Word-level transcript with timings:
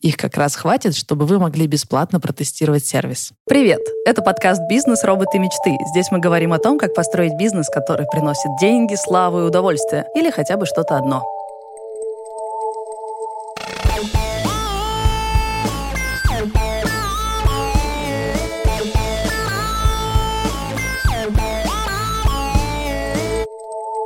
Их 0.00 0.16
как 0.16 0.36
раз 0.36 0.54
хватит, 0.54 0.94
чтобы 0.94 1.26
вы 1.26 1.40
могли 1.40 1.66
бесплатно 1.66 2.20
протестировать 2.20 2.86
сервис. 2.86 3.32
Привет! 3.48 3.80
Это 4.06 4.22
подкаст 4.22 4.62
«Бизнес. 4.68 5.02
Роботы. 5.02 5.40
Мечты». 5.40 5.76
Здесь 5.90 6.12
мы 6.12 6.20
говорим 6.20 6.52
о 6.52 6.58
том, 6.58 6.78
как 6.78 6.94
построить 6.94 7.36
бизнес, 7.36 7.68
который 7.68 8.06
приносит 8.06 8.50
деньги, 8.60 8.94
славу 8.94 9.40
и 9.40 9.42
удовольствие. 9.42 10.06
Или 10.14 10.30
хотя 10.30 10.56
бы 10.56 10.66
что-то 10.66 10.96
одно. 10.96 11.24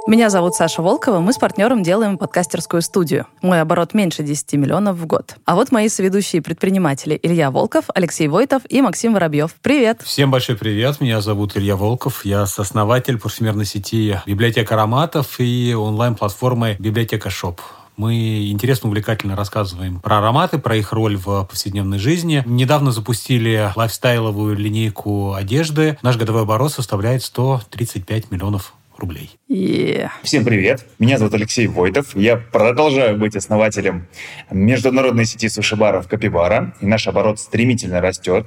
Меня 0.04 0.30
зовут 0.30 0.56
Саша 0.56 0.82
Волкова, 0.82 1.20
мы 1.20 1.32
с 1.32 1.38
партнером 1.38 1.84
делаем 1.84 2.18
подкастерскую 2.18 2.82
студию. 2.82 3.26
Мой 3.40 3.60
оборот 3.60 3.94
меньше 3.94 4.24
10 4.24 4.54
миллионов 4.54 4.96
в 4.96 5.06
год. 5.06 5.36
А 5.44 5.54
вот 5.54 5.70
мои 5.70 5.88
соведущие 5.88 6.42
предприниматели 6.42 7.18
Илья 7.22 7.52
Волков, 7.52 7.84
Алексей 7.94 8.26
Войтов 8.26 8.62
и 8.68 8.82
Максим 8.82 9.14
Воробьев. 9.14 9.54
Привет! 9.62 10.02
Всем 10.02 10.32
большой 10.32 10.56
привет, 10.56 11.00
меня 11.00 11.20
зовут 11.20 11.56
Илья 11.56 11.76
Волков, 11.76 12.24
я 12.24 12.46
сооснователь 12.46 13.16
парфюмерной 13.16 13.64
сети 13.64 14.18
«Библиотека 14.26 14.74
ароматов» 14.74 15.38
и 15.38 15.72
онлайн-платформы 15.72 16.74
«Библиотека 16.80 17.30
Шоп». 17.30 17.60
Мы 17.96 18.50
интересно, 18.50 18.88
увлекательно 18.88 19.36
рассказываем 19.36 20.00
про 20.00 20.18
ароматы, 20.18 20.58
про 20.58 20.74
их 20.76 20.92
роль 20.92 21.16
в 21.16 21.44
повседневной 21.44 21.98
жизни. 21.98 22.42
Недавно 22.46 22.90
запустили 22.90 23.70
лайфстайловую 23.76 24.56
линейку 24.56 25.34
одежды. 25.34 25.98
Наш 26.02 26.16
годовой 26.16 26.42
оборот 26.42 26.72
составляет 26.72 27.22
135 27.22 28.30
миллионов 28.30 28.74
рублей. 28.96 29.38
Yeah. 29.48 30.10
Всем 30.22 30.44
привет. 30.44 30.86
Меня 30.98 31.18
зовут 31.18 31.34
Алексей 31.34 31.66
Войтов. 31.66 32.14
Я 32.14 32.36
продолжаю 32.36 33.16
быть 33.16 33.36
основателем 33.36 34.06
международной 34.50 35.24
сети 35.24 35.48
суши-баров 35.48 36.08
Капибара. 36.08 36.74
И 36.80 36.86
наш 36.86 37.06
оборот 37.08 37.40
стремительно 37.40 38.00
растет. 38.00 38.46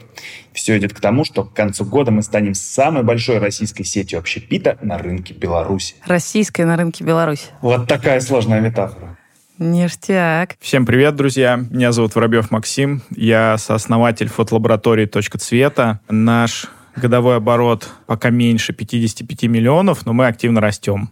Все 0.54 0.78
идет 0.78 0.94
к 0.94 1.00
тому, 1.00 1.26
что 1.26 1.44
к 1.44 1.54
концу 1.54 1.86
года 1.86 2.12
мы 2.12 2.22
станем 2.24 2.54
самой 2.54 3.04
большой 3.04 3.40
российской 3.40 3.84
сетью 3.84 4.20
общепита 4.20 4.78
на 4.82 4.98
рынке 4.98 5.34
Беларуси. 5.34 5.96
Российской 6.06 6.62
на 6.66 6.78
рынке 6.78 7.04
Беларуси. 7.04 7.48
Вот 7.62 7.88
такая 7.88 8.20
сложная 8.20 8.62
метафора. 8.62 9.18
Ништяк. 9.58 10.58
Всем 10.60 10.86
привет, 10.86 11.16
друзья. 11.16 11.56
Меня 11.56 11.94
зовут 11.94 12.14
Воробьев 12.14 12.52
Максим. 12.52 13.02
Я 13.16 13.58
сооснователь 13.58 14.28
фотолаборатории 14.28 15.06
«Точка 15.06 15.38
цвета». 15.38 16.02
Наш 16.10 16.68
годовой 16.96 17.38
оборот 17.38 17.90
пока 18.06 18.30
меньше 18.30 18.74
55 18.74 19.44
миллионов, 19.44 20.06
но 20.06 20.14
мы 20.14 20.28
активно 20.28 20.62
растем. 20.62 21.12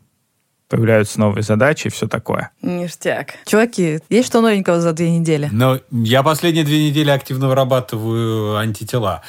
Появляются 0.69 1.19
новые 1.19 1.43
задачи 1.43 1.87
и 1.87 1.89
все 1.91 2.07
такое. 2.07 2.49
Ништяк. 2.61 3.35
Чуваки, 3.45 3.99
есть 4.09 4.27
что 4.27 4.41
новенького 4.41 4.81
за 4.81 4.93
две 4.93 5.11
недели? 5.11 5.49
Ну, 5.51 5.79
я 5.91 6.23
последние 6.23 6.65
две 6.65 6.89
недели 6.89 7.11
активно 7.11 7.47
вырабатываю 7.47 8.57
антитела. 8.57 9.21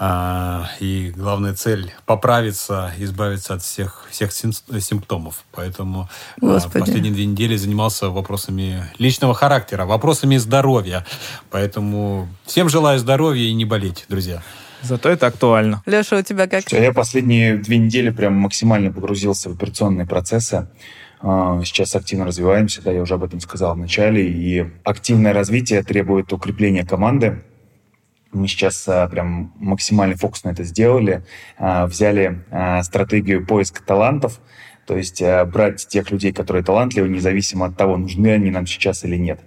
А, 0.00 0.68
и 0.78 1.12
главная 1.16 1.54
цель– 1.54 1.92
поправиться, 2.06 2.92
избавиться 2.98 3.54
от 3.54 3.62
всех, 3.62 4.06
всех 4.10 4.32
симптомов. 4.32 5.44
Поэтому 5.50 6.08
а, 6.40 6.60
последние 6.72 7.12
две 7.12 7.26
недели 7.26 7.56
занимался 7.56 8.08
вопросами 8.08 8.84
личного 8.98 9.34
характера, 9.34 9.86
вопросами 9.86 10.36
здоровья. 10.36 11.04
Поэтому 11.50 12.28
всем 12.46 12.68
желаю 12.68 13.00
здоровья 13.00 13.48
и 13.48 13.54
не 13.54 13.64
болеть, 13.64 14.04
друзья. 14.08 14.42
Зато 14.82 15.08
это 15.08 15.26
актуально. 15.26 15.82
Леша, 15.86 16.18
у 16.18 16.22
тебя 16.22 16.46
как? 16.46 16.70
Я 16.72 16.92
последние 16.92 17.56
две 17.56 17.78
недели 17.78 18.10
прям 18.10 18.34
максимально 18.34 18.92
погрузился 18.92 19.50
в 19.50 19.54
операционные 19.54 20.06
процессы. 20.06 20.68
А, 21.20 21.60
сейчас 21.64 21.96
активно 21.96 22.26
развиваемся, 22.26 22.82
да, 22.82 22.92
я 22.92 23.02
уже 23.02 23.14
об 23.14 23.24
этом 23.24 23.40
сказал 23.40 23.74
в 23.74 23.78
начале, 23.78 24.28
и 24.28 24.66
активное 24.84 25.32
развитие 25.32 25.82
требует 25.82 26.32
укрепления 26.32 26.84
команды. 26.84 27.42
Мы 28.32 28.46
сейчас 28.46 28.86
а, 28.88 29.08
прям 29.08 29.52
максимальный 29.56 30.16
фокус 30.16 30.44
на 30.44 30.50
это 30.50 30.62
сделали, 30.62 31.24
а, 31.58 31.86
взяли 31.86 32.44
стратегию 32.82 33.44
поиска 33.44 33.82
талантов, 33.82 34.40
то 34.86 34.96
есть 34.96 35.22
брать 35.48 35.86
тех 35.88 36.10
людей, 36.10 36.32
которые 36.32 36.62
талантливы, 36.64 37.08
независимо 37.08 37.66
от 37.66 37.76
того, 37.76 37.96
нужны 37.96 38.28
они 38.28 38.50
нам 38.50 38.66
сейчас 38.66 39.04
или 39.04 39.16
нет. 39.16 39.40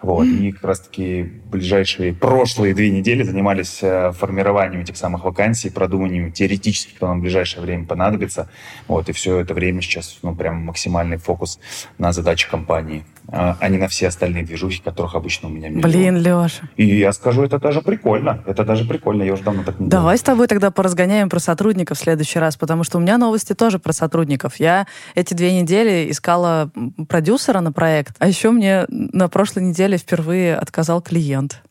Вот. 0.00 0.26
И 0.26 0.52
как 0.52 0.64
раз-таки 0.64 1.22
ближайшие 1.22 2.12
прошлые 2.12 2.74
две 2.74 2.90
недели 2.90 3.22
занимались 3.22 3.80
э, 3.82 4.12
формированием 4.12 4.82
этих 4.82 4.96
самых 4.96 5.24
вакансий, 5.24 5.70
продуманием 5.70 6.30
теоретически, 6.32 6.94
кто 6.94 7.08
нам 7.08 7.18
в 7.18 7.22
ближайшее 7.22 7.62
время 7.62 7.84
понадобится. 7.84 8.48
Вот. 8.86 9.08
И 9.08 9.12
все 9.12 9.38
это 9.38 9.54
время 9.54 9.82
сейчас 9.82 10.18
ну, 10.22 10.34
прям 10.34 10.56
максимальный 10.64 11.16
фокус 11.16 11.58
на 11.98 12.12
задачи 12.12 12.48
компании 12.48 13.04
а, 13.30 13.58
а 13.60 13.68
не 13.68 13.76
на 13.76 13.88
все 13.88 14.08
остальные 14.08 14.44
движухи, 14.44 14.80
которых 14.80 15.14
обычно 15.14 15.48
у 15.48 15.52
меня 15.52 15.68
нет. 15.68 15.82
Блин, 15.82 16.16
Леша. 16.16 16.62
И 16.76 16.86
я 16.86 17.12
скажу, 17.12 17.42
это 17.42 17.58
даже 17.58 17.82
прикольно. 17.82 18.42
Это 18.46 18.64
даже 18.64 18.86
прикольно. 18.86 19.22
Я 19.22 19.34
уже 19.34 19.42
давно 19.42 19.64
так 19.64 19.78
не 19.78 19.88
Давай 19.88 20.14
делал. 20.14 20.18
с 20.18 20.22
тобой 20.22 20.46
тогда 20.46 20.70
поразгоняем 20.70 21.28
про 21.28 21.38
сотрудников 21.38 21.98
в 21.98 22.00
следующий 22.00 22.38
раз, 22.38 22.56
потому 22.56 22.84
что 22.84 22.96
у 22.96 23.00
меня 23.02 23.18
новости 23.18 23.52
тоже 23.52 23.78
про 23.78 23.92
сотрудников. 23.92 24.56
Я 24.56 24.86
эти 25.14 25.34
две 25.34 25.60
недели 25.60 26.10
искала 26.10 26.70
продюсера 27.06 27.60
на 27.60 27.70
проект, 27.70 28.16
а 28.18 28.28
еще 28.28 28.50
мне 28.50 28.86
на 28.88 29.28
прошлой 29.28 29.64
неделе 29.64 29.87
впервые 29.96 30.56
отказал 30.56 31.00
клиент. 31.00 31.62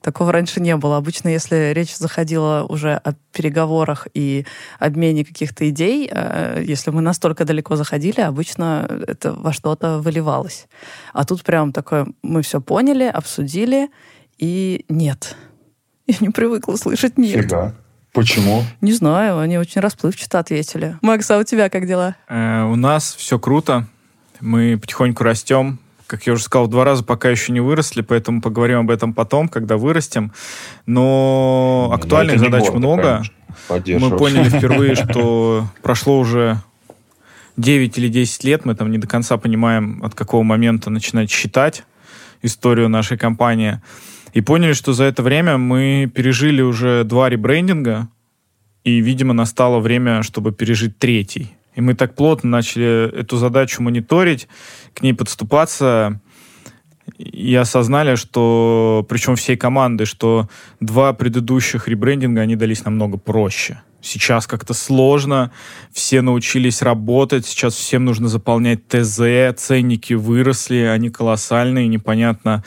Такого 0.00 0.32
раньше 0.32 0.60
не 0.60 0.76
было. 0.76 0.96
Обычно, 0.96 1.28
если 1.28 1.72
речь 1.74 1.96
заходила 1.96 2.64
уже 2.68 2.94
о 2.94 3.14
переговорах 3.32 4.06
и 4.14 4.46
обмене 4.78 5.24
каких-то 5.24 5.68
идей, 5.68 6.08
э, 6.10 6.62
если 6.64 6.90
мы 6.90 7.00
настолько 7.00 7.44
далеко 7.44 7.76
заходили, 7.76 8.20
обычно 8.20 8.88
это 9.06 9.32
во 9.32 9.52
что-то 9.52 9.98
выливалось. 9.98 10.66
А 11.12 11.24
тут 11.24 11.42
прям 11.42 11.72
такое, 11.72 12.06
мы 12.22 12.42
все 12.42 12.60
поняли, 12.60 13.04
обсудили, 13.04 13.88
и 14.38 14.84
нет. 14.88 15.36
Я 16.06 16.16
не 16.20 16.30
привыкла 16.30 16.76
слышать 16.76 17.18
нет. 17.18 17.42
Фига. 17.42 17.74
Почему? 18.12 18.62
Не 18.80 18.92
знаю, 18.92 19.38
они 19.40 19.58
очень 19.58 19.80
расплывчато 19.80 20.38
ответили. 20.38 20.96
Макс, 21.02 21.28
а 21.30 21.38
у 21.38 21.42
тебя 21.42 21.68
как 21.68 21.86
дела? 21.86 22.14
Э, 22.28 22.62
у 22.62 22.76
нас 22.76 23.14
все 23.14 23.38
круто. 23.38 23.88
Мы 24.40 24.78
потихоньку 24.78 25.24
растем 25.24 25.80
как 26.14 26.26
я 26.26 26.32
уже 26.34 26.44
сказал, 26.44 26.66
в 26.66 26.70
два 26.70 26.84
раза 26.84 27.02
пока 27.02 27.28
еще 27.28 27.52
не 27.52 27.60
выросли, 27.60 28.02
поэтому 28.02 28.40
поговорим 28.40 28.80
об 28.80 28.90
этом 28.90 29.12
потом, 29.12 29.48
когда 29.48 29.76
вырастем. 29.76 30.32
Но 30.86 31.88
ну, 31.88 31.94
актуальных 31.94 32.38
задач 32.38 32.62
гордо, 32.64 32.78
много. 32.78 33.22
Мы 33.68 34.16
поняли 34.16 34.48
впервые, 34.48 34.94
что 34.94 35.66
прошло 35.82 36.18
уже 36.18 36.62
9 37.56 37.98
или 37.98 38.08
10 38.08 38.44
лет, 38.44 38.64
мы 38.64 38.74
там 38.74 38.90
не 38.90 38.98
до 38.98 39.08
конца 39.08 39.36
понимаем, 39.36 40.02
от 40.04 40.14
какого 40.14 40.42
момента 40.44 40.90
начинать 40.90 41.30
считать 41.30 41.84
историю 42.42 42.88
нашей 42.88 43.18
компании. 43.18 43.80
И 44.32 44.40
поняли, 44.40 44.72
что 44.72 44.92
за 44.92 45.04
это 45.04 45.22
время 45.22 45.58
мы 45.58 46.10
пережили 46.14 46.62
уже 46.62 47.04
два 47.04 47.28
ребрендинга, 47.28 48.08
и, 48.84 49.00
видимо, 49.00 49.32
настало 49.32 49.80
время, 49.80 50.22
чтобы 50.22 50.52
пережить 50.52 50.98
третий. 50.98 51.54
И 51.74 51.80
мы 51.80 51.94
так 51.94 52.14
плотно 52.14 52.50
начали 52.50 53.10
эту 53.10 53.36
задачу 53.36 53.82
мониторить, 53.82 54.48
к 54.94 55.02
ней 55.02 55.12
подступаться, 55.12 56.20
и 57.18 57.54
осознали, 57.54 58.14
что, 58.14 59.04
причем 59.08 59.36
всей 59.36 59.56
команды, 59.56 60.06
что 60.06 60.48
два 60.80 61.12
предыдущих 61.12 61.86
ребрендинга, 61.86 62.40
они 62.40 62.56
дались 62.56 62.84
намного 62.84 63.18
проще. 63.18 63.80
Сейчас 64.00 64.46
как-то 64.46 64.74
сложно, 64.74 65.50
все 65.92 66.20
научились 66.20 66.82
работать, 66.82 67.46
сейчас 67.46 67.74
всем 67.74 68.04
нужно 68.04 68.28
заполнять 68.28 68.86
ТЗ, 68.86 69.20
ценники 69.56 70.12
выросли, 70.12 70.76
они 70.76 71.08
колоссальные, 71.08 71.88
непонятно, 71.88 72.64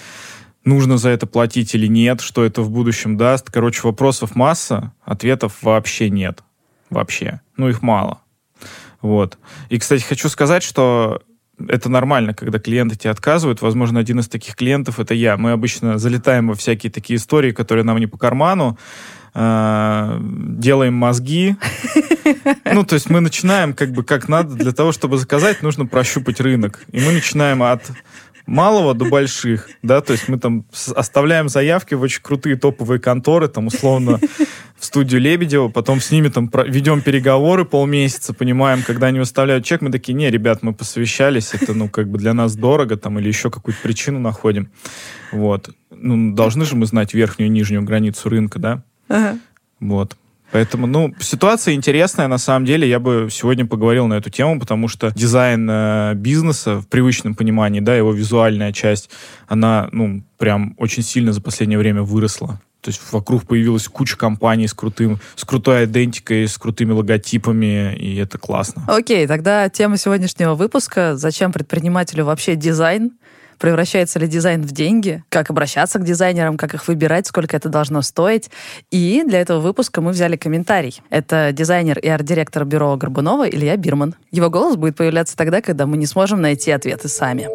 нужно 0.66 0.98
за 0.98 1.10
это 1.10 1.28
платить 1.28 1.76
или 1.76 1.88
нет, 1.88 2.22
что 2.22 2.44
это 2.44 2.62
в 2.62 2.72
будущем 2.72 3.18
даст. 3.18 3.52
Короче, 3.52 3.82
вопросов 3.84 4.36
масса, 4.36 4.94
ответов 5.04 5.62
вообще 5.62 6.10
нет. 6.10 6.44
Вообще. 6.90 7.42
Ну, 7.56 7.70
их 7.70 7.82
мало. 7.82 8.22
Вот. 9.02 9.38
И, 9.70 9.78
кстати, 9.78 10.04
хочу 10.04 10.30
сказать, 10.30 10.64
что 10.64 11.22
это 11.68 11.90
нормально, 11.90 12.34
когда 12.34 12.60
клиенты 12.60 12.96
тебе 12.96 13.12
отказывают. 13.12 13.62
Возможно, 13.62 14.00
один 14.00 14.20
из 14.20 14.28
таких 14.28 14.56
клиентов 14.56 15.00
это 15.00 15.14
я. 15.14 15.38
Мы 15.38 15.52
обычно 15.52 15.98
залетаем 15.98 16.48
во 16.48 16.54
всякие 16.54 16.92
такие 16.92 17.18
истории, 17.18 17.52
которые 17.52 17.84
нам 17.84 17.98
не 17.98 18.08
по 18.08 18.18
карману, 18.18 18.78
э, 19.34 20.20
делаем 20.22 20.94
мозги. 20.94 21.56
Ну, 22.66 22.84
то 22.84 22.96
есть 22.96 23.10
мы 23.10 23.22
начинаем 23.22 23.74
как 23.74 23.92
бы 23.94 24.04
как 24.04 24.28
надо. 24.28 24.56
Для 24.56 24.74
того, 24.74 24.92
чтобы 24.92 25.18
заказать, 25.18 25.62
нужно 25.64 25.86
прощупать 25.86 26.42
рынок. 26.42 26.84
И 26.92 27.00
мы 27.00 27.14
начинаем 27.14 27.64
от 27.64 27.90
малого 28.48 28.96
до 28.96 29.06
больших, 29.06 29.70
да, 29.84 30.02
то 30.02 30.14
есть 30.14 30.28
мы 30.28 30.40
там 30.40 30.66
оставляем 30.96 31.50
заявки 31.50 31.94
в 31.94 32.02
очень 32.02 32.22
крутые 32.22 32.56
топовые 32.56 33.00
конторы, 33.00 33.48
там, 33.50 33.68
условно, 33.68 34.20
в 34.78 34.86
студию 34.86 35.22
Лебедева, 35.22 35.68
потом 35.68 36.00
с 36.00 36.10
ними 36.10 36.30
там 36.30 36.50
ведем 36.68 37.02
переговоры 37.02 37.66
полмесяца, 37.66 38.34
понимаем, 38.34 38.82
когда 38.84 39.08
они 39.08 39.20
выставляют 39.20 39.66
чек, 39.66 39.82
мы 39.82 39.92
такие, 39.92 40.14
не, 40.14 40.32
ребят, 40.32 40.64
мы 40.64 40.74
посовещались, 40.74 41.54
это, 41.54 41.74
ну, 41.74 41.90
как 41.90 42.10
бы 42.10 42.18
для 42.18 42.34
нас 42.34 42.56
дорого, 42.56 42.98
там, 42.98 43.20
или 43.20 43.28
еще 43.28 43.52
какую-то 43.52 43.82
причину 43.82 44.20
находим. 44.20 44.72
Вот. 45.32 45.70
Ну, 45.92 46.34
должны 46.34 46.66
же 46.66 46.76
мы 46.76 46.86
знать 46.86 47.14
верхнюю 47.14 47.50
и 47.50 47.52
нижнюю 47.52 47.84
границу 47.84 48.30
рынка, 48.30 48.60
да? 48.60 48.84
Ага. 49.10 49.38
Вот. 49.80 50.16
Поэтому, 50.52 50.88
ну, 50.88 51.14
ситуация 51.20 51.74
интересная, 51.74 52.28
на 52.28 52.38
самом 52.38 52.66
деле. 52.66 52.90
Я 52.90 53.00
бы 53.00 53.28
сегодня 53.32 53.66
поговорил 53.66 54.08
на 54.08 54.16
эту 54.16 54.30
тему, 54.30 54.60
потому 54.60 54.88
что 54.88 55.12
дизайн 55.14 55.68
э, 55.70 56.14
бизнеса 56.16 56.80
в 56.80 56.88
привычном 56.88 57.36
понимании, 57.36 57.80
да, 57.80 57.96
его 57.96 58.12
визуальная 58.14 58.72
часть, 58.72 59.10
она, 59.48 59.90
ну, 59.92 60.24
прям 60.38 60.74
очень 60.78 61.04
сильно 61.04 61.34
за 61.34 61.42
последнее 61.42 61.78
время 61.78 62.02
выросла. 62.02 62.62
То 62.82 62.90
есть 62.90 63.02
вокруг 63.12 63.46
появилась 63.46 63.88
куча 63.88 64.16
компаний 64.16 64.68
с, 64.68 64.74
крутым, 64.74 65.20
с 65.36 65.44
крутой 65.44 65.86
идентикой, 65.86 66.48
с 66.48 66.58
крутыми 66.58 66.94
логотипами, 66.94 67.96
и 67.96 68.16
это 68.16 68.38
классно. 68.38 68.86
Окей, 68.88 69.28
тогда 69.28 69.68
тема 69.68 69.98
сегодняшнего 69.98 70.56
выпуска 70.56 71.18
«Зачем 71.18 71.52
предпринимателю 71.52 72.24
вообще 72.24 72.56
дизайн?» 72.56 73.12
Превращается 73.58 74.20
ли 74.20 74.28
дизайн 74.28 74.62
в 74.62 74.72
деньги, 74.72 75.24
как 75.30 75.50
обращаться 75.50 76.00
к 76.00 76.04
дизайнерам, 76.04 76.58
как 76.58 76.74
их 76.74 76.88
выбирать, 76.88 77.28
сколько 77.28 77.56
это 77.56 77.70
должно 77.70 78.02
стоить. 78.02 78.50
И 78.92 79.24
для 79.26 79.42
этого 79.42 79.60
выпуска 79.60 80.02
мы 80.02 80.12
взяли 80.12 80.36
комментарий. 80.36 81.02
Это 81.10 81.52
дизайнер 81.52 82.00
и 82.00 82.08
арт-директор 82.08 82.66
бюро 82.66 82.96
Горбунова 82.98 83.48
Илья 83.50 83.78
Бирман. 83.78 84.16
Его 84.32 84.50
голос 84.50 84.76
будет 84.76 84.96
появляться 84.96 85.36
тогда, 85.36 85.62
когда 85.62 85.86
мы 85.86 85.98
не 85.98 86.06
сможем 86.06 86.42
найти 86.42 86.72
ответы 86.72 87.08
сами. 87.08 87.48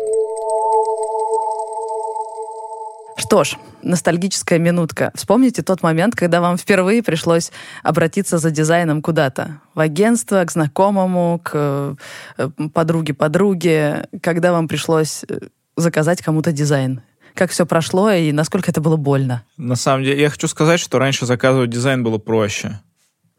Что 3.17 3.45
ж, 3.45 3.57
ностальгическая 3.83 4.59
минутка. 4.59 5.13
Вспомните 5.15 5.63
тот 5.63 5.83
момент, 5.83 6.15
когда 6.17 6.41
вам 6.41 6.57
впервые 6.57 7.03
пришлось 7.03 7.53
обратиться 7.83 8.39
за 8.39 8.51
дизайном 8.51 9.01
куда-то. 9.03 9.61
В 9.75 9.81
агентство, 9.81 10.45
к 10.45 10.51
знакомому, 10.51 11.41
к 11.43 11.97
э, 12.37 12.49
подруге-подруге. 12.75 14.09
Когда 14.23 14.53
вам 14.53 14.69
пришлось 14.69 15.25
э, 15.29 15.39
заказать 15.77 16.23
кому-то 16.23 16.53
дизайн? 16.53 17.03
Как 17.35 17.51
все 17.51 17.65
прошло 17.65 18.11
и 18.11 18.31
насколько 18.33 18.71
это 18.71 18.81
было 18.81 18.97
больно? 18.97 19.45
На 19.57 19.77
самом 19.77 20.05
деле, 20.05 20.21
я 20.21 20.31
хочу 20.31 20.49
сказать, 20.49 20.81
что 20.81 20.99
раньше 20.99 21.27
заказывать 21.27 21.71
дизайн 21.71 22.03
было 22.03 22.19
проще. 22.19 22.81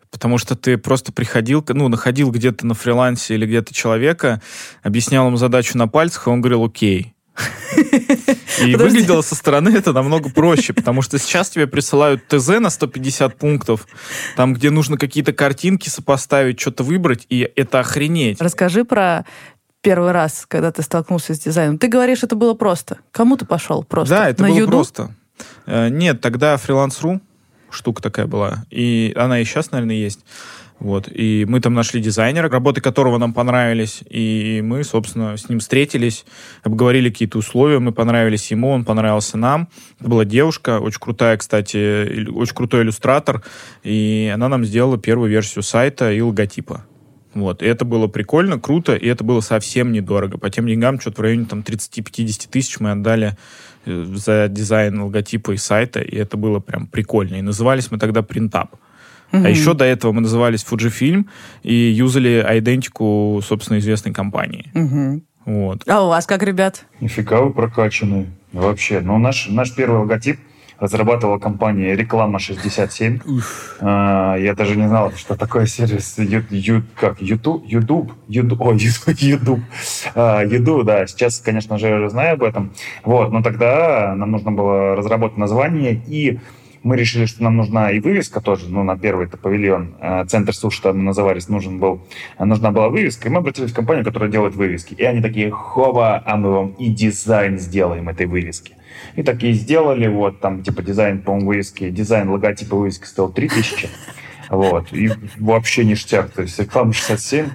Потому 0.10 0.38
что 0.38 0.56
ты 0.56 0.78
просто 0.78 1.12
приходил, 1.12 1.66
ну, 1.70 1.88
находил 1.88 2.32
где-то 2.32 2.68
на 2.68 2.76
фрилансе 2.76 3.34
или 3.34 3.46
где-то 3.46 3.74
человека, 3.74 4.42
объяснял 4.84 5.28
ему 5.28 5.38
задачу 5.38 5.78
на 5.78 5.88
пальцах, 5.88 6.28
и 6.28 6.30
он 6.30 6.42
говорил 6.42 6.64
«Окей». 6.64 7.14
И 8.62 8.76
выглядело 8.76 9.22
со 9.22 9.34
стороны 9.34 9.70
это 9.70 9.92
намного 9.92 10.30
проще, 10.30 10.74
потому 10.74 11.02
что 11.02 11.18
сейчас 11.18 11.50
тебе 11.50 11.66
присылают 11.66 12.28
ТЗ 12.28 12.60
на 12.60 12.70
150 12.70 13.38
пунктов, 13.38 13.88
там, 14.36 14.54
где 14.54 14.70
нужно 14.70 14.98
какие-то 14.98 15.34
картинки 15.34 15.90
сопоставить, 15.90 16.60
что-то 16.60 16.84
выбрать, 16.84 17.26
и 17.30 17.50
это 17.56 17.80
охренеть. 17.80 18.40
Расскажи 18.40 18.86
про 18.86 19.26
первый 19.84 20.12
раз, 20.12 20.46
когда 20.48 20.72
ты 20.72 20.82
столкнулся 20.82 21.36
с 21.36 21.40
дизайном? 21.40 21.78
Ты 21.78 21.88
говоришь, 21.88 22.24
это 22.24 22.36
было 22.36 22.56
просто. 22.56 22.98
Кому 23.12 23.38
ты 23.38 23.46
пошел 23.46 23.84
просто? 23.84 24.16
Да, 24.16 24.30
это 24.30 24.42
На 24.42 24.48
было 24.50 24.58
юду? 24.58 24.72
просто. 24.72 25.16
Э, 25.68 25.90
нет, 25.90 26.22
тогда 26.22 26.58
фриланс.ру 26.58 27.22
штука 27.70 28.02
такая 28.02 28.26
была. 28.28 28.66
И 28.72 29.14
она 29.16 29.40
и 29.40 29.46
сейчас, 29.46 29.72
наверное, 29.72 29.96
есть. 29.96 30.20
Вот. 30.80 31.08
И 31.10 31.46
мы 31.48 31.62
там 31.62 31.74
нашли 31.74 32.02
дизайнера, 32.02 32.50
работы 32.50 32.82
которого 32.82 33.18
нам 33.18 33.34
понравились. 33.34 34.04
И 34.10 34.62
мы, 34.64 34.84
собственно, 34.84 35.38
с 35.38 35.48
ним 35.48 35.60
встретились, 35.60 36.26
обговорили 36.64 37.10
какие-то 37.10 37.38
условия. 37.38 37.80
Мы 37.80 37.92
понравились 37.92 38.52
ему, 38.52 38.70
он 38.70 38.84
понравился 38.84 39.38
нам. 39.38 39.70
Это 40.00 40.10
была 40.10 40.26
девушка, 40.26 40.80
очень 40.80 41.00
крутая, 41.00 41.38
кстати, 41.38 42.30
очень 42.30 42.56
крутой 42.56 42.84
иллюстратор. 42.84 43.44
И 43.84 44.32
она 44.34 44.50
нам 44.50 44.66
сделала 44.66 44.98
первую 44.98 45.30
версию 45.30 45.64
сайта 45.64 46.12
и 46.12 46.22
логотипа. 46.22 46.86
Вот. 47.34 47.64
И 47.64 47.66
это 47.66 47.86
было 47.86 48.08
прикольно, 48.08 48.60
круто, 48.60 48.96
и 48.96 49.08
это 49.08 49.24
было 49.24 49.42
совсем 49.42 49.92
недорого. 49.92 50.38
По 50.38 50.50
тем 50.50 50.68
деньгам, 50.68 51.00
что-то 51.00 51.22
в 51.22 51.24
районе 51.24 51.46
там 51.46 51.60
30-50 51.60 52.50
тысяч 52.50 52.80
мы 52.80 52.92
отдали 52.92 53.36
э, 53.86 54.04
за 54.16 54.48
дизайн 54.48 55.02
логотипа 55.02 55.52
и 55.52 55.58
сайта, 55.58 56.00
и 56.02 56.16
это 56.16 56.38
было 56.38 56.60
прям 56.60 56.88
прикольно. 56.88 57.36
И 57.36 57.42
назывались 57.42 57.90
мы 57.92 57.98
тогда 57.98 58.22
Printup. 58.22 58.70
Mm-hmm. 59.32 59.46
А 59.46 59.50
еще 59.50 59.74
до 59.74 59.86
этого 59.86 60.12
мы 60.12 60.22
назывались 60.22 60.64
Fujifilm 60.64 61.26
и 61.64 61.74
юзали 61.74 62.46
идентику, 62.60 63.42
собственно, 63.44 63.80
известной 63.80 64.14
компании. 64.14 64.72
Mm-hmm. 64.76 65.22
Вот. 65.46 65.84
А 65.88 66.06
у 66.06 66.10
вас 66.10 66.28
как, 66.28 66.44
ребят? 66.44 66.86
Нифига 67.02 67.42
вы 67.42 67.52
прокачанные. 67.52 68.28
Вообще. 68.52 69.00
Ну, 69.02 69.18
наш, 69.18 69.48
наш 69.50 69.74
первый 69.74 70.02
логотип— 70.02 70.40
разрабатывала 70.80 71.40
компания 71.40 71.96
«Реклама 71.96 72.40
67». 72.40 73.22
А, 73.80 74.36
я 74.36 74.54
даже 74.54 74.76
не 74.76 74.88
знал, 74.88 75.12
что 75.16 75.36
такое 75.36 75.66
сервис 75.66 76.18
ю, 76.18 76.44
ю, 76.50 76.84
как 77.00 77.22
YouTube, 77.22 77.66
YouTube, 77.66 78.12
YouTube, 78.28 78.62
о, 78.62 78.74
YouTube, 78.74 79.62
а, 80.16 80.44
YouTube, 80.44 80.86
да. 80.86 81.08
Сейчас, 81.08 81.40
конечно 81.40 81.78
же, 81.78 82.10
знаю 82.10 82.34
об 82.34 82.44
этом. 82.44 82.74
Вот, 83.04 83.32
но 83.32 83.42
тогда 83.42 84.14
нам 84.16 84.32
нужно 84.32 84.52
было 84.52 84.96
разработать 84.96 85.38
название 85.38 86.02
и 86.08 86.40
мы 86.84 86.98
решили, 86.98 87.26
что 87.26 87.44
нам 87.44 87.56
нужна 87.56 87.92
и 87.92 88.00
вывеска 88.00 88.42
тоже, 88.42 88.68
ну, 88.68 88.84
на 88.84 88.98
первый 88.98 89.26
это 89.26 89.38
павильон, 89.38 89.96
а, 90.02 90.26
центр 90.26 90.54
суши 90.54 90.82
там 90.82 90.98
мы 90.98 91.04
назывались, 91.04 91.48
нужен 91.48 91.80
был, 91.80 92.06
нужна 92.38 92.72
была 92.72 92.90
вывеска, 92.90 93.30
и 93.30 93.32
мы 93.32 93.40
обратились 93.40 93.72
в 93.72 93.76
компанию, 93.76 94.04
которая 94.04 94.30
делает 94.30 94.56
вывески. 94.56 94.94
И 94.94 95.04
они 95.04 95.22
такие, 95.22 95.50
хоба, 95.50 96.22
а 96.26 96.36
мы 96.36 96.52
вам 96.52 96.68
и 96.74 96.90
дизайн 96.90 97.58
сделаем 97.58 98.10
этой 98.10 98.26
вывески. 98.26 98.74
И 99.16 99.24
такие 99.24 99.54
сделали, 99.54 100.08
вот, 100.08 100.40
там, 100.40 100.64
типа, 100.64 100.82
дизайн, 100.82 101.22
по-моему, 101.22 101.48
вывески, 101.48 101.90
дизайн 101.90 102.30
логотипа 102.30 102.76
вывески 102.76 103.06
стоил 103.06 103.30
3000. 103.30 103.90
Вот, 104.50 104.94
и 104.94 105.10
вообще 105.40 105.84
ништяк, 105.84 106.30
то 106.32 106.44
есть 106.44 106.60
реклама 106.60 106.94
67. 106.94 107.48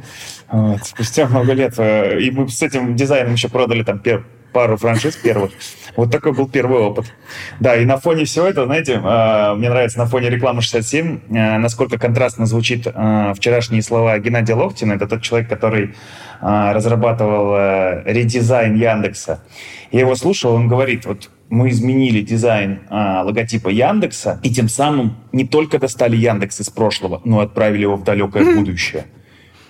Вот, 0.50 0.84
спустя 0.84 1.28
много 1.28 1.52
лет, 1.52 1.75
э, 1.78 2.19
и 2.20 2.31
мы 2.31 2.49
с 2.49 2.62
этим 2.62 2.96
дизайном 2.96 3.34
еще 3.34 3.49
продали 3.49 3.83
там 3.85 3.99
пер, 3.99 4.25
пару 4.52 4.76
франшиз 4.76 5.14
первых. 5.16 5.52
Вот 5.94 6.11
такой 6.11 6.33
был 6.33 6.49
первый 6.49 6.80
опыт. 6.80 7.12
Да, 7.61 7.76
и 7.76 7.85
на 7.85 7.99
фоне 7.99 8.25
всего 8.25 8.47
этого, 8.47 8.66
знаете, 8.66 8.94
э, 8.94 9.54
мне 9.54 9.68
нравится 9.68 9.99
на 9.99 10.06
фоне 10.06 10.30
рекламы 10.30 10.62
67, 10.62 11.21
э, 11.28 11.59
насколько 11.59 11.99
контрастно 11.99 12.47
звучит 12.47 12.87
вчерашние 12.87 13.83
слова 13.83 14.18
Геннадия 14.18 14.54
Локтина. 14.54 14.94
Это 14.94 15.06
тот 15.06 15.23
человек, 15.23 15.49
который 15.49 15.94
разрабатывал 16.40 18.02
редизайн 18.04 18.76
Яндекса. 18.76 19.42
Я 19.90 20.00
его 20.00 20.14
слушал, 20.14 20.54
он 20.54 20.68
говорит, 20.68 21.04
вот 21.04 21.30
мы 21.50 21.71
изменили 21.71 22.21
дизайн 22.21 22.81
а, 22.88 23.23
логотипа 23.23 23.69
Яндекса, 23.69 24.40
и 24.43 24.50
тем 24.50 24.69
самым 24.69 25.17
не 25.33 25.47
только 25.47 25.78
достали 25.78 26.17
Яндекс 26.17 26.61
из 26.61 26.71
прошлого, 26.71 27.21
но 27.25 27.40
отправили 27.40 27.83
его 27.83 27.97
в 27.97 28.05
далекое 28.05 28.55
будущее. 28.55 29.07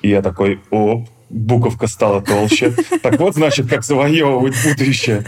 И 0.03 0.09
я 0.09 0.23
такой, 0.23 0.61
о, 0.71 1.05
буковка 1.31 1.87
стала 1.87 2.21
толще. 2.21 2.73
Так 3.03 3.19
вот, 3.21 3.35
значит, 3.35 3.69
как 3.69 3.85
завоевывать 3.85 4.55
будущее. 4.65 5.25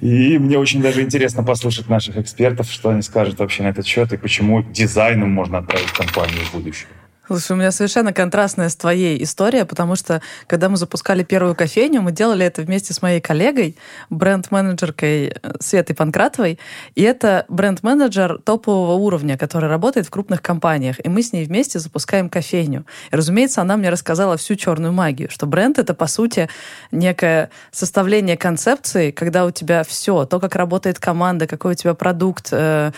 И 0.00 0.38
мне 0.38 0.58
очень 0.58 0.80
даже 0.80 1.02
интересно 1.02 1.42
послушать 1.42 1.88
наших 1.88 2.16
экспертов, 2.16 2.70
что 2.70 2.90
они 2.90 3.02
скажут 3.02 3.38
вообще 3.38 3.62
на 3.62 3.68
этот 3.68 3.86
счет, 3.86 4.12
и 4.12 4.16
почему 4.16 4.62
дизайном 4.62 5.30
можно 5.30 5.58
отправить 5.58 5.90
компанию 5.92 6.40
в 6.46 6.54
будущее. 6.54 6.88
Слушай, 7.30 7.52
у 7.52 7.54
меня 7.54 7.70
совершенно 7.70 8.12
контрастная 8.12 8.68
с 8.68 8.74
твоей 8.74 9.22
история, 9.22 9.64
потому 9.64 9.94
что 9.94 10.20
когда 10.48 10.68
мы 10.68 10.76
запускали 10.76 11.22
первую 11.22 11.54
кофейню, 11.54 12.02
мы 12.02 12.10
делали 12.10 12.44
это 12.44 12.62
вместе 12.62 12.92
с 12.92 13.02
моей 13.02 13.20
коллегой, 13.20 13.76
бренд-менеджеркой 14.10 15.28
э, 15.28 15.52
Светой 15.60 15.94
Панкратовой. 15.94 16.58
И 16.96 17.02
это 17.02 17.44
бренд-менеджер 17.48 18.40
топового 18.44 18.94
уровня, 18.94 19.38
который 19.38 19.68
работает 19.68 20.08
в 20.08 20.10
крупных 20.10 20.42
компаниях. 20.42 20.96
И 21.04 21.08
мы 21.08 21.22
с 21.22 21.32
ней 21.32 21.44
вместе 21.44 21.78
запускаем 21.78 22.28
кофейню. 22.28 22.84
И, 23.12 23.14
разумеется, 23.14 23.60
она 23.60 23.76
мне 23.76 23.90
рассказала 23.90 24.36
всю 24.36 24.56
черную 24.56 24.92
магию, 24.92 25.30
что 25.30 25.46
бренд— 25.46 25.78
это, 25.78 25.94
по 25.94 26.08
сути, 26.08 26.48
некое 26.90 27.50
составление 27.70 28.36
концепции, 28.36 29.12
когда 29.12 29.44
у 29.44 29.52
тебя 29.52 29.84
все, 29.84 30.24
то, 30.24 30.40
как 30.40 30.56
работает 30.56 30.98
команда, 30.98 31.46
какой 31.46 31.74
у 31.74 31.76
тебя 31.76 31.94
продукт, 31.94 32.48
э, 32.50 32.90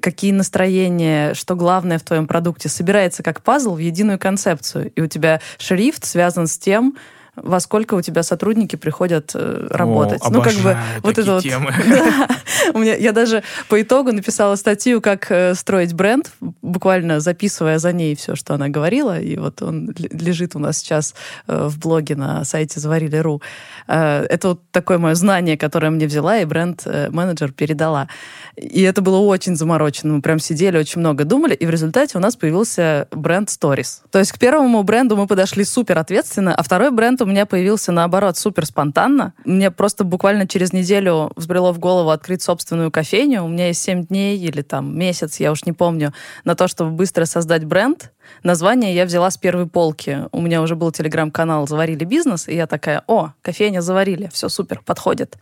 какие 0.00 0.32
настроения, 0.32 1.34
что 1.34 1.54
главное 1.54 1.98
в 1.98 2.02
твоем 2.02 2.26
продукте, 2.26 2.70
собирается 2.70 3.22
как 3.22 3.42
пазл 3.42 3.73
в 3.74 3.78
единую 3.78 4.18
концепцию. 4.18 4.90
И 4.94 5.00
у 5.00 5.06
тебя 5.06 5.40
шрифт 5.58 6.04
связан 6.04 6.46
с 6.46 6.58
тем, 6.58 6.96
во 7.36 7.60
сколько 7.60 7.94
у 7.94 8.00
тебя 8.00 8.22
сотрудники 8.22 8.76
приходят 8.76 9.32
э, 9.34 9.66
работать. 9.70 10.22
О, 10.22 10.30
ну, 10.30 10.42
как 10.42 10.54
бы 10.54 10.76
вот 11.02 11.18
это 11.18 11.34
вот. 11.34 11.44
Да. 11.84 12.28
У 12.72 12.78
меня, 12.78 12.94
я 12.96 13.12
даже 13.12 13.42
по 13.68 13.80
итогу 13.80 14.12
написала 14.12 14.56
статью, 14.56 15.00
как 15.00 15.30
э, 15.30 15.54
строить 15.54 15.92
бренд, 15.92 16.32
буквально 16.62 17.20
записывая 17.20 17.78
за 17.78 17.92
ней 17.92 18.14
все, 18.16 18.36
что 18.36 18.54
она 18.54 18.68
говорила. 18.68 19.18
И 19.18 19.36
вот 19.36 19.62
он 19.62 19.94
лежит 19.98 20.54
у 20.54 20.58
нас 20.58 20.78
сейчас 20.78 21.14
э, 21.46 21.68
в 21.68 21.78
блоге 21.78 22.16
на 22.16 22.44
сайте 22.44 22.80
заварили.ру. 22.80 23.42
Э, 23.88 24.24
это 24.28 24.48
вот 24.48 24.60
такое 24.70 24.98
мое 24.98 25.14
знание, 25.14 25.56
которое 25.56 25.90
мне 25.90 26.06
взяла 26.06 26.38
и 26.38 26.44
бренд-менеджер 26.44 27.52
передала. 27.52 28.08
И 28.56 28.82
это 28.82 29.02
было 29.02 29.18
очень 29.18 29.56
заморочено. 29.56 30.14
Мы 30.14 30.22
прям 30.22 30.38
сидели, 30.38 30.78
очень 30.78 31.00
много 31.00 31.24
думали, 31.24 31.54
и 31.54 31.66
в 31.66 31.70
результате 31.70 32.16
у 32.18 32.20
нас 32.20 32.36
появился 32.36 33.08
бренд 33.10 33.48
Stories. 33.48 34.02
То 34.10 34.18
есть 34.20 34.32
к 34.32 34.38
первому 34.38 34.82
бренду 34.82 35.16
мы 35.16 35.26
подошли 35.26 35.64
супер 35.64 35.98
ответственно, 35.98 36.54
а 36.54 36.62
второй 36.62 36.90
бренд 36.90 37.20
у 37.24 37.26
меня 37.26 37.46
появился, 37.46 37.90
наоборот, 37.90 38.36
супер 38.36 38.66
спонтанно. 38.66 39.34
Мне 39.44 39.70
просто 39.70 40.04
буквально 40.04 40.46
через 40.46 40.72
неделю 40.72 41.32
взбрело 41.36 41.72
в 41.72 41.78
голову 41.78 42.10
открыть 42.10 42.42
собственную 42.42 42.90
кофейню. 42.90 43.42
У 43.42 43.48
меня 43.48 43.68
есть 43.68 43.82
7 43.82 44.06
дней 44.06 44.38
или 44.38 44.62
там 44.62 44.96
месяц, 44.96 45.40
я 45.40 45.50
уж 45.50 45.64
не 45.64 45.72
помню, 45.72 46.12
на 46.44 46.54
то, 46.54 46.68
чтобы 46.68 46.90
быстро 46.90 47.24
создать 47.24 47.64
бренд. 47.64 48.12
Название 48.42 48.94
я 48.94 49.04
взяла 49.04 49.30
с 49.30 49.36
первой 49.36 49.66
полки. 49.66 50.28
У 50.32 50.40
меня 50.40 50.62
уже 50.62 50.76
был 50.76 50.92
телеграм-канал 50.92 51.66
«Заварили 51.66 52.04
бизнес», 52.04 52.48
и 52.48 52.54
я 52.54 52.66
такая, 52.66 53.02
о, 53.06 53.32
кофейня 53.42 53.80
заварили, 53.80 54.30
все 54.32 54.48
супер, 54.48 54.80
подходит. 54.84 55.36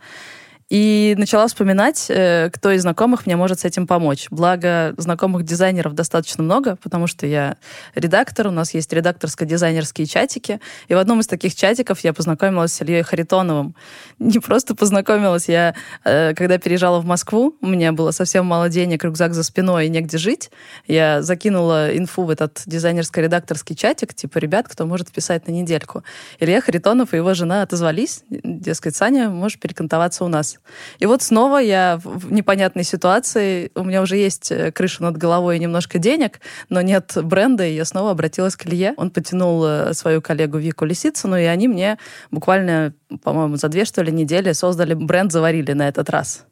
И 0.73 1.13
начала 1.19 1.45
вспоминать, 1.45 2.07
э, 2.09 2.49
кто 2.51 2.71
из 2.71 2.81
знакомых 2.81 3.27
мне 3.27 3.35
может 3.35 3.59
с 3.59 3.65
этим 3.65 3.85
помочь. 3.85 4.25
Благо, 4.31 4.95
знакомых 4.97 5.43
дизайнеров 5.43 5.93
достаточно 5.93 6.43
много, 6.43 6.77
потому 6.77 7.05
что 7.05 7.27
я 7.27 7.57
редактор, 7.93 8.47
у 8.47 8.49
нас 8.49 8.73
есть 8.73 8.91
редакторско-дизайнерские 8.91 10.07
чатики. 10.07 10.59
И 10.87 10.95
в 10.95 10.97
одном 10.97 11.19
из 11.19 11.27
таких 11.27 11.53
чатиков 11.53 11.99
я 11.99 12.11
познакомилась 12.11 12.73
с 12.73 12.81
Ильей 12.81 13.03
Харитоновым. 13.03 13.75
Не 14.17 14.39
просто 14.39 14.73
познакомилась, 14.73 15.47
я, 15.47 15.75
э, 16.05 16.33
когда 16.33 16.57
переезжала 16.57 17.01
в 17.01 17.05
Москву, 17.05 17.55
у 17.61 17.67
меня 17.67 17.91
было 17.91 18.09
совсем 18.09 18.47
мало 18.47 18.67
денег, 18.67 19.03
рюкзак 19.03 19.35
за 19.35 19.43
спиной 19.43 19.85
и 19.85 19.89
негде 19.89 20.17
жить. 20.17 20.49
Я 20.87 21.21
закинула 21.21 21.95
инфу 21.95 22.23
в 22.23 22.31
этот 22.31 22.63
дизайнерско-редакторский 22.65 23.75
чатик, 23.75 24.15
типа, 24.15 24.39
ребят, 24.39 24.67
кто 24.67 24.87
может 24.87 25.11
писать 25.11 25.47
на 25.47 25.51
недельку. 25.51 26.03
Илья 26.39 26.61
Харитонов 26.61 27.13
и 27.13 27.17
его 27.17 27.35
жена 27.35 27.61
отозвались, 27.61 28.23
дескать, 28.31 28.95
Саня, 28.95 29.29
можешь 29.29 29.59
перекантоваться 29.59 30.25
у 30.25 30.27
нас. 30.27 30.57
И 30.99 31.05
вот 31.05 31.21
снова 31.21 31.57
я 31.57 31.99
в 32.03 32.31
непонятной 32.31 32.83
ситуации. 32.83 33.71
У 33.75 33.83
меня 33.83 34.01
уже 34.01 34.17
есть 34.17 34.51
э, 34.51 34.71
крыша 34.71 35.03
над 35.03 35.17
головой 35.17 35.57
и 35.57 35.59
немножко 35.59 35.99
денег, 35.99 36.39
но 36.69 36.81
нет 36.81 37.17
бренда, 37.21 37.65
и 37.65 37.75
я 37.75 37.85
снова 37.85 38.11
обратилась 38.11 38.55
к 38.55 38.65
Илье. 38.65 38.93
Он 38.97 39.09
потянул 39.09 39.63
э, 39.65 39.93
свою 39.93 40.21
коллегу 40.21 40.57
Вику 40.57 40.85
Лисицыну, 40.85 41.37
и 41.37 41.43
они 41.43 41.67
мне 41.67 41.97
буквально, 42.31 42.93
по-моему, 43.23 43.57
за 43.57 43.69
две, 43.69 43.85
что 43.85 44.01
ли, 44.01 44.11
недели 44.11 44.53
создали 44.53 44.93
бренд 44.93 45.31
«Заварили» 45.31 45.73
на 45.73 45.87
этот 45.87 46.09
раз. 46.09 46.45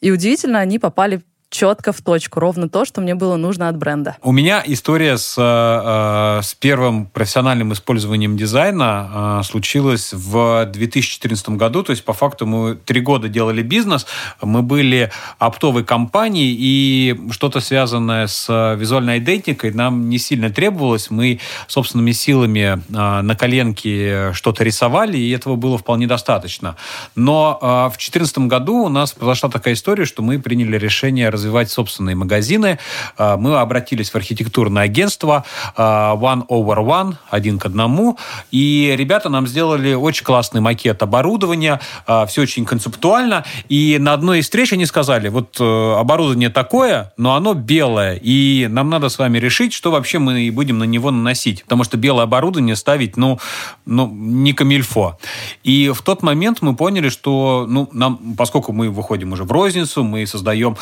И 0.00 0.10
удивительно, 0.10 0.58
они 0.58 0.78
попали 0.78 1.22
четко 1.54 1.92
в 1.92 2.02
точку, 2.02 2.40
ровно 2.40 2.68
то, 2.68 2.84
что 2.84 3.00
мне 3.00 3.14
было 3.14 3.36
нужно 3.36 3.68
от 3.68 3.76
бренда. 3.76 4.16
У 4.22 4.32
меня 4.32 4.62
история 4.66 5.16
с, 5.16 5.36
э, 5.38 6.42
с 6.42 6.54
первым 6.54 7.06
профессиональным 7.06 7.72
использованием 7.72 8.36
дизайна 8.36 9.40
э, 9.40 9.42
случилась 9.44 10.12
в 10.12 10.66
2014 10.66 11.50
году, 11.50 11.84
то 11.84 11.92
есть 11.92 12.04
по 12.04 12.12
факту 12.12 12.44
мы 12.44 12.74
три 12.74 13.00
года 13.00 13.28
делали 13.28 13.62
бизнес, 13.62 14.04
мы 14.42 14.62
были 14.62 15.12
оптовой 15.38 15.84
компанией, 15.84 16.56
и 16.58 17.20
что-то 17.30 17.60
связанное 17.60 18.26
с 18.26 18.74
визуальной 18.76 19.18
идентикой 19.18 19.72
нам 19.72 20.08
не 20.08 20.18
сильно 20.18 20.50
требовалось, 20.50 21.08
мы 21.10 21.38
собственными 21.68 22.10
силами 22.10 22.82
э, 22.88 23.22
на 23.22 23.36
коленке 23.36 24.32
что-то 24.32 24.64
рисовали, 24.64 25.16
и 25.16 25.30
этого 25.30 25.54
было 25.54 25.78
вполне 25.78 26.08
достаточно. 26.08 26.74
Но 27.14 27.58
в 27.60 27.96
2014 27.96 28.38
году 28.38 28.86
у 28.86 28.88
нас 28.88 29.12
произошла 29.12 29.48
такая 29.48 29.74
история, 29.74 30.04
что 30.04 30.22
мы 30.22 30.40
приняли 30.40 30.76
решение 30.76 31.28
развивать 31.28 31.43
развивать 31.44 31.70
собственные 31.70 32.16
магазины. 32.16 32.78
А, 33.18 33.36
мы 33.36 33.58
обратились 33.58 34.10
в 34.10 34.14
архитектурное 34.14 34.84
агентство 34.84 35.44
а, 35.76 36.16
One 36.16 36.46
Over 36.46 36.78
One, 36.84 37.16
один 37.28 37.58
к 37.58 37.66
одному, 37.66 38.18
и 38.50 38.94
ребята 38.96 39.28
нам 39.28 39.46
сделали 39.46 39.92
очень 39.94 40.24
классный 40.24 40.60
макет 40.60 41.02
оборудования, 41.02 41.80
а, 42.06 42.24
все 42.24 42.42
очень 42.42 42.64
концептуально, 42.64 43.44
и 43.68 43.98
на 44.00 44.14
одной 44.14 44.38
из 44.38 44.44
встреч 44.44 44.72
они 44.72 44.86
сказали, 44.86 45.28
вот 45.28 45.56
э, 45.60 45.94
оборудование 45.98 46.48
такое, 46.48 47.12
но 47.16 47.34
оно 47.34 47.54
белое, 47.54 48.18
и 48.22 48.66
нам 48.70 48.88
надо 48.88 49.08
с 49.08 49.18
вами 49.18 49.38
решить, 49.38 49.72
что 49.72 49.90
вообще 49.90 50.18
мы 50.18 50.50
будем 50.52 50.78
на 50.78 50.84
него 50.84 51.10
наносить, 51.10 51.64
потому 51.64 51.84
что 51.84 51.96
белое 51.96 52.24
оборудование 52.24 52.76
ставить, 52.76 53.16
ну, 53.16 53.38
ну 53.84 54.08
не 54.08 54.52
камильфо. 54.52 55.18
И 55.62 55.90
в 55.94 56.02
тот 56.02 56.22
момент 56.22 56.62
мы 56.62 56.74
поняли, 56.76 57.08
что, 57.08 57.66
ну, 57.68 57.88
нам, 57.92 58.34
поскольку 58.36 58.72
мы 58.72 58.90
выходим 58.90 59.32
уже 59.32 59.44
в 59.44 59.52
розницу, 59.52 60.04
мы 60.04 60.26
создаем 60.26 60.76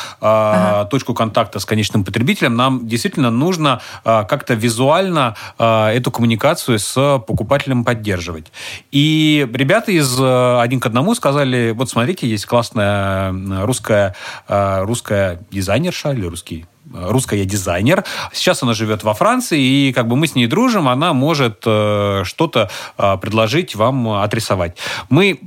ага. 0.53 0.85
точку 0.87 1.15
контакта 1.15 1.59
с 1.59 1.65
конечным 1.65 2.05
потребителем, 2.05 2.57
нам 2.57 2.87
действительно 2.87 3.31
нужно 3.31 3.81
а, 4.05 4.25
как-то 4.25 4.55
визуально 4.55 5.37
а, 5.59 5.91
эту 5.91 6.11
коммуникацию 6.11 6.79
с 6.79 6.95
покупателем 7.27 7.85
поддерживать. 7.85 8.53
И 8.91 9.49
ребята 9.53 9.93
из 9.93 10.17
а, 10.21 10.61
«Один 10.61 10.81
к 10.81 10.87
одному» 10.87 11.15
сказали, 11.15 11.73
вот 11.73 11.91
смотрите, 11.91 12.29
есть 12.29 12.47
классная 12.47 13.35
русская, 13.65 14.15
русская 14.49 15.41
дизайнерша 15.51 16.13
или 16.13 16.27
русский 16.27 16.67
русская 16.95 17.41
я 17.41 17.45
дизайнер. 17.45 18.05
Сейчас 18.33 18.63
она 18.63 18.75
живет 18.75 19.03
во 19.03 19.15
Франции, 19.15 19.61
и 19.61 19.93
как 19.93 20.09
бы 20.09 20.17
мы 20.17 20.27
с 20.27 20.35
ней 20.35 20.47
дружим, 20.47 20.89
она 20.89 21.13
может 21.13 21.63
э, 21.65 22.23
что-то 22.25 22.71
э, 22.99 23.17
предложить 23.19 23.75
вам 23.75 24.09
отрисовать. 24.09 24.77
Мы 25.09 25.39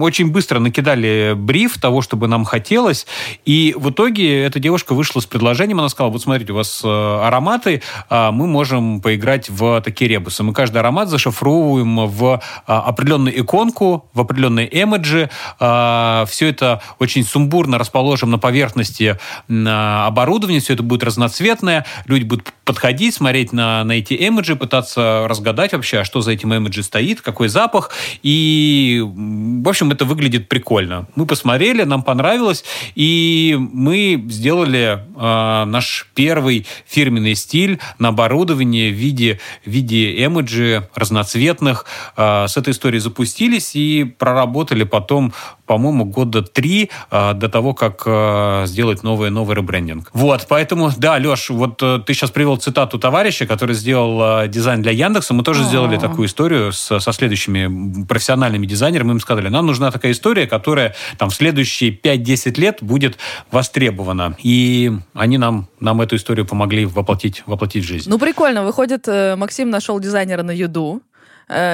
очень 0.00 0.30
быстро 0.30 0.58
накидали 0.58 1.34
бриф 1.36 1.78
того, 1.78 2.02
чтобы 2.02 2.28
нам 2.28 2.44
хотелось, 2.44 3.06
и 3.44 3.74
в 3.76 3.90
итоге 3.90 4.42
эта 4.44 4.58
девушка 4.58 4.94
вышла 4.94 5.20
с 5.20 5.26
предложением, 5.26 5.80
она 5.80 5.88
сказала, 5.88 6.12
вот 6.12 6.22
смотрите, 6.22 6.52
у 6.52 6.56
вас 6.56 6.82
э, 6.84 6.88
ароматы, 6.88 7.82
э, 8.10 8.30
мы 8.30 8.46
можем 8.46 9.00
поиграть 9.00 9.48
в 9.48 9.80
такие 9.82 10.08
ребусы. 10.08 10.42
Мы 10.42 10.52
каждый 10.52 10.78
аромат 10.78 11.08
зашифровываем 11.08 12.06
в 12.06 12.40
определенную 12.66 13.40
иконку, 13.40 14.08
в 14.12 14.20
определенные 14.20 14.68
эмоджи. 14.82 15.30
Все 15.58 16.48
это 16.48 16.82
очень 16.98 17.24
сумбурно 17.24 17.78
расположим 17.78 18.30
на 18.30 18.38
поверхности 18.38 19.18
оборудования, 19.48 20.60
все 20.60 20.74
это 20.74 20.82
будет 20.92 21.04
разноцветное, 21.04 21.86
люди 22.06 22.24
будут 22.24 22.52
подходить, 22.66 23.14
смотреть 23.14 23.52
на, 23.52 23.82
на 23.82 23.92
эти 23.92 24.14
эмоджи, 24.28 24.56
пытаться 24.56 25.24
разгадать 25.26 25.72
вообще, 25.72 26.00
а 26.00 26.04
что 26.04 26.20
за 26.20 26.32
этим 26.32 26.54
эмоджи 26.54 26.82
стоит, 26.82 27.22
какой 27.22 27.48
запах. 27.48 27.90
И, 28.22 29.02
в 29.02 29.68
общем, 29.68 29.90
это 29.90 30.04
выглядит 30.04 30.48
прикольно. 30.48 31.06
Мы 31.16 31.24
посмотрели, 31.24 31.84
нам 31.84 32.02
понравилось, 32.02 32.64
и 32.94 33.56
мы 33.58 34.22
сделали 34.28 35.00
э, 35.16 35.64
наш 35.64 36.08
первый 36.14 36.66
фирменный 36.86 37.36
стиль 37.36 37.80
на 37.98 38.08
оборудовании 38.08 38.90
в 38.90 38.94
виде, 38.94 39.40
в 39.64 39.70
виде 39.70 40.24
эмоджи 40.24 40.88
разноцветных. 40.94 41.86
Э, 42.18 42.46
с 42.48 42.56
этой 42.58 42.72
историей 42.72 43.00
запустились 43.00 43.74
и 43.74 44.04
проработали 44.04 44.84
потом 44.84 45.32
по-моему, 45.72 46.04
года 46.04 46.42
три 46.42 46.90
э, 47.10 47.32
до 47.32 47.48
того, 47.48 47.72
как 47.72 48.02
э, 48.04 48.64
сделать 48.66 49.02
новый, 49.02 49.30
новый 49.30 49.56
ребрендинг. 49.56 50.10
Вот, 50.12 50.44
поэтому, 50.46 50.71
да, 50.96 51.16
Леш, 51.16 51.50
вот 51.50 51.82
э, 51.82 52.00
ты 52.04 52.14
сейчас 52.14 52.30
привел 52.30 52.56
цитату 52.56 52.98
товарища, 52.98 53.46
который 53.46 53.74
сделал 53.74 54.42
э, 54.44 54.48
дизайн 54.48 54.82
для 54.82 54.92
Яндекса. 54.92 55.34
Мы 55.34 55.42
тоже 55.42 55.60
А-а-а. 55.60 55.68
сделали 55.68 55.98
такую 55.98 56.28
историю 56.28 56.72
с, 56.72 57.00
со 57.00 57.12
следующими 57.12 58.04
профессиональными 58.04 58.66
дизайнерами. 58.66 59.08
Мы 59.08 59.12
им 59.14 59.20
сказали, 59.20 59.48
нам 59.48 59.66
нужна 59.66 59.90
такая 59.90 60.12
история, 60.12 60.46
которая 60.46 60.94
там 61.18 61.30
в 61.30 61.34
следующие 61.34 61.96
5-10 61.96 62.60
лет 62.60 62.78
будет 62.80 63.18
востребована. 63.50 64.36
И 64.42 64.92
они 65.14 65.38
нам, 65.38 65.68
нам 65.80 66.00
эту 66.00 66.16
историю 66.16 66.46
помогли 66.46 66.86
воплотить, 66.86 67.42
воплотить 67.46 67.84
в 67.84 67.86
жизнь. 67.86 68.08
Ну, 68.10 68.18
прикольно. 68.18 68.64
Выходит, 68.64 69.08
э, 69.08 69.36
Максим 69.36 69.70
нашел 69.70 69.98
дизайнера 70.00 70.42
на 70.42 70.52
Юду, 70.52 71.02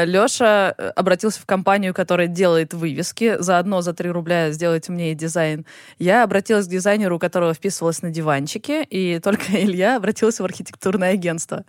Леша 0.05 0.75
э, 0.77 0.89
обратился 0.97 1.41
в 1.41 1.47
компанию, 1.47 1.95
которая 1.95 2.27
делает 2.27 2.75
вывески. 2.75 3.37
Заодно 3.39 3.81
за 3.81 3.93
3 3.93 4.11
рубля 4.11 4.51
сделайте 4.51 4.93
мне 4.93 5.15
дизайн. 5.15 5.67
Я 5.99 6.25
обратилась 6.25 6.67
к 6.67 6.71
дизайнеру, 6.71 7.17
у 7.17 7.19
которого 7.19 7.55
вписывалась 7.55 8.03
на 8.03 8.11
диванчике, 8.11 8.83
и 8.85 9.21
только 9.21 9.45
Илья 9.53 9.97
обратился 9.97 10.43
в 10.43 10.47
архитектурное 10.47 11.13
агентство. 11.13 11.65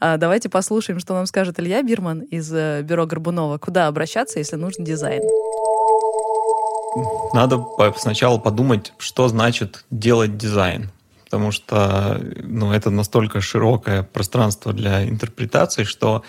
А, 0.00 0.16
давайте 0.16 0.48
послушаем, 0.48 0.98
что 0.98 1.14
нам 1.14 1.26
скажет 1.26 1.60
Илья 1.60 1.82
Бирман 1.82 2.20
из 2.20 2.52
э, 2.52 2.82
бюро 2.82 3.06
Горбунова. 3.06 3.58
Куда 3.58 3.86
обращаться, 3.86 4.38
если 4.38 4.56
нужен 4.56 4.84
дизайн? 4.84 5.22
Надо 7.32 7.64
сначала 7.96 8.38
подумать, 8.38 8.92
что 8.98 9.28
значит 9.28 9.84
делать 9.90 10.36
дизайн 10.36 10.90
потому 11.32 11.50
что 11.50 12.20
ну, 12.42 12.74
это 12.74 12.90
настолько 12.90 13.40
широкое 13.40 14.02
пространство 14.02 14.74
для 14.74 15.08
интерпретации, 15.08 15.84
что 15.84 16.24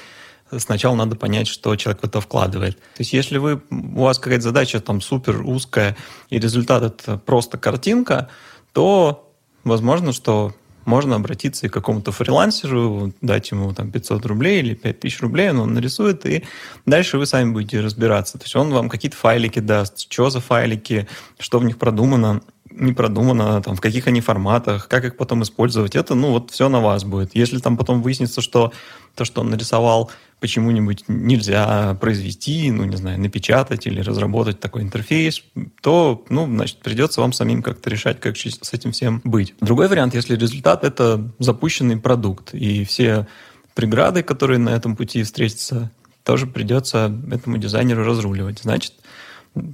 сначала 0.58 0.96
надо 0.96 1.16
понять, 1.16 1.48
что 1.48 1.76
человек 1.76 2.02
в 2.02 2.06
это 2.06 2.22
вкладывает. 2.22 2.78
То 2.78 3.00
есть 3.00 3.14
если 3.14 3.38
вы, 3.38 3.62
у 3.70 4.04
вас 4.04 4.20
какая-то 4.20 4.44
задача 4.44 4.80
там 4.80 5.02
супер 5.02 5.42
узкая, 5.42 5.96
и 6.30 6.40
результат 6.40 6.84
это 6.84 7.18
просто 7.18 7.58
картинка, 7.58 8.30
то 8.74 9.32
возможно, 9.64 10.14
что 10.14 10.54
можно 10.86 11.16
обратиться 11.16 11.66
и 11.66 11.70
к 11.70 11.74
какому-то 11.74 12.12
фрилансеру, 12.12 13.14
дать 13.22 13.52
ему 13.52 13.74
там 13.74 13.92
500 13.92 14.26
рублей 14.26 14.60
или 14.60 14.74
5000 14.74 15.22
рублей, 15.22 15.50
он, 15.50 15.60
он 15.60 15.74
нарисует, 15.74 16.26
и 16.26 16.44
дальше 16.86 17.18
вы 17.18 17.26
сами 17.26 17.52
будете 17.52 17.80
разбираться. 17.80 18.38
То 18.38 18.44
есть 18.44 18.56
он 18.56 18.72
вам 18.72 18.90
какие-то 18.90 19.18
файлики 19.18 19.60
даст, 19.60 20.12
что 20.12 20.30
за 20.30 20.40
файлики, 20.40 21.08
что 21.40 21.60
в 21.60 21.64
них 21.64 21.78
продумано, 21.78 22.42
не 22.70 22.94
продумано, 22.94 23.62
там, 23.62 23.76
в 23.76 23.82
каких 23.82 24.08
они 24.08 24.22
форматах, 24.22 24.88
как 24.88 25.06
их 25.06 25.16
потом 25.16 25.44
использовать. 25.44 25.96
Это, 25.96 26.16
ну, 26.16 26.32
вот 26.32 26.52
все 26.52 26.70
на 26.70 26.82
вас 26.82 27.04
будет. 27.04 27.36
Если 27.36 27.60
там 27.60 27.78
потом 27.78 28.02
выяснится, 28.02 28.42
что 28.42 28.74
то, 29.16 29.26
что 29.26 29.42
он 29.42 29.52
нарисовал, 29.52 30.12
почему-нибудь 30.44 31.06
нельзя 31.08 31.94
произвести, 32.02 32.70
ну, 32.70 32.84
не 32.84 32.98
знаю, 32.98 33.18
напечатать 33.18 33.88
или 33.88 34.02
разработать 34.02 34.60
такой 34.60 34.82
интерфейс, 34.82 35.42
то, 35.82 36.26
ну, 36.28 36.46
значит, 36.48 36.80
придется 36.80 37.22
вам 37.22 37.32
самим 37.32 37.64
как-то 37.64 37.90
решать, 37.90 38.20
как 38.20 38.36
с 38.36 38.74
этим 38.74 38.92
всем 38.92 39.22
быть. 39.24 39.56
Другой 39.62 39.88
вариант, 39.88 40.16
если 40.16 40.36
результат— 40.36 40.84
это 40.84 41.32
запущенный 41.40 41.96
продукт, 41.96 42.54
и 42.54 42.84
все 42.84 43.26
преграды, 43.74 44.22
которые 44.22 44.58
на 44.58 44.72
этом 44.72 44.98
пути 44.98 45.24
встретятся, 45.24 45.92
тоже 46.26 46.46
придется 46.46 47.18
этому 47.32 47.58
дизайнеру 47.58 48.04
разруливать. 48.04 48.60
Значит, 48.60 48.96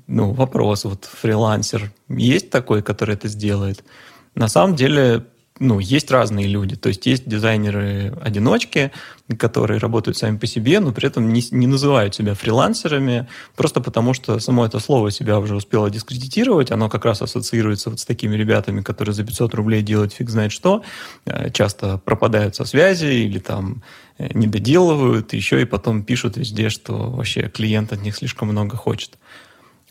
ну, 0.06 0.34
вопрос, 0.34 0.84
вот 0.84 1.06
фрилансер, 1.06 1.92
есть 2.10 2.52
такой, 2.52 2.84
который 2.84 3.16
это 3.16 3.28
сделает? 3.28 3.84
На 4.36 4.48
самом 4.48 4.76
деле, 4.76 5.26
ну, 5.60 5.80
есть 5.80 6.10
разные 6.10 6.48
люди. 6.48 6.76
То 6.76 6.90
есть 6.90 7.06
есть 7.06 7.28
дизайнеры-одиночки, 7.28 8.92
которые 9.38 9.80
работают 9.80 10.18
сами 10.18 10.38
по 10.38 10.48
себе, 10.48 10.80
но 10.80 10.92
при 10.92 11.08
этом 11.08 11.32
не, 11.32 11.44
не 11.52 11.68
называют 11.68 12.16
себя 12.16 12.34
фрилансерами, 12.34 13.28
просто 13.56 13.82
потому 13.82 14.14
что 14.14 14.40
само 14.40 14.66
это 14.66 14.80
слово 14.80 15.12
себя 15.12 15.38
уже 15.38 15.56
успело 15.56 15.90
дискредитировать. 15.90 16.72
Оно 16.72 16.90
как 16.90 17.06
раз 17.06 17.22
ассоциируется 17.22 17.90
вот 17.90 18.00
с 18.00 18.06
такими 18.06 18.36
ребятами, 18.36 18.82
которые 18.82 19.14
за 19.14 19.24
500 19.24 19.54
рублей 19.54 19.82
делают 19.82 20.14
фиг 20.14 20.30
знает 20.30 20.52
что, 20.52 20.84
э, 21.26 21.52
часто 21.52 21.98
пропадают 21.98 22.56
со 22.56 22.66
связи 22.66 23.06
или 23.06 23.40
там 23.40 23.84
э, 24.18 24.30
не 24.34 24.48
доделывают, 24.48 25.34
еще 25.34 25.62
и 25.62 25.66
потом 25.66 26.04
пишут 26.04 26.38
везде, 26.38 26.70
что 26.70 26.94
вообще 26.94 27.50
клиент 27.50 27.92
от 27.92 28.02
них 28.02 28.16
слишком 28.16 28.48
много 28.48 28.78
хочет. 28.78 29.18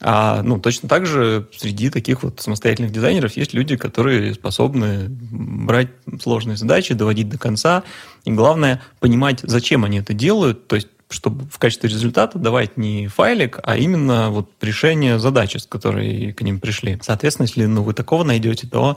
А 0.00 0.42
ну, 0.42 0.60
точно 0.60 0.88
так 0.88 1.06
же 1.06 1.48
среди 1.56 1.90
таких 1.90 2.22
вот 2.22 2.40
самостоятельных 2.40 2.92
дизайнеров 2.92 3.36
есть 3.36 3.52
люди, 3.52 3.76
которые 3.76 4.34
способны 4.34 5.06
брать 5.08 5.88
сложные 6.22 6.56
задачи, 6.56 6.94
доводить 6.94 7.28
до 7.28 7.38
конца. 7.38 7.82
И 8.24 8.30
главное, 8.30 8.80
понимать, 9.00 9.40
зачем 9.42 9.84
они 9.84 9.98
это 9.98 10.14
делают. 10.14 10.68
То 10.68 10.76
есть 10.76 10.88
чтобы 11.10 11.46
в 11.50 11.58
качестве 11.58 11.88
результата 11.88 12.38
давать 12.38 12.76
не 12.76 13.06
файлик, 13.06 13.60
а 13.62 13.76
именно 13.76 14.30
вот 14.30 14.50
решение 14.60 15.18
задачи, 15.18 15.56
с 15.56 15.66
которой 15.66 16.32
к 16.32 16.42
ним 16.42 16.60
пришли. 16.60 16.98
Соответственно, 17.02 17.46
если 17.46 17.64
ну, 17.64 17.82
вы 17.82 17.94
такого 17.94 18.24
найдете, 18.24 18.66
то 18.66 18.96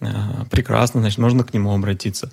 э, 0.00 0.06
прекрасно, 0.50 1.00
значит, 1.00 1.18
можно 1.18 1.44
к 1.44 1.54
нему 1.54 1.74
обратиться. 1.74 2.30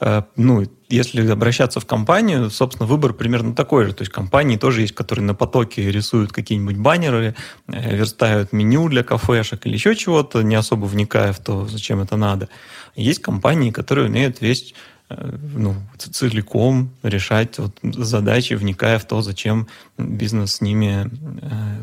Э, 0.00 0.22
ну, 0.36 0.64
если 0.88 1.26
обращаться 1.30 1.80
в 1.80 1.86
компанию, 1.86 2.50
собственно, 2.50 2.86
выбор 2.86 3.12
примерно 3.12 3.54
такой 3.54 3.86
же. 3.86 3.94
То 3.94 4.02
есть 4.02 4.12
компании 4.12 4.56
тоже 4.56 4.82
есть, 4.82 4.94
которые 4.94 5.24
на 5.24 5.34
потоке 5.34 5.90
рисуют 5.90 6.32
какие-нибудь 6.32 6.76
баннеры, 6.76 7.34
э, 7.68 7.96
верстают 7.96 8.52
меню 8.52 8.88
для 8.88 9.02
кафешек 9.02 9.66
или 9.66 9.74
еще 9.74 9.94
чего-то, 9.94 10.42
не 10.42 10.54
особо 10.54 10.86
вникая 10.86 11.32
в 11.32 11.38
то, 11.38 11.66
зачем 11.66 12.00
это 12.00 12.16
надо. 12.16 12.48
Есть 12.96 13.22
компании, 13.22 13.70
которые 13.70 14.08
умеют 14.08 14.40
весь 14.40 14.74
э, 15.08 15.36
ну, 15.54 15.74
целиком 15.96 16.90
решать 17.02 17.58
вот 17.58 17.78
задачи, 17.82 18.54
вникая 18.54 18.98
в 18.98 19.04
то, 19.04 19.22
зачем 19.22 19.68
бизнес 19.98 20.56
с 20.56 20.60
ними, 20.60 21.10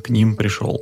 к 0.04 0.10
ним 0.10 0.36
пришел. 0.36 0.82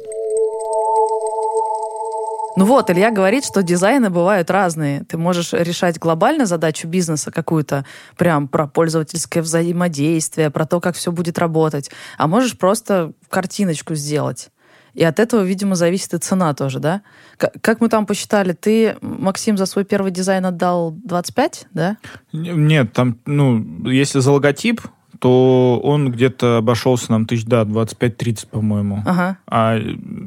Ну 2.58 2.66
вот, 2.66 2.90
Илья 2.90 3.12
говорит, 3.12 3.46
что 3.46 3.62
дизайны 3.62 4.10
бывают 4.10 4.50
разные. 4.50 5.04
Ты 5.04 5.20
можешь 5.20 5.54
решать 5.54 6.00
глобально 6.00 6.48
задачу 6.48 6.88
бизнеса 6.88 7.32
какую-то, 7.32 7.86
прям 8.18 8.48
про 8.48 8.66
пользовательское 8.66 9.44
взаимодействие, 9.44 10.50
про 10.50 10.66
то, 10.66 10.80
как 10.82 10.96
все 10.96 11.12
будет 11.12 11.38
работать. 11.38 11.92
А 12.18 12.28
можешь 12.28 12.58
просто 12.58 13.14
картиночку 13.30 13.94
сделать. 13.94 14.50
И 14.96 15.04
от 15.04 15.20
этого, 15.20 15.44
видимо, 15.44 15.76
зависит 15.76 16.16
и 16.16 16.18
цена 16.18 16.56
тоже, 16.56 16.80
да? 16.80 17.04
Как 17.38 17.80
мы 17.80 17.90
там 17.90 18.08
посчитали, 18.08 18.54
ты, 18.54 18.98
Максим, 19.02 19.56
за 19.56 19.68
свой 19.68 19.86
первый 19.86 20.10
дизайн 20.10 20.44
отдал 20.48 20.90
25, 20.92 21.68
да? 21.76 21.98
Нет, 22.34 22.92
там, 22.92 23.20
ну, 23.28 23.88
если 23.88 24.20
за 24.20 24.32
логотип, 24.32 24.82
то 25.20 25.80
он 25.84 26.12
где-то 26.12 26.58
обошелся 26.58 27.12
нам 27.12 27.26
тысяч, 27.26 27.46
да, 27.46 27.64
25-30, 27.64 28.48
по-моему. 28.48 29.04
Ага. 29.06 29.38
А 29.48 29.80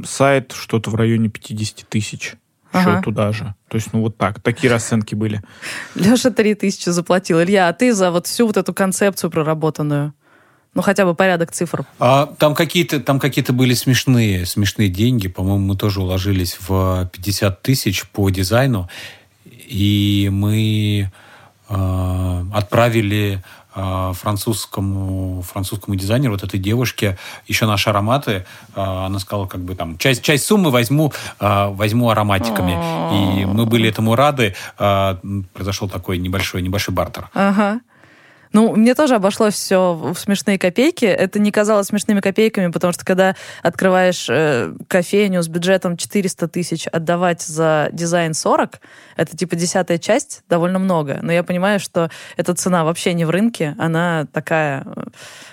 сайт 0.05 0.53
что-то 0.53 0.91
в 0.91 0.95
районе 0.95 1.29
50 1.29 1.89
тысяч. 1.89 2.35
Ага. 2.73 2.91
Еще 2.93 3.03
туда 3.03 3.33
же. 3.33 3.55
То 3.69 3.77
есть, 3.77 3.93
ну 3.93 4.01
вот 4.01 4.17
так. 4.17 4.41
Такие 4.41 4.71
расценки 4.71 5.15
были. 5.15 5.43
Леша 5.95 6.31
3 6.31 6.55
тысячи 6.55 6.89
заплатил. 6.89 7.43
Илья, 7.43 7.69
а 7.69 7.73
ты 7.73 7.93
за 7.93 8.11
вот 8.11 8.27
всю 8.27 8.47
вот 8.47 8.57
эту 8.57 8.73
концепцию 8.73 9.31
проработанную? 9.31 10.15
Ну, 10.75 10.83
хотя 10.83 11.05
бы 11.05 11.15
порядок 11.15 11.51
цифр. 11.51 11.85
А, 11.99 12.27
там 12.39 12.55
какие-то 12.55 13.01
там 13.01 13.19
какие-то 13.19 13.53
были 13.53 13.75
смешные, 13.75 14.47
смешные 14.47 14.89
деньги. 14.89 15.27
По-моему, 15.27 15.67
мы 15.67 15.77
тоже 15.77 16.01
уложились 16.01 16.59
в 16.61 17.11
50 17.13 17.61
тысяч 17.63 18.07
по 18.09 18.31
дизайну. 18.31 18.89
И 19.45 20.29
мы 20.33 21.11
э, 21.69 22.45
отправили 22.53 23.43
французскому, 23.73 25.43
французскому 25.43 25.97
дизайнеру, 25.97 26.33
вот 26.33 26.43
этой 26.43 26.59
девушке, 26.59 27.19
еще 27.47 27.67
наши 27.67 27.91
ароматы. 27.91 28.47
А, 28.75 29.07
она 29.07 29.19
сказала, 29.19 29.47
как 29.47 29.61
бы 29.61 29.75
там, 29.75 29.99
часть, 29.99 30.23
часть 30.23 30.45
суммы 30.45 30.71
возьму, 30.71 31.13
а, 31.39 31.71
возьму 31.71 32.11
ароматиками. 32.11 32.73
И 33.13 33.45
мы 33.45 33.67
были 33.67 33.89
этому 33.89 34.15
рады. 34.15 34.55
Произошел 34.77 35.89
такой 35.89 36.19
небольшой, 36.19 36.63
небольшой 36.63 36.95
бартер. 36.95 37.29
Ага. 37.35 37.81
Ну, 38.53 38.75
мне 38.75 38.95
тоже 38.95 39.15
обошлось 39.15 39.55
все 39.55 39.95
в 39.95 40.19
смешные 40.19 40.59
копейки. 40.59 41.05
Это 41.05 41.39
не 41.39 41.53
казалось 41.53 41.89
смешными 41.89 42.21
копейками, 42.21 42.71
потому 42.73 42.93
что 42.93 43.05
когда 43.05 43.37
открываешь 43.63 44.27
э, 44.29 44.75
кофейню 44.89 45.43
с 45.43 45.49
бюджетом 45.49 45.97
400 45.97 46.49
тысяч, 46.49 46.87
отдавать 46.89 47.43
за 47.43 47.91
дизайн 47.93 48.35
40, 48.35 48.81
это 49.17 49.37
типа 49.37 49.55
десятая 49.55 49.99
часть, 49.99 50.43
довольно 50.49 50.81
много. 50.81 51.21
Но 51.23 51.33
я 51.33 51.45
понимаю, 51.45 51.79
что 51.79 52.11
эта 52.37 52.55
цена 52.55 52.85
вообще 52.85 53.15
не 53.15 53.25
в 53.25 53.31
рынке, 53.31 53.77
она 53.79 54.27
такая 54.33 54.85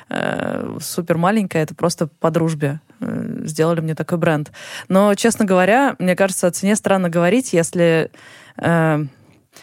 э, 0.09 0.77
супер 0.81 1.17
маленькая, 1.17 1.63
это 1.63 1.75
просто 1.75 2.07
по 2.07 2.31
дружбе 2.31 2.79
э, 2.99 3.41
сделали 3.45 3.81
мне 3.81 3.93
такой 3.93 4.17
бренд. 4.17 4.51
Но, 4.89 5.13
честно 5.13 5.45
говоря, 5.45 5.95
мне 5.99 6.15
кажется, 6.15 6.47
о 6.47 6.51
цене 6.51 6.75
странно 6.75 7.09
говорить, 7.09 7.53
если... 7.53 8.09
Э, 8.57 9.05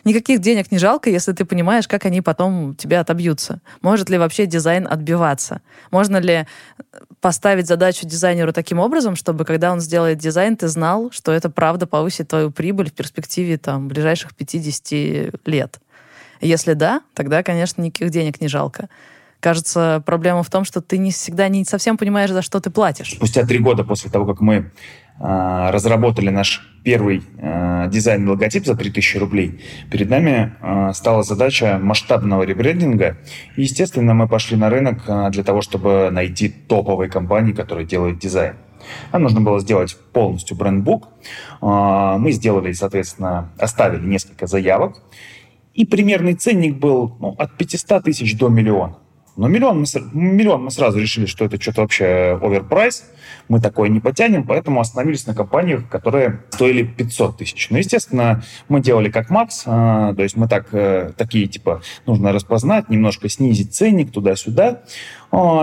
никаких 0.04 0.40
денег 0.40 0.72
не 0.72 0.78
жалко, 0.78 1.10
если 1.10 1.32
ты 1.32 1.44
понимаешь, 1.44 1.86
как 1.86 2.04
они 2.04 2.20
потом 2.20 2.74
тебе 2.74 2.98
отобьются. 2.98 3.60
Может 3.82 4.10
ли 4.10 4.18
вообще 4.18 4.46
дизайн 4.46 4.86
отбиваться? 4.90 5.60
Можно 5.90 6.18
ли 6.18 6.46
поставить 7.20 7.66
задачу 7.66 8.06
дизайнеру 8.06 8.52
таким 8.52 8.78
образом, 8.78 9.16
чтобы 9.16 9.44
когда 9.44 9.72
он 9.72 9.80
сделает 9.80 10.18
дизайн, 10.18 10.56
ты 10.56 10.68
знал, 10.68 11.10
что 11.10 11.32
это 11.32 11.50
правда 11.50 11.86
повысит 11.86 12.28
твою 12.28 12.50
прибыль 12.50 12.90
в 12.90 12.92
перспективе 12.92 13.58
там, 13.58 13.88
ближайших 13.88 14.34
50 14.34 15.38
лет? 15.46 15.80
Если 16.40 16.74
да, 16.74 17.00
тогда, 17.14 17.42
конечно, 17.42 17.80
никаких 17.80 18.10
денег 18.10 18.40
не 18.40 18.48
жалко. 18.48 18.88
Кажется, 19.40 20.02
проблема 20.06 20.42
в 20.42 20.48
том, 20.48 20.64
что 20.64 20.80
ты 20.80 20.96
не 20.96 21.10
всегда 21.10 21.48
не 21.48 21.64
совсем 21.66 21.98
понимаешь, 21.98 22.30
за 22.30 22.40
что 22.40 22.60
ты 22.60 22.70
платишь. 22.70 23.12
Спустя 23.12 23.44
три 23.44 23.58
года 23.58 23.84
после 23.84 24.10
того, 24.10 24.24
как 24.24 24.40
мы 24.40 24.54
э, 24.54 24.64
разработали 25.18 26.30
наш 26.30 26.62
первый 26.84 27.22
э, 27.38 27.88
дизайн 27.88 28.28
логотип 28.28 28.66
за 28.66 28.76
3000 28.76 29.16
рублей, 29.16 29.60
перед 29.90 30.10
нами 30.10 30.54
э, 30.60 30.92
стала 30.92 31.22
задача 31.22 31.78
масштабного 31.82 32.42
ребрендинга. 32.42 33.16
И, 33.56 33.62
естественно, 33.62 34.14
мы 34.14 34.28
пошли 34.28 34.56
на 34.56 34.70
рынок 34.70 35.02
э, 35.08 35.30
для 35.30 35.42
того, 35.42 35.62
чтобы 35.62 36.10
найти 36.12 36.48
топовые 36.48 37.10
компании, 37.10 37.52
которые 37.52 37.86
делают 37.86 38.18
дизайн. 38.18 38.56
Нам 39.12 39.22
нужно 39.22 39.40
было 39.40 39.60
сделать 39.60 39.96
полностью 40.12 40.56
брендбук. 40.56 41.08
Э, 41.62 42.16
мы 42.18 42.30
сделали, 42.32 42.72
соответственно, 42.72 43.50
оставили 43.58 44.06
несколько 44.06 44.46
заявок. 44.46 45.02
И 45.72 45.84
примерный 45.86 46.34
ценник 46.34 46.76
был 46.76 47.16
ну, 47.18 47.34
от 47.38 47.56
500 47.56 48.04
тысяч 48.04 48.36
до 48.36 48.48
миллиона. 48.48 48.98
Но 49.36 49.48
миллион 49.48 49.80
мы, 49.80 49.86
миллион 50.12 50.64
мы 50.64 50.70
сразу 50.70 50.98
решили, 50.98 51.26
что 51.26 51.44
это 51.44 51.60
что-то 51.60 51.82
вообще 51.82 52.38
оверпрайс, 52.40 53.04
мы 53.48 53.60
такое 53.60 53.88
не 53.88 54.00
потянем, 54.00 54.44
поэтому 54.44 54.80
остановились 54.80 55.26
на 55.26 55.34
компаниях, 55.34 55.88
которые 55.88 56.44
стоили 56.50 56.84
500 56.84 57.38
тысяч. 57.38 57.68
Ну, 57.70 57.78
естественно, 57.78 58.44
мы 58.68 58.80
делали 58.80 59.10
как 59.10 59.30
Макс, 59.30 59.64
а, 59.66 60.14
то 60.14 60.22
есть 60.22 60.36
мы 60.36 60.48
так, 60.48 60.68
э, 60.72 61.12
такие, 61.16 61.46
типа, 61.46 61.82
нужно 62.06 62.32
распознать, 62.32 62.88
немножко 62.88 63.28
снизить 63.28 63.74
ценник 63.74 64.12
туда-сюда. 64.12 64.82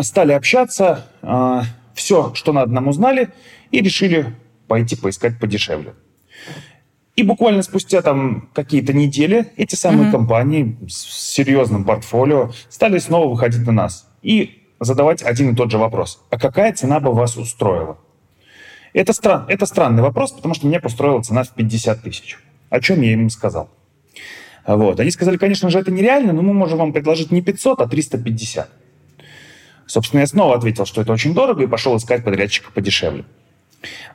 Стали 0.01 0.33
общаться, 0.33 1.05
а, 1.21 1.63
все, 1.93 2.33
что 2.33 2.51
надо, 2.51 2.73
нам 2.73 2.87
узнали, 2.89 3.29
и 3.71 3.79
решили 3.79 4.35
пойти 4.67 4.95
поискать 4.95 5.39
подешевле. 5.39 5.93
И 7.15 7.23
буквально 7.23 7.61
спустя 7.61 8.01
там 8.01 8.49
какие-то 8.53 8.93
недели 8.93 9.51
эти 9.57 9.75
самые 9.75 10.07
mm-hmm. 10.07 10.11
компании 10.11 10.77
с 10.87 11.31
серьезным 11.33 11.83
портфолио 11.83 12.51
стали 12.69 12.99
снова 12.99 13.29
выходить 13.29 13.65
на 13.65 13.73
нас 13.73 14.07
и 14.21 14.61
задавать 14.79 15.21
один 15.21 15.51
и 15.51 15.55
тот 15.55 15.71
же 15.71 15.77
вопрос. 15.77 16.23
А 16.29 16.39
какая 16.39 16.73
цена 16.73 16.99
бы 16.99 17.13
вас 17.13 17.37
устроила? 17.37 17.97
Это, 18.93 19.13
стран, 19.13 19.45
это 19.47 19.65
странный 19.65 20.01
вопрос, 20.01 20.31
потому 20.31 20.53
что 20.53 20.67
меня 20.67 20.79
построила 20.79 21.21
цена 21.21 21.43
в 21.43 21.49
50 21.49 22.01
тысяч. 22.01 22.39
О 22.69 22.79
чем 22.79 23.01
я 23.01 23.13
им 23.13 23.29
сказал? 23.29 23.69
Вот. 24.65 24.99
Они 24.99 25.11
сказали, 25.11 25.37
конечно 25.37 25.69
же, 25.69 25.79
это 25.79 25.91
нереально, 25.91 26.33
но 26.33 26.41
мы 26.41 26.53
можем 26.53 26.77
вам 26.77 26.93
предложить 26.93 27.31
не 27.31 27.41
500, 27.41 27.81
а 27.81 27.87
350. 27.87 28.69
Собственно, 29.87 30.21
я 30.21 30.27
снова 30.27 30.55
ответил, 30.55 30.85
что 30.85 31.01
это 31.01 31.11
очень 31.11 31.33
дорого, 31.33 31.63
и 31.63 31.67
пошел 31.67 31.95
искать 31.97 32.23
подрядчика 32.23 32.71
подешевле. 32.71 33.25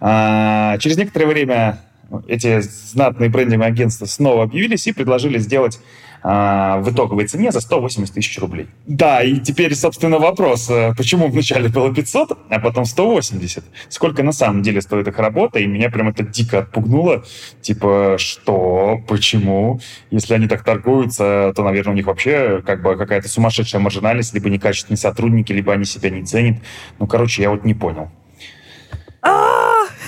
А, 0.00 0.78
через 0.78 0.96
некоторое 0.96 1.26
время 1.26 1.80
эти 2.26 2.60
знатные 2.60 3.30
брендинговые 3.30 3.68
агентства 3.68 4.06
снова 4.06 4.44
объявились 4.44 4.86
и 4.86 4.92
предложили 4.92 5.38
сделать 5.38 5.80
а, 6.28 6.78
в 6.78 6.90
итоговой 6.90 7.26
цене 7.28 7.52
за 7.52 7.60
180 7.60 8.14
тысяч 8.14 8.38
рублей. 8.40 8.66
Да, 8.86 9.22
и 9.22 9.38
теперь, 9.38 9.74
собственно, 9.76 10.18
вопрос, 10.18 10.68
э, 10.68 10.92
почему 10.96 11.28
вначале 11.28 11.68
было 11.68 11.94
500, 11.94 12.38
а 12.48 12.58
потом 12.58 12.84
180? 12.84 13.64
Сколько 13.88 14.24
на 14.24 14.32
самом 14.32 14.62
деле 14.62 14.80
стоит 14.80 15.06
их 15.06 15.18
работа? 15.20 15.60
И 15.60 15.66
меня 15.66 15.88
прям 15.88 16.08
это 16.08 16.24
дико 16.24 16.60
отпугнуло. 16.60 17.24
Типа, 17.60 18.16
что? 18.18 19.00
Почему? 19.06 19.80
Если 20.10 20.34
они 20.34 20.48
так 20.48 20.64
торгуются, 20.64 21.52
то, 21.54 21.62
наверное, 21.62 21.92
у 21.92 21.96
них 21.96 22.06
вообще 22.06 22.60
как 22.66 22.82
бы 22.82 22.96
какая-то 22.96 23.28
сумасшедшая 23.28 23.80
маржинальность, 23.80 24.34
либо 24.34 24.50
некачественные 24.50 24.98
сотрудники, 24.98 25.52
либо 25.52 25.72
они 25.72 25.84
себя 25.84 26.10
не 26.10 26.24
ценят. 26.24 26.58
Ну, 26.98 27.06
короче, 27.06 27.42
я 27.42 27.50
вот 27.50 27.64
не 27.64 27.74
понял. 27.74 28.10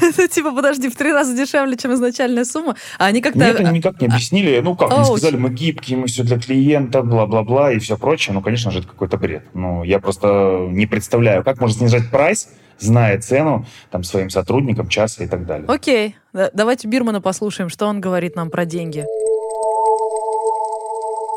А, 0.01 0.07
это 0.09 0.29
типа, 0.29 0.53
подожди, 0.53 0.89
в 0.89 0.97
три 0.97 1.13
раза 1.13 1.35
дешевле, 1.37 1.77
чем 1.77 1.95
изначальная 1.95 2.45
сумма. 2.45 2.77
А 2.99 3.07
они 3.07 3.21
как-то... 3.21 3.39
Нет, 3.39 3.61
они 3.61 3.79
никак 3.79 4.01
не 4.01 4.07
объяснили. 4.09 4.61
Ну 4.61 4.77
как, 4.77 4.93
они 4.93 5.05
сказали, 5.05 5.37
мы 5.37 5.51
гибкие, 5.51 5.99
мы 5.99 6.07
все 6.07 6.23
для 6.23 6.39
клиента, 6.39 7.03
бла-бла-бла 7.03 7.73
и 7.73 7.79
все 7.79 7.97
прочее. 7.97 8.35
Ну, 8.35 8.43
конечно 8.43 8.71
же, 8.71 8.81
это 8.81 8.89
какой-то 8.89 9.17
бред. 9.17 9.45
Ну, 9.55 9.85
я 9.85 9.99
просто 9.99 10.67
не 10.71 10.87
представляю, 10.87 11.45
как 11.45 11.61
можно 11.61 11.79
снижать 11.79 12.11
прайс, 12.11 12.49
зная 12.79 13.21
цену 13.21 13.67
там 13.91 14.05
своим 14.05 14.31
сотрудникам, 14.31 14.89
часа 14.89 15.25
и 15.25 15.27
так 15.27 15.47
далее. 15.47 15.67
Окей, 15.69 16.17
давайте 16.33 16.89
Бирмана 16.89 17.21
послушаем, 17.21 17.69
что 17.69 17.87
он 17.87 18.01
говорит 18.01 18.37
нам 18.37 18.51
про 18.51 18.65
деньги. 18.65 19.05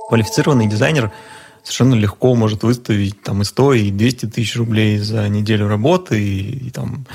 Квалифицированный 0.10 0.68
дизайнер 0.68 1.12
совершенно 1.64 1.96
легко 1.96 2.36
может 2.36 2.64
выставить 2.64 3.22
там 3.22 3.42
и 3.42 3.46
100, 3.46 3.74
и 3.74 3.92
200 3.92 4.26
тысяч 4.28 4.56
рублей 4.56 4.98
за 4.98 5.28
неделю 5.30 5.68
работы, 5.68 6.22
и, 6.22 6.68
и 6.68 6.70
там 6.72 7.06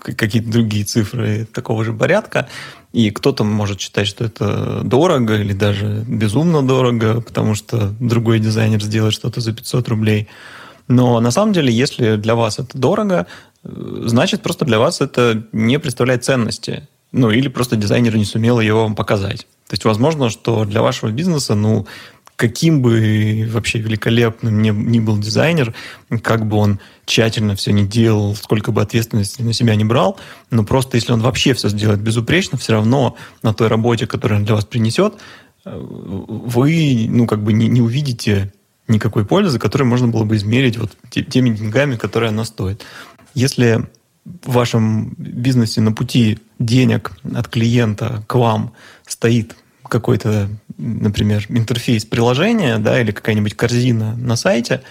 какие-то 0.00 0.50
другие 0.50 0.84
цифры 0.84 1.46
такого 1.46 1.84
же 1.84 1.92
порядка. 1.92 2.48
И 2.92 3.10
кто-то 3.10 3.44
может 3.44 3.80
считать, 3.80 4.06
что 4.06 4.24
это 4.24 4.82
дорого 4.84 5.36
или 5.36 5.52
даже 5.52 6.04
безумно 6.06 6.62
дорого, 6.62 7.20
потому 7.20 7.54
что 7.54 7.94
другой 7.98 8.38
дизайнер 8.38 8.82
сделает 8.82 9.14
что-то 9.14 9.40
за 9.40 9.52
500 9.52 9.88
рублей. 9.88 10.28
Но 10.88 11.20
на 11.20 11.30
самом 11.30 11.52
деле, 11.54 11.72
если 11.72 12.16
для 12.16 12.34
вас 12.34 12.58
это 12.58 12.76
дорого, 12.76 13.26
значит, 13.62 14.42
просто 14.42 14.64
для 14.64 14.78
вас 14.78 15.00
это 15.00 15.42
не 15.52 15.78
представляет 15.78 16.24
ценности. 16.24 16.88
Ну, 17.12 17.30
или 17.30 17.48
просто 17.48 17.76
дизайнер 17.76 18.16
не 18.16 18.24
сумел 18.24 18.60
его 18.60 18.82
вам 18.82 18.94
показать. 18.94 19.46
То 19.68 19.74
есть, 19.74 19.84
возможно, 19.84 20.28
что 20.28 20.64
для 20.64 20.82
вашего 20.82 21.10
бизнеса, 21.10 21.54
ну, 21.54 21.86
каким 22.42 22.82
бы 22.82 23.48
вообще 23.52 23.78
великолепным 23.78 24.62
ни, 24.62 24.70
ни 24.70 24.98
был 24.98 25.16
дизайнер, 25.16 25.72
как 26.22 26.44
бы 26.44 26.56
он 26.56 26.80
тщательно 27.04 27.54
все 27.54 27.70
не 27.70 27.86
делал, 27.86 28.34
сколько 28.34 28.72
бы 28.72 28.82
ответственности 28.82 29.42
на 29.42 29.52
себя 29.52 29.76
не 29.76 29.84
брал, 29.84 30.18
но 30.50 30.64
просто 30.64 30.96
если 30.96 31.12
он 31.12 31.20
вообще 31.20 31.54
все 31.54 31.68
сделает 31.68 32.00
безупречно, 32.00 32.58
все 32.58 32.72
равно 32.72 33.16
на 33.44 33.54
той 33.54 33.68
работе, 33.68 34.08
которую 34.08 34.40
он 34.40 34.44
для 34.44 34.56
вас 34.56 34.64
принесет, 34.64 35.14
э, 35.64 35.72
вы, 35.72 37.06
ну, 37.08 37.28
как 37.28 37.44
бы 37.44 37.52
не, 37.52 37.68
не 37.68 37.80
увидите 37.80 38.52
никакой 38.88 39.24
пользы, 39.24 39.60
которую 39.60 39.86
можно 39.86 40.08
было 40.08 40.24
бы 40.24 40.34
измерить 40.34 40.78
вот 40.78 40.90
теми 41.10 41.50
деньгами, 41.50 41.94
которые 41.94 42.30
она 42.30 42.44
стоит. 42.44 42.84
Если 43.34 43.86
в 44.24 44.52
вашем 44.52 45.14
бизнесе 45.16 45.80
на 45.80 45.92
пути 45.92 46.40
денег 46.58 47.12
от 47.36 47.46
клиента 47.46 48.24
к 48.26 48.34
вам 48.34 48.72
стоит 49.06 49.54
какой-то, 49.88 50.48
например, 50.82 51.46
интерфейс 51.48 52.04
приложения, 52.04 52.78
да, 52.78 53.00
или 53.00 53.12
какая-нибудь 53.12 53.54
корзина 53.54 54.14
на 54.16 54.36
сайте, 54.36 54.82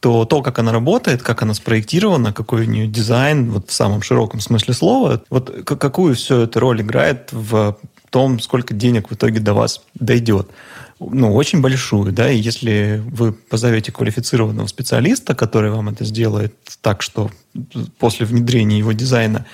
то 0.00 0.24
то, 0.24 0.42
как 0.42 0.58
она 0.58 0.72
работает, 0.72 1.22
как 1.22 1.42
она 1.42 1.54
спроектирована, 1.54 2.32
какой 2.32 2.62
у 2.62 2.70
нее 2.70 2.86
дизайн, 2.86 3.50
вот 3.50 3.70
в 3.70 3.72
самом 3.72 4.02
широком 4.02 4.40
смысле 4.40 4.74
слова, 4.74 5.22
вот 5.30 5.50
какую 5.64 6.14
все 6.14 6.42
это 6.42 6.60
роль 6.60 6.82
играет 6.82 7.28
в 7.32 7.76
том, 8.10 8.40
сколько 8.40 8.74
денег 8.74 9.10
в 9.10 9.14
итоге 9.14 9.40
до 9.40 9.54
вас 9.54 9.82
дойдет. 9.94 10.48
Ну, 11.00 11.34
очень 11.34 11.60
большую, 11.60 12.12
да, 12.12 12.30
и 12.30 12.38
если 12.38 13.02
вы 13.06 13.32
позовете 13.32 13.92
квалифицированного 13.92 14.66
специалиста, 14.66 15.34
который 15.34 15.70
вам 15.70 15.88
это 15.88 16.04
сделает 16.04 16.54
так, 16.80 17.02
что 17.02 17.30
после 17.98 18.26
внедрения 18.26 18.78
его 18.78 18.92
дизайна 18.92 19.46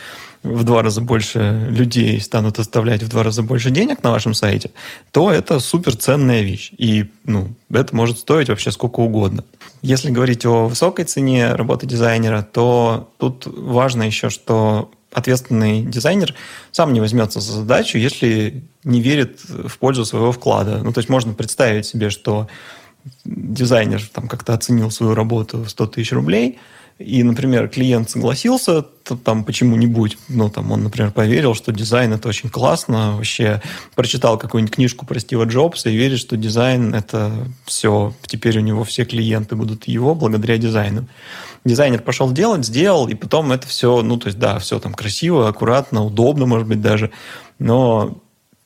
в 0.42 0.62
два 0.64 0.82
раза 0.82 1.00
больше 1.00 1.66
людей 1.70 2.20
станут 2.20 2.58
оставлять 2.58 3.02
в 3.02 3.08
два 3.08 3.22
раза 3.22 3.42
больше 3.42 3.70
денег 3.70 4.02
на 4.02 4.10
вашем 4.10 4.34
сайте, 4.34 4.70
то 5.10 5.30
это 5.30 5.58
супер 5.58 5.96
ценная 5.96 6.42
вещь. 6.42 6.70
И 6.76 7.06
ну, 7.24 7.48
это 7.70 7.96
может 7.96 8.18
стоить 8.18 8.48
вообще 8.48 8.70
сколько 8.70 9.00
угодно. 9.00 9.44
Если 9.82 10.10
говорить 10.10 10.44
о 10.46 10.68
высокой 10.68 11.06
цене 11.06 11.54
работы 11.54 11.86
дизайнера, 11.86 12.42
то 12.42 13.10
тут 13.18 13.46
важно 13.46 14.02
еще, 14.02 14.30
что 14.30 14.90
ответственный 15.14 15.82
дизайнер 15.82 16.34
сам 16.72 16.92
не 16.92 17.00
возьмется 17.00 17.40
за 17.40 17.52
задачу, 17.52 17.98
если 17.98 18.64
не 18.84 19.00
верит 19.00 19.40
в 19.44 19.78
пользу 19.78 20.04
своего 20.04 20.32
вклада. 20.32 20.80
Ну, 20.82 20.92
то 20.92 20.98
есть 20.98 21.08
можно 21.08 21.32
представить 21.32 21.86
себе, 21.86 22.10
что 22.10 22.48
дизайнер 23.24 24.02
там 24.12 24.28
как-то 24.28 24.54
оценил 24.54 24.90
свою 24.90 25.14
работу 25.14 25.58
в 25.62 25.70
100 25.70 25.86
тысяч 25.86 26.12
рублей– 26.12 26.58
и, 26.98 27.24
например, 27.24 27.68
клиент 27.68 28.08
согласился 28.08 28.82
то, 28.82 29.16
там 29.16 29.44
почему-нибудь, 29.44 30.16
ну, 30.28 30.48
там 30.48 30.70
он, 30.70 30.84
например, 30.84 31.10
поверил, 31.10 31.54
что 31.54 31.72
дизайн 31.72 32.12
это 32.12 32.28
очень 32.28 32.50
классно, 32.50 33.16
вообще 33.16 33.60
прочитал 33.96 34.38
какую-нибудь 34.38 34.74
книжку 34.74 35.04
про 35.04 35.18
Стива 35.18 35.44
Джобса 35.44 35.90
и 35.90 35.96
верит, 35.96 36.20
что 36.20 36.36
дизайн 36.36 36.94
это 36.94 37.32
все, 37.64 38.14
теперь 38.26 38.58
у 38.58 38.60
него 38.60 38.84
все 38.84 39.04
клиенты 39.04 39.56
будут 39.56 39.88
его 39.88 40.14
благодаря 40.14 40.56
дизайну. 40.56 41.08
Дизайнер 41.64 42.02
пошел 42.02 42.30
делать, 42.30 42.66
сделал, 42.66 43.08
и 43.08 43.14
потом 43.14 43.52
это 43.52 43.66
все, 43.66 44.02
ну, 44.02 44.18
то 44.18 44.26
есть, 44.26 44.38
да, 44.38 44.58
все 44.58 44.78
там 44.78 44.92
красиво, 44.92 45.48
аккуратно, 45.48 46.04
удобно, 46.04 46.46
может 46.46 46.68
быть, 46.68 46.80
даже, 46.80 47.10
но 47.58 48.18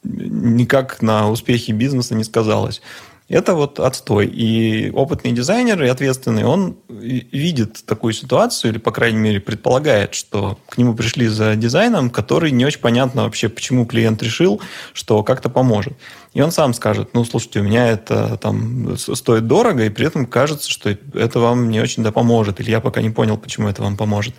никак 0.02 1.00
на 1.02 1.30
успехе 1.30 1.72
бизнеса 1.72 2.14
не 2.14 2.24
сказалось. 2.24 2.82
Это 3.28 3.54
вот 3.54 3.78
отстой. 3.78 4.26
И 4.26 4.90
опытный 4.90 5.32
дизайнер 5.32 5.82
и 5.82 5.88
ответственный, 5.88 6.44
он 6.44 6.78
видит 6.88 7.84
такую 7.84 8.14
ситуацию, 8.14 8.70
или, 8.70 8.78
по 8.78 8.90
крайней 8.90 9.18
мере, 9.18 9.38
предполагает, 9.38 10.14
что 10.14 10.58
к 10.66 10.78
нему 10.78 10.94
пришли 10.94 11.28
за 11.28 11.54
дизайном, 11.54 12.08
который 12.08 12.50
не 12.50 12.64
очень 12.64 12.80
понятно 12.80 13.24
вообще, 13.24 13.50
почему 13.50 13.84
клиент 13.84 14.22
решил, 14.22 14.62
что 14.94 15.22
как-то 15.22 15.50
поможет. 15.50 15.92
И 16.32 16.40
он 16.40 16.52
сам 16.52 16.72
скажет, 16.72 17.10
ну, 17.12 17.22
слушайте, 17.26 17.60
у 17.60 17.64
меня 17.64 17.88
это 17.88 18.38
там 18.38 18.96
стоит 18.96 19.46
дорого, 19.46 19.84
и 19.84 19.90
при 19.90 20.06
этом 20.06 20.24
кажется, 20.24 20.70
что 20.70 20.96
это 21.12 21.38
вам 21.38 21.68
не 21.68 21.80
очень 21.80 22.02
да 22.02 22.12
поможет, 22.12 22.60
или 22.60 22.70
я 22.70 22.80
пока 22.80 23.02
не 23.02 23.10
понял, 23.10 23.36
почему 23.36 23.68
это 23.68 23.82
вам 23.82 23.98
поможет. 23.98 24.34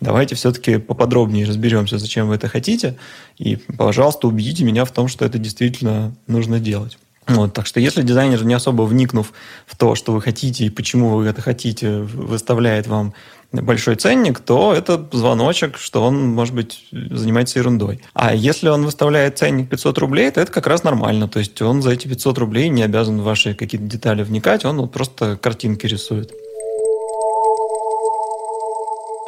Давайте 0.00 0.34
все-таки 0.34 0.76
поподробнее 0.76 1.46
разберемся, 1.46 1.96
зачем 1.96 2.28
вы 2.28 2.34
это 2.34 2.48
хотите, 2.48 2.98
и, 3.38 3.56
пожалуйста, 3.56 4.28
убедите 4.28 4.64
меня 4.64 4.84
в 4.84 4.90
том, 4.90 5.08
что 5.08 5.24
это 5.24 5.38
действительно 5.38 6.14
нужно 6.26 6.60
делать. 6.60 6.98
Вот, 7.26 7.54
так 7.54 7.66
что 7.66 7.80
если 7.80 8.02
дизайнер, 8.02 8.44
не 8.44 8.54
особо 8.54 8.82
вникнув 8.82 9.32
в 9.66 9.76
то, 9.76 9.94
что 9.94 10.12
вы 10.12 10.20
хотите 10.20 10.66
и 10.66 10.70
почему 10.70 11.16
вы 11.16 11.26
это 11.26 11.40
хотите, 11.40 12.00
выставляет 12.00 12.86
вам 12.86 13.14
большой 13.52 13.94
ценник, 13.96 14.40
то 14.40 14.74
это 14.74 15.08
звоночек, 15.12 15.78
что 15.78 16.02
он, 16.02 16.28
может 16.34 16.54
быть, 16.54 16.86
занимается 16.90 17.58
ерундой. 17.58 18.00
А 18.12 18.34
если 18.34 18.68
он 18.68 18.84
выставляет 18.84 19.38
ценник 19.38 19.70
500 19.70 19.98
рублей, 19.98 20.30
то 20.30 20.40
это 20.40 20.52
как 20.52 20.66
раз 20.66 20.82
нормально. 20.82 21.28
То 21.28 21.38
есть 21.38 21.60
он 21.62 21.80
за 21.82 21.92
эти 21.92 22.08
500 22.08 22.38
рублей 22.38 22.68
не 22.68 22.82
обязан 22.82 23.20
в 23.20 23.24
ваши 23.24 23.54
какие-то 23.54 23.86
детали 23.86 24.22
вникать, 24.22 24.64
он 24.64 24.80
вот 24.80 24.92
просто 24.92 25.36
картинки 25.36 25.86
рисует. 25.86 26.32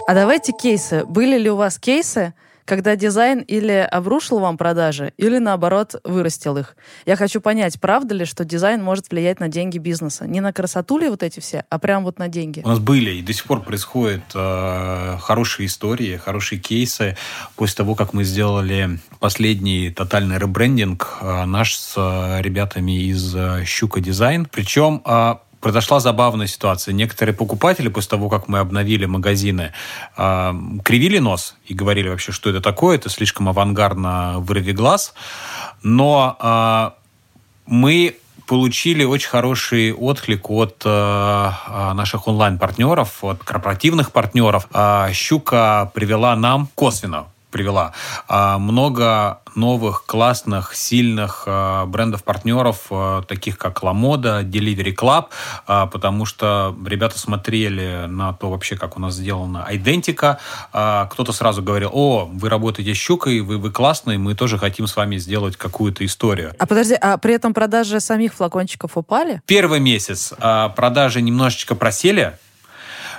А 0.09 0.15
давайте 0.15 0.53
кейсы. 0.53 1.05
Были 1.05 1.39
ли 1.39 1.51
у 1.51 1.57
вас 1.57 1.79
кейсы, 1.79 2.35
когда 2.67 2.97
дизайн 2.97 3.41
или 3.41 3.89
обрушил 3.91 4.41
вам 4.41 4.59
продажи, 4.59 5.13
или 5.17 5.39
наоборот 5.39 5.95
вырастил 6.05 6.59
их. 6.59 6.77
Я 7.07 7.17
хочу 7.17 7.41
понять, 7.41 7.81
правда 7.81 8.15
ли, 8.15 8.25
что 8.25 8.45
дизайн 8.45 8.83
может 8.83 9.11
влиять 9.11 9.41
на 9.41 9.49
деньги 9.49 9.79
бизнеса? 9.79 10.27
Не 10.27 10.41
на 10.41 10.53
красоту 10.53 10.99
ли 10.99 11.09
вот 11.09 11.23
эти 11.23 11.41
все, 11.41 11.65
а 11.71 11.79
прям 11.79 12.05
вот 12.05 12.19
на 12.19 12.29
деньги? 12.29 12.61
У 12.65 12.69
нас 12.69 12.81
были 12.81 13.13
и 13.13 13.23
до 13.23 13.33
сих 13.33 13.45
пор 13.45 13.63
происходят 13.63 14.25
э, 14.35 15.17
хорошие 15.21 15.67
истории, 15.67 16.17
хорошие 16.17 16.59
кейсы. 16.59 17.17
После 17.55 17.77
того, 17.77 17.95
как 17.95 18.13
мы 18.13 18.25
сделали 18.25 18.99
последний 19.21 19.91
тотальный 19.91 20.39
ребрендинг 20.39 21.19
э, 21.21 21.45
наш 21.45 21.77
с 21.77 21.95
э, 21.97 22.43
ребятами 22.43 23.07
из 23.09 23.35
э, 23.35 23.65
Щука 23.65 24.01
Дизайн. 24.01 24.47
Причем 24.51 25.03
э, 25.05 25.37
произошла 25.67 25.99
забавная 25.99 26.47
ситуация. 26.47 26.95
Некоторые 26.95 27.35
покупатели 27.35 27.89
после 27.89 28.11
того, 28.11 28.29
как 28.29 28.47
мы 28.47 28.61
обновили 28.61 29.05
магазины, 29.05 29.73
э, 30.17 30.53
кривили 30.85 31.19
нос 31.19 31.57
и 31.65 31.75
говорили 31.75 32.09
вообще, 32.09 32.31
что 32.31 32.51
это 32.51 32.61
такое, 32.61 32.99
это 32.99 33.09
слишком 33.09 33.49
авангардно 33.49 34.37
вырви 34.39 34.71
глаз. 34.71 35.13
Но 35.83 36.37
э, 36.41 36.91
мы 37.67 38.17
получили 38.47 39.03
очень 39.03 39.29
хороший 39.29 39.93
отклик 39.93 40.49
от 40.51 40.83
э, 40.85 41.51
наших 41.95 42.29
онлайн-партнеров, 42.29 43.25
от 43.25 43.43
корпоративных 43.43 44.13
партнеров. 44.13 44.69
Э, 44.73 45.09
Щука 45.13 45.91
привела 45.95 46.37
нам 46.37 46.69
косвенно 46.77 47.27
привела. 47.57 47.93
А, 48.29 48.59
много 48.59 49.41
новых, 49.55 50.05
классных, 50.05 50.75
сильных 50.75 51.45
а, 51.47 51.87
брендов-партнеров, 51.87 52.89
а, 52.91 53.23
таких 53.23 53.57
как 53.57 53.83
LaModa, 53.83 54.45
Delivery 54.45 54.95
Club, 54.95 55.27
потому 55.91 56.27
что 56.27 56.77
ребята 56.85 57.19
смотрели 57.19 58.05
на 58.09 58.35
то 58.35 58.51
вообще, 58.51 58.77
как 58.77 58.99
у 58.99 59.01
нас 59.01 59.15
сделана 59.15 59.67
идентика. 59.71 60.39
Кто-то 60.71 61.33
сразу 61.33 61.63
говорил, 61.63 61.91
о, 61.93 62.29
вы 62.31 62.51
работаете 62.51 62.93
с 62.95 62.99
щукой, 62.99 63.41
вы, 63.41 63.57
вы 63.57 63.71
классные, 63.71 64.19
мы 64.19 64.35
тоже 64.35 64.59
хотим 64.59 64.87
с 64.87 64.95
вами 64.95 65.17
сделать 65.17 65.57
какую-то 65.57 66.05
историю. 66.05 66.53
А 66.59 66.67
подожди, 66.67 66.95
а 66.95 67.17
при 67.17 67.35
этом 67.35 67.55
продажи 67.55 68.01
самих 68.01 68.35
флакончиков 68.35 68.99
упали? 68.99 69.41
Первый 69.47 69.81
месяц 69.81 70.35
продажи 70.39 71.23
немножечко 71.23 71.75
просели, 71.75 72.37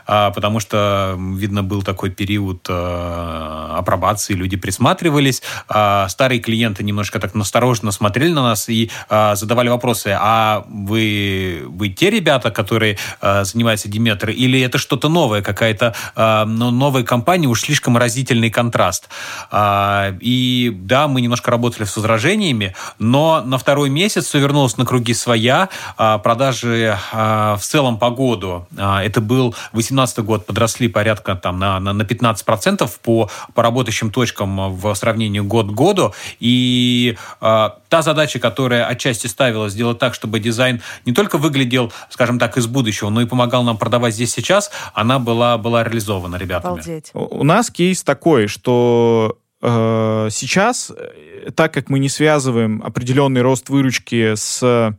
потому 0.08 0.60
что, 0.60 1.15
видно, 1.17 1.63
был 1.63 1.84
такой 1.84 2.10
период 2.10 2.65
э, 2.70 3.67
апробации, 3.78 4.34
люди 4.34 4.58
присматривались, 4.58 5.41
а, 5.67 6.08
старые 6.10 6.39
клиенты 6.39 6.84
немножко 6.84 7.20
так 7.20 7.36
настороженно 7.36 7.91
смотрели 7.91 8.32
на 8.32 8.43
нас 8.43 8.70
и 8.70 8.89
а, 9.10 9.36
задавали 9.36 9.70
вопросы, 9.70 10.15
а 10.20 10.65
вы, 10.67 11.63
вы 11.67 11.89
те 11.89 12.10
ребята, 12.10 12.52
которые 12.52 12.98
занимаются 13.22 13.89
Диметр, 13.89 14.30
или 14.30 14.62
это 14.62 14.78
что-то 14.78 15.10
новое, 15.10 15.41
какая-то 15.41 15.93
ну, 16.15 16.72
новая 16.72 17.04
компания, 17.04 17.48
уж 17.48 17.62
слишком 17.62 17.98
разительный 17.98 18.50
контраст. 18.50 19.10
И 19.54 20.72
да, 20.76 21.08
мы 21.08 21.22
немножко 21.22 21.52
работали 21.52 21.86
с 21.86 21.96
возражениями, 21.96 22.76
но 23.00 23.41
на 23.41 23.58
второй 23.58 23.89
месяц 23.89 24.26
все 24.26 24.39
вернулось 24.39 24.78
на 24.78 24.86
круги 24.86 25.13
своя, 25.13 25.70
продажи 25.98 26.98
в 27.12 27.60
целом 27.62 27.98
по 27.98 28.10
году, 28.10 28.67
это 28.78 29.22
был 29.22 29.56
18 29.74 29.97
2017 29.98 30.20
год 30.20 30.46
подросли 30.46 30.88
порядка 30.88 31.36
там, 31.36 31.60
на, 31.60 31.80
на, 31.80 31.94
на 31.94 32.04
15% 32.04 32.90
по, 33.02 33.30
по 33.54 33.64
работающим 33.64 34.12
точкам 34.12 34.76
в 34.76 34.94
сравнении 34.96 35.40
год 35.40 35.68
к 35.68 35.72
году. 35.72 36.14
И 36.40 37.18
э, 37.42 37.70
та 37.90 38.02
задача, 38.02 38.40
которая 38.40 38.86
отчасти 38.86 39.28
ставилась, 39.28 39.74
сделать 39.74 40.00
так, 40.00 40.14
чтобы 40.14 40.40
дизайн 40.40 40.82
не 41.06 41.14
только 41.14 41.38
выглядел, 41.38 41.92
скажем 42.10 42.40
так, 42.40 42.58
из 42.58 42.68
будущего, 42.68 43.10
но 43.10 43.22
и 43.22 43.26
помогал 43.26 43.64
нам 43.64 43.78
продавать 43.78 44.14
здесь 44.14 44.32
сейчас, 44.32 44.72
она 44.94 45.20
была, 45.20 45.58
была 45.58 45.84
реализована 45.84 46.36
ребятами. 46.38 46.74
Обалдеть. 46.74 47.12
У 47.14 47.44
нас 47.44 47.72
кейс 47.72 48.04
такой, 48.04 48.48
что 48.48 49.38
э, 49.62 50.30
сейчас, 50.32 50.92
э, 50.96 51.52
так 51.52 51.74
как 51.74 51.90
мы 51.90 52.00
не 52.00 52.10
связываем 52.10 52.82
определенный 52.86 53.42
рост 53.42 53.70
выручки 53.70 54.36
с 54.36 54.96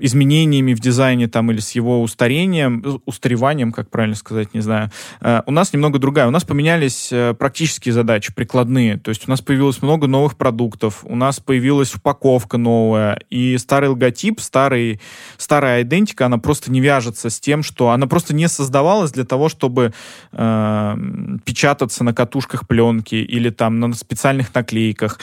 изменениями 0.00 0.74
в 0.74 0.80
дизайне 0.80 1.28
там 1.28 1.50
или 1.50 1.60
с 1.60 1.72
его 1.72 2.02
устарением, 2.02 3.00
устареванием, 3.06 3.72
как 3.72 3.90
правильно 3.90 4.16
сказать, 4.16 4.54
не 4.54 4.60
знаю, 4.60 4.90
э, 5.20 5.42
у 5.46 5.50
нас 5.50 5.72
немного 5.72 5.98
другая. 5.98 6.26
У 6.26 6.30
нас 6.30 6.44
поменялись 6.44 7.08
э, 7.12 7.34
практические 7.34 7.92
задачи, 7.92 8.32
прикладные. 8.32 8.98
То 8.98 9.10
есть 9.10 9.26
у 9.26 9.30
нас 9.30 9.40
появилось 9.40 9.82
много 9.82 10.06
новых 10.06 10.36
продуктов, 10.36 11.00
у 11.04 11.16
нас 11.16 11.40
появилась 11.40 11.94
упаковка 11.94 12.58
новая, 12.58 13.20
и 13.30 13.56
старый 13.58 13.90
логотип, 13.90 14.40
старый, 14.40 15.00
старая 15.36 15.82
идентика, 15.82 16.26
она 16.26 16.38
просто 16.38 16.70
не 16.70 16.80
вяжется 16.80 17.30
с 17.30 17.40
тем, 17.40 17.62
что 17.62 17.90
она 17.90 18.06
просто 18.06 18.34
не 18.34 18.48
создавалась 18.48 19.12
для 19.12 19.24
того, 19.24 19.48
чтобы 19.48 19.92
э, 20.32 20.96
печататься 21.44 22.04
на 22.04 22.14
катушках 22.14 22.66
пленки 22.66 23.14
или 23.14 23.50
там 23.50 23.80
на 23.80 23.92
специальных 23.92 24.54
наклейках 24.54 25.18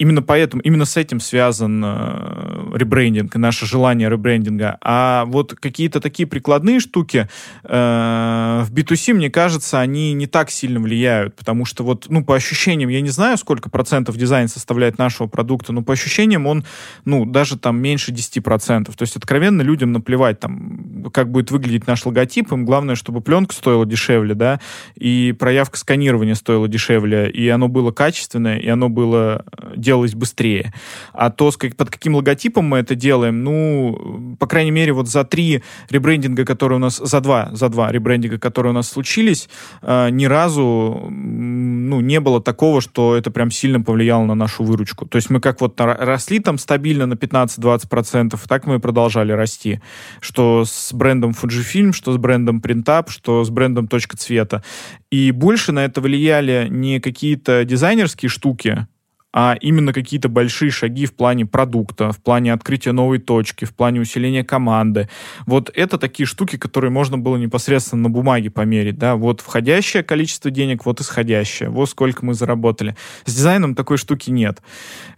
именно 0.00 0.22
поэтому, 0.22 0.62
именно 0.62 0.86
с 0.86 0.96
этим 0.96 1.20
связан 1.20 1.82
э, 1.84 2.72
ребрендинг, 2.74 3.36
наше 3.36 3.66
желание 3.66 4.08
ребрендинга. 4.08 4.78
А 4.80 5.26
вот 5.26 5.54
какие-то 5.54 6.00
такие 6.00 6.26
прикладные 6.26 6.80
штуки 6.80 7.28
э, 7.64 8.64
в 8.64 8.72
B2C, 8.72 9.12
мне 9.12 9.30
кажется, 9.30 9.78
они 9.78 10.14
не 10.14 10.26
так 10.26 10.50
сильно 10.50 10.80
влияют, 10.80 11.36
потому 11.36 11.66
что 11.66 11.84
вот, 11.84 12.06
ну, 12.08 12.24
по 12.24 12.34
ощущениям, 12.34 12.88
я 12.88 13.02
не 13.02 13.10
знаю, 13.10 13.36
сколько 13.36 13.68
процентов 13.68 14.16
дизайн 14.16 14.48
составляет 14.48 14.96
нашего 14.96 15.26
продукта, 15.26 15.74
но 15.74 15.82
по 15.82 15.92
ощущениям 15.92 16.46
он, 16.46 16.64
ну, 17.04 17.26
даже 17.26 17.58
там 17.58 17.78
меньше 17.78 18.10
10%. 18.10 18.84
То 18.84 19.02
есть 19.02 19.16
откровенно 19.16 19.60
людям 19.60 19.92
наплевать, 19.92 20.40
там, 20.40 21.10
как 21.12 21.30
будет 21.30 21.50
выглядеть 21.50 21.86
наш 21.86 22.06
логотип, 22.06 22.50
им 22.52 22.64
главное, 22.64 22.94
чтобы 22.94 23.20
пленка 23.20 23.54
стоила 23.54 23.84
дешевле, 23.84 24.34
да, 24.34 24.60
и 24.94 25.34
проявка 25.38 25.76
сканирования 25.76 26.34
стоила 26.34 26.68
дешевле, 26.68 27.30
и 27.30 27.46
оно 27.50 27.68
было 27.68 27.92
качественное, 27.92 28.56
и 28.56 28.68
оно 28.68 28.88
было 28.88 29.44
э, 29.52 29.74
делалось 29.90 30.14
быстрее. 30.14 30.72
А 31.12 31.30
то, 31.30 31.50
под 31.76 31.90
каким 31.90 32.14
логотипом 32.14 32.64
мы 32.64 32.78
это 32.78 32.94
делаем, 32.94 33.42
ну, 33.42 34.36
по 34.38 34.46
крайней 34.46 34.70
мере, 34.70 34.92
вот 34.92 35.08
за 35.08 35.24
три 35.24 35.62
ребрендинга, 35.90 36.44
которые 36.44 36.76
у 36.76 36.80
нас, 36.80 36.98
за 36.98 37.20
два, 37.20 37.50
за 37.52 37.68
два 37.68 37.90
ребрендинга, 37.90 38.38
которые 38.38 38.70
у 38.70 38.74
нас 38.74 38.88
случились, 38.88 39.48
э, 39.82 40.10
ни 40.10 40.26
разу, 40.26 41.08
ну, 41.10 42.00
не 42.00 42.20
было 42.20 42.40
такого, 42.40 42.80
что 42.80 43.16
это 43.16 43.32
прям 43.32 43.50
сильно 43.50 43.80
повлияло 43.80 44.24
на 44.26 44.34
нашу 44.34 44.62
выручку. 44.62 45.06
То 45.06 45.16
есть 45.16 45.30
мы 45.30 45.40
как 45.40 45.60
вот 45.60 45.80
росли 45.80 46.38
там 46.38 46.58
стабильно 46.58 47.06
на 47.06 47.14
15-20%, 47.14 48.38
так 48.46 48.66
мы 48.66 48.76
и 48.76 48.78
продолжали 48.78 49.32
расти. 49.32 49.80
Что 50.20 50.64
с 50.64 50.92
брендом 50.92 51.32
Fujifilm, 51.32 51.92
что 51.92 52.12
с 52.12 52.16
брендом 52.16 52.60
Printup, 52.60 53.10
что 53.10 53.42
с 53.42 53.50
брендом 53.50 53.88
Точка 53.88 54.16
Цвета. 54.16 54.62
И 55.10 55.32
больше 55.32 55.72
на 55.72 55.84
это 55.84 56.00
влияли 56.00 56.68
не 56.70 57.00
какие-то 57.00 57.64
дизайнерские 57.64 58.28
штуки, 58.28 58.86
а 59.32 59.56
именно 59.60 59.92
какие-то 59.92 60.28
большие 60.28 60.70
шаги 60.70 61.06
в 61.06 61.14
плане 61.14 61.46
продукта, 61.46 62.12
в 62.12 62.18
плане 62.18 62.52
открытия 62.52 62.92
новой 62.92 63.18
точки, 63.18 63.64
в 63.64 63.74
плане 63.74 64.00
усиления 64.00 64.44
команды. 64.44 65.08
Вот 65.46 65.70
это 65.74 65.98
такие 65.98 66.26
штуки, 66.26 66.56
которые 66.56 66.90
можно 66.90 67.16
было 67.16 67.36
непосредственно 67.36 68.02
на 68.02 68.10
бумаге 68.10 68.50
померить, 68.50 68.98
да, 68.98 69.16
вот 69.16 69.40
входящее 69.40 70.02
количество 70.02 70.50
денег, 70.50 70.84
вот 70.84 71.00
исходящее, 71.00 71.70
вот 71.70 71.90
сколько 71.90 72.24
мы 72.24 72.34
заработали. 72.34 72.96
С 73.24 73.34
дизайном 73.34 73.74
такой 73.74 73.98
штуки 73.98 74.30
нет. 74.30 74.60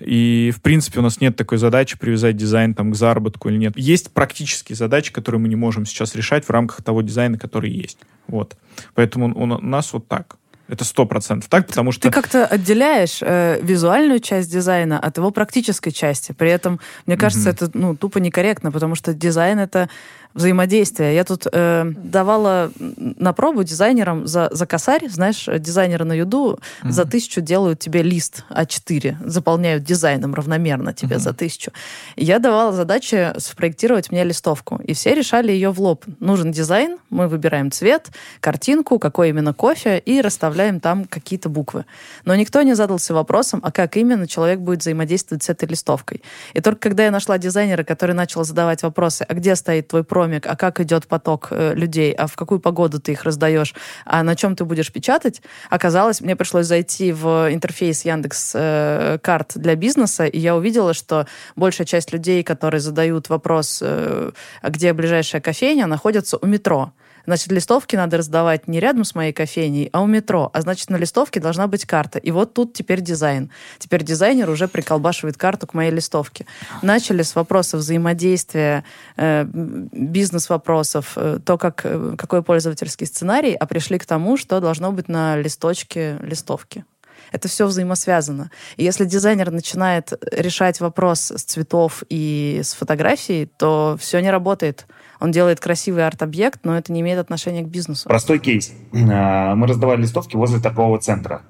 И, 0.01 0.53
в 0.55 0.61
принципе, 0.61 1.01
у 1.01 1.03
нас 1.03 1.21
нет 1.21 1.37
такой 1.37 1.59
задачи 1.59 1.99
привязать 1.99 2.37
дизайн 2.37 2.75
там 2.75 2.93
к 2.93 2.95
заработку 2.95 3.49
или 3.49 3.57
нет. 3.57 3.73
Есть 3.77 4.13
практические 4.13 4.77
задачи, 4.77 5.13
которые 5.13 5.41
мы 5.41 5.49
не 5.49 5.57
можем 5.57 5.87
сейчас 5.87 6.15
решать 6.15 6.45
в 6.45 6.51
рамках 6.51 6.83
того 6.83 7.03
дизайна, 7.03 7.39
который 7.39 7.71
есть. 7.71 7.99
Вот. 8.27 8.57
Поэтому 8.95 9.35
у 9.35 9.47
нас 9.47 9.93
вот 9.93 10.09
так. 10.09 10.37
Это 10.73 10.87
сто 10.87 11.05
процентов 11.05 11.51
так, 11.51 11.67
потому 11.67 11.93
что... 11.93 12.09
Ты 12.09 12.11
как-то 12.11 12.47
отделяешь 12.47 13.19
э, 13.21 13.61
визуальную 13.61 14.21
часть 14.21 14.51
дизайна 14.51 14.99
от 14.99 15.19
его 15.19 15.31
практической 15.31 15.91
части. 15.91 16.33
При 16.33 16.49
этом, 16.49 16.81
мне 17.05 17.19
кажется, 17.19 17.51
mm-hmm. 17.51 17.67
это 17.67 17.71
ну, 17.75 17.95
тупо 17.95 18.17
некорректно, 18.17 18.73
потому 18.73 18.95
что 18.95 19.13
дизайн— 19.13 19.59
это 19.61 19.91
взаимодействия. 20.35 21.15
Я 21.15 21.25
тут 21.25 21.47
э, 21.51 21.85
давала 21.97 22.71
на 22.79 23.33
пробу 23.33 23.63
дизайнерам 23.65 24.27
за, 24.27 24.49
за 24.53 24.67
косарь, 24.67 25.09
знаешь, 25.09 25.49
дизайнеры 25.59 26.05
на 26.05 26.13
Юду 26.13 26.59
mm-hmm. 26.83 26.91
за 26.91 27.05
тысячу 27.05 27.41
делают 27.41 27.81
тебе 27.81 28.03
лист 28.03 28.45
А4, 28.51 29.17
заполняют 29.29 29.85
дизайном 29.85 30.35
равномерно 30.35 30.93
тебе 30.93 31.17
mm-hmm. 31.17 31.21
за 31.21 31.33
тысячу. 31.33 31.71
Я 32.17 32.39
давала 32.39 32.73
задачи 32.73 33.33
спроектировать 33.39 34.11
мне 34.11 34.25
листовку, 34.25 34.81
и 34.85 34.95
все 34.95 35.15
решали 35.15 35.53
ее 35.53 35.71
в 35.71 35.81
лоб. 35.81 36.05
Нужен 36.21 36.53
дизайн, 36.53 36.99
мы 37.11 37.29
выбираем 37.29 37.71
цвет, 37.71 38.11
картинку, 38.41 38.99
какой 38.99 39.29
именно 39.31 39.53
кофе, 39.53 39.99
и 39.99 40.21
расставляем 40.21 40.81
там 40.81 41.05
какие-то 41.05 41.49
буквы. 41.49 41.85
Но 42.25 42.35
никто 42.35 42.63
не 42.63 42.75
задался 42.75 43.15
вопросом, 43.15 43.61
а 43.63 43.71
как 43.71 43.97
именно 43.97 44.27
человек 44.27 44.61
будет 44.61 44.81
взаимодействовать 44.81 45.43
с 45.43 45.49
этой 45.49 45.69
листовкой. 45.69 46.23
И 46.55 46.61
только 46.61 46.81
когда 46.81 47.05
я 47.05 47.11
нашла 47.11 47.39
дизайнера, 47.39 47.85
который 47.85 48.15
начал 48.15 48.45
задавать 48.45 48.83
вопросы, 48.83 49.27
а 49.29 49.35
где 49.35 49.57
стоит 49.57 49.89
твой 49.89 50.05
про 50.05 50.22
промик, 50.23 50.47
а 50.47 50.57
как 50.57 50.81
идет 50.81 51.07
поток 51.07 51.49
э, 51.51 51.75
людей, 51.75 52.13
а 52.13 52.27
в 52.27 52.37
какую 52.37 52.61
погоду 52.61 53.01
ты 53.01 53.13
их 53.13 53.25
раздаешь, 53.25 53.75
а 54.05 54.23
на 54.23 54.37
чем 54.37 54.55
ты 54.55 54.65
будешь 54.65 54.93
печатать, 54.93 55.43
оказалось, 55.71 56.21
мне 56.21 56.37
пришлось 56.37 56.67
зайти 56.67 57.13
в 57.13 57.49
интерфейс 57.51 58.05
Яндекс 58.05 58.53
э, 58.55 59.19
карт 59.21 59.53
для 59.57 59.75
бизнеса, 59.75 60.25
и 60.27 60.39
я 60.39 60.55
увидела, 60.55 60.95
что 60.95 61.27
большая 61.57 61.87
часть 61.87 62.13
людей, 62.13 62.43
которые 62.45 62.81
задают 62.81 63.31
вопрос, 63.31 63.81
э, 63.83 64.31
а 64.63 64.71
где 64.71 64.93
ближайшая 64.93 65.41
кофейня, 65.41 65.87
находятся 65.87 66.39
у 66.41 66.47
метро. 66.47 66.93
Значит, 67.27 67.53
листовки 67.53 67.97
надо 67.97 68.17
раздавать 68.17 68.69
не 68.69 68.81
рядом 68.81 69.05
с 69.05 69.15
моей 69.15 69.33
кофейней, 69.33 69.89
а 69.93 70.01
у 70.03 70.07
метро. 70.07 70.51
А 70.53 70.61
значит, 70.61 70.91
на 70.91 70.97
листовке 70.97 71.41
должна 71.41 71.67
быть 71.67 71.87
карта. 71.87 72.19
И 72.19 72.31
вот 72.31 72.55
тут 72.55 72.73
теперь 72.73 73.01
дизайн. 73.01 73.51
Теперь 73.79 74.03
дизайнер 74.03 74.49
уже 74.51 74.69
приколбашивает 74.69 75.37
карту 75.37 75.67
к 75.67 75.75
моей 75.75 75.91
листовке. 75.91 76.47
Начали 76.83 77.23
с 77.23 77.35
вопросов 77.35 77.81
взаимодействия, 77.81 78.85
э, 79.17 79.45
бизнес-вопросов, 79.45 81.13
э, 81.17 81.39
то, 81.45 81.59
как, 81.59 81.83
э, 81.85 82.15
какой 82.19 82.43
пользовательский 82.43 83.07
сценарий, 83.07 83.55
а 83.55 83.67
пришли 83.67 83.99
к 83.99 84.07
тому, 84.07 84.37
что 84.37 84.61
должно 84.61 84.93
быть 84.93 85.09
на 85.09 85.37
листочке 85.37 86.19
листовки 86.23 86.85
это 87.33 87.49
все 87.49 87.67
взаимосвязано. 87.67 88.51
И 88.77 88.85
если 88.85 89.05
дизайнер 89.05 89.51
начинает 89.51 90.13
решать 90.31 90.81
вопрос 90.81 91.33
с 91.35 91.43
цветов 91.43 92.05
и 92.09 92.61
с 92.63 92.75
фотографией, 92.75 93.47
то 93.57 93.97
все 93.99 94.21
не 94.21 94.31
работает. 94.31 94.87
Он 95.23 95.31
делает 95.31 95.61
красивый 95.61 96.05
арт-объект, 96.05 96.65
но 96.65 96.77
это 96.77 96.93
не 96.93 97.01
имеет 97.01 97.21
отношения 97.21 97.63
к 97.63 97.69
бизнесу. 97.69 98.09
Простой 98.09 98.41
кейс. 98.41 98.73
А, 98.93 99.55
мы 99.55 99.69
раздавали 99.69 100.03
листовки 100.03 100.35
возле 100.35 100.59
торгового 100.59 100.99
центра. 100.99 101.43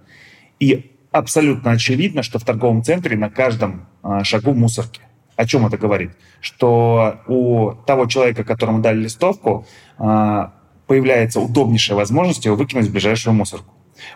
И 0.60 0.92
абсолютно 1.10 1.70
очевидно, 1.70 2.22
что 2.22 2.38
в 2.38 2.44
торговом 2.44 2.84
центре 2.84 3.16
на 3.16 3.30
каждом 3.30 3.86
а, 4.02 4.24
шагу 4.24 4.52
мусорки. 4.52 5.00
О 5.36 5.46
чем 5.46 5.66
это 5.66 5.78
говорит? 5.78 6.10
Что 6.42 7.22
у 7.26 7.72
того 7.86 8.04
человека, 8.04 8.44
которому 8.44 8.80
дали 8.80 9.04
листовку, 9.04 9.66
а, 9.96 10.52
появляется 10.86 11.40
удобнейшая 11.40 11.96
возможность 11.96 12.44
его 12.44 12.56
выкинуть 12.56 12.88
в 12.88 12.92
ближайшую 12.92 13.32
мусорку. 13.32 13.72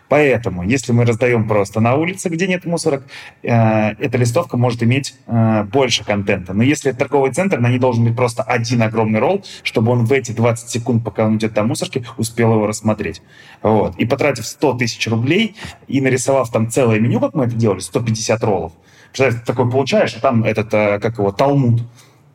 Поэтому, 0.09 0.63
если 0.63 0.93
мы 0.93 1.05
раздаем 1.05 1.49
просто 1.49 1.81
на 1.81 1.95
улице, 1.95 2.29
где 2.29 2.47
нет 2.47 2.65
мусорок, 2.65 3.05
э, 3.43 3.49
эта 3.49 4.19
листовка 4.19 4.57
может 4.57 4.83
иметь 4.83 5.15
э, 5.27 5.65
больше 5.65 6.05
контента. 6.05 6.53
Но 6.55 6.63
если 6.63 6.91
это 6.91 7.01
торговый 7.01 7.33
центр, 7.33 7.59
на 7.59 7.69
ней 7.69 7.79
должен 7.79 8.05
быть 8.05 8.17
просто 8.17 8.43
один 8.43 8.83
огромный 8.83 9.21
ролл, 9.21 9.45
чтобы 9.63 9.93
он 9.93 10.05
в 10.05 10.13
эти 10.13 10.33
20 10.33 10.69
секунд, 10.69 11.05
пока 11.05 11.27
он 11.27 11.37
идет 11.37 11.55
до 11.55 11.63
мусорки, 11.65 12.05
успел 12.17 12.53
его 12.55 12.67
рассмотреть. 12.67 13.23
Вот. 13.63 13.97
И 13.97 14.07
потратив 14.07 14.47
100 14.47 14.75
тысяч 14.75 15.07
рублей 15.09 15.57
и 15.89 16.01
нарисовав 16.01 16.51
там 16.51 16.71
целое 16.71 17.01
меню, 17.01 17.21
как 17.21 17.35
мы 17.35 17.45
это 17.45 17.55
делали, 17.55 17.81
150 17.81 18.43
роллов, 18.45 18.73
Представляешь, 19.17 19.41
ты 19.41 19.47
такой 19.47 19.71
получаешь, 19.71 20.15
а 20.15 20.21
там 20.21 20.45
этот, 20.45 20.75
э, 20.75 20.99
как 20.99 21.19
его, 21.19 21.33
талмуд. 21.33 21.83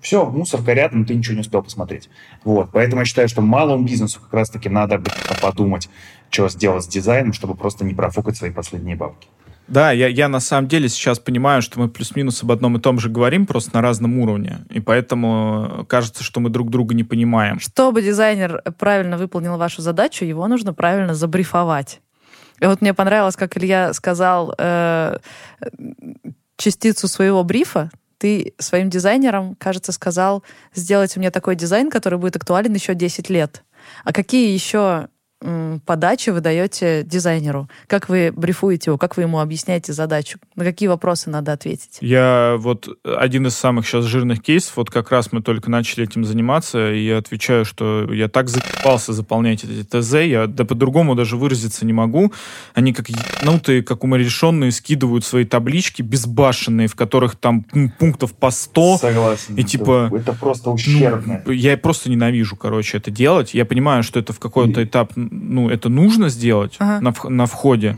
Все, 0.02 0.26
мусорка 0.26 0.74
рядом, 0.74 1.06
ты 1.06 1.14
ничего 1.14 1.36
не 1.36 1.42
успел 1.42 1.62
посмотреть. 1.62 2.10
Вот. 2.44 2.70
Поэтому 2.74 3.02
я 3.02 3.06
считаю, 3.06 3.30
что 3.30 3.42
малому 3.42 3.86
бизнесу 3.86 4.20
как 4.20 4.34
раз-таки 4.34 4.68
надо 4.68 5.02
подумать, 5.42 5.90
что 6.30 6.50
сделать 6.50 6.84
с 6.84 6.88
дизайном, 6.88 7.34
чтобы 7.34 7.56
просто 7.56 7.86
не 7.86 7.94
профукать 7.94 8.36
свои 8.36 8.52
последние 8.52 8.96
бабки. 8.96 9.28
Да, 9.68 9.92
я, 9.92 10.08
я 10.08 10.28
на 10.28 10.40
самом 10.40 10.68
деле 10.68 10.90
сейчас 10.90 11.20
понимаю, 11.20 11.62
что 11.62 11.80
мы 11.80 11.88
плюс-минус 11.88 12.44
об 12.44 12.52
одном 12.52 12.76
и 12.76 12.82
том 12.82 13.00
же 13.00 13.10
говорим, 13.10 13.46
просто 13.46 13.72
на 13.76 13.82
разном 13.82 14.20
уровне. 14.20 14.66
И 14.70 14.82
поэтому 14.82 15.86
кажется, 15.88 16.24
что 16.24 16.42
мы 16.42 16.50
друг 16.50 16.70
друга 16.70 16.94
не 16.94 17.06
понимаем. 17.06 17.60
Чтобы 17.60 18.02
дизайнер 18.02 18.64
правильно 18.78 19.18
выполнил 19.18 19.58
вашу 19.58 19.82
задачу, 19.82 20.26
его 20.26 20.46
нужно 20.48 20.74
правильно 20.74 21.14
забрифовать. 21.14 22.02
И 22.60 22.66
вот 22.66 22.82
мне 22.82 22.94
понравилось, 22.94 23.36
как 23.36 23.58
Илья 23.58 23.94
сказал, 23.94 24.54
э, 24.58 25.20
частицу 26.58 27.08
своего 27.08 27.44
брифа, 27.44 27.92
ты 28.22 28.54
своим 28.60 28.92
дизайнерам, 28.92 29.56
кажется, 29.56 29.92
сказал, 29.92 30.44
сделать 30.76 31.18
у 31.18 31.20
меня 31.20 31.32
такой 31.32 31.56
дизайн, 31.56 31.90
который 31.90 32.20
будет 32.20 32.36
актуален 32.36 32.72
еще 32.72 32.94
10 32.94 33.32
лет. 33.32 33.64
А 34.04 34.14
какие 34.14 34.54
еще 34.54 35.08
подачи 35.86 36.30
вы 36.30 36.42
даете 36.42 37.04
дизайнеру? 37.04 37.70
Как 37.88 38.10
вы 38.10 38.32
брифуете 38.36 38.92
его? 38.92 38.98
Как 38.98 39.18
вы 39.18 39.24
ему 39.24 39.40
объясняете 39.40 39.94
задачу? 39.94 40.40
На 40.56 40.64
какие 40.64 40.88
вопросы 40.88 41.30
надо 41.30 41.54
ответить? 41.54 41.98
Я 42.02 42.56
вот 42.58 42.88
один 43.04 43.48
из 43.48 43.56
самых 43.56 43.88
сейчас 43.88 44.06
жирных 44.06 44.42
кейсов, 44.42 44.78
вот 44.78 44.90
как 44.90 45.12
раз 45.12 45.32
мы 45.32 45.42
только 45.42 45.70
начали 45.70 46.04
этим 46.04 46.26
заниматься, 46.26 46.92
и 46.92 47.06
я 47.06 47.18
отвечаю, 47.18 47.66
что 47.66 48.12
я 48.14 48.28
так 48.28 48.50
закипался 48.50 49.14
заполнять 49.14 49.64
эти 49.64 49.84
ТЗ, 49.84 50.14
я 50.26 50.48
да 50.48 50.66
по-другому 50.66 51.16
даже 51.16 51.38
выразиться 51.38 51.86
не 51.86 51.94
могу. 51.94 52.32
Они 52.74 52.94
как 52.94 53.10
ебнутые, 53.10 53.84
как 53.84 54.04
уморешенные, 54.04 54.72
скидывают 54.72 55.26
свои 55.26 55.46
таблички 55.46 56.02
безбашенные, 56.02 56.88
в 56.88 56.96
которых 56.96 57.36
там 57.36 57.64
пунктов 58.00 58.34
по 58.34 58.52
100. 58.52 58.98
Согласен. 58.98 59.56
И 59.56 59.64
типа... 59.64 60.12
Это 60.14 60.34
просто 60.34 60.70
ущербно. 60.70 61.42
Ну, 61.46 61.52
я 61.52 61.78
просто 61.78 62.10
ненавижу, 62.10 62.56
короче, 62.56 62.98
это 62.98 63.12
делать. 63.12 63.54
Я 63.54 63.66
понимаю, 63.66 64.04
что 64.04 64.20
это 64.20 64.34
в 64.34 64.40
какой-то 64.40 64.84
этап 64.84 65.14
ну, 65.32 65.70
это 65.70 65.90
нужно 65.90 66.30
сделать 66.30 66.76
ага. 66.78 67.02
на, 67.02 67.30
на 67.30 67.46
входе. 67.48 67.98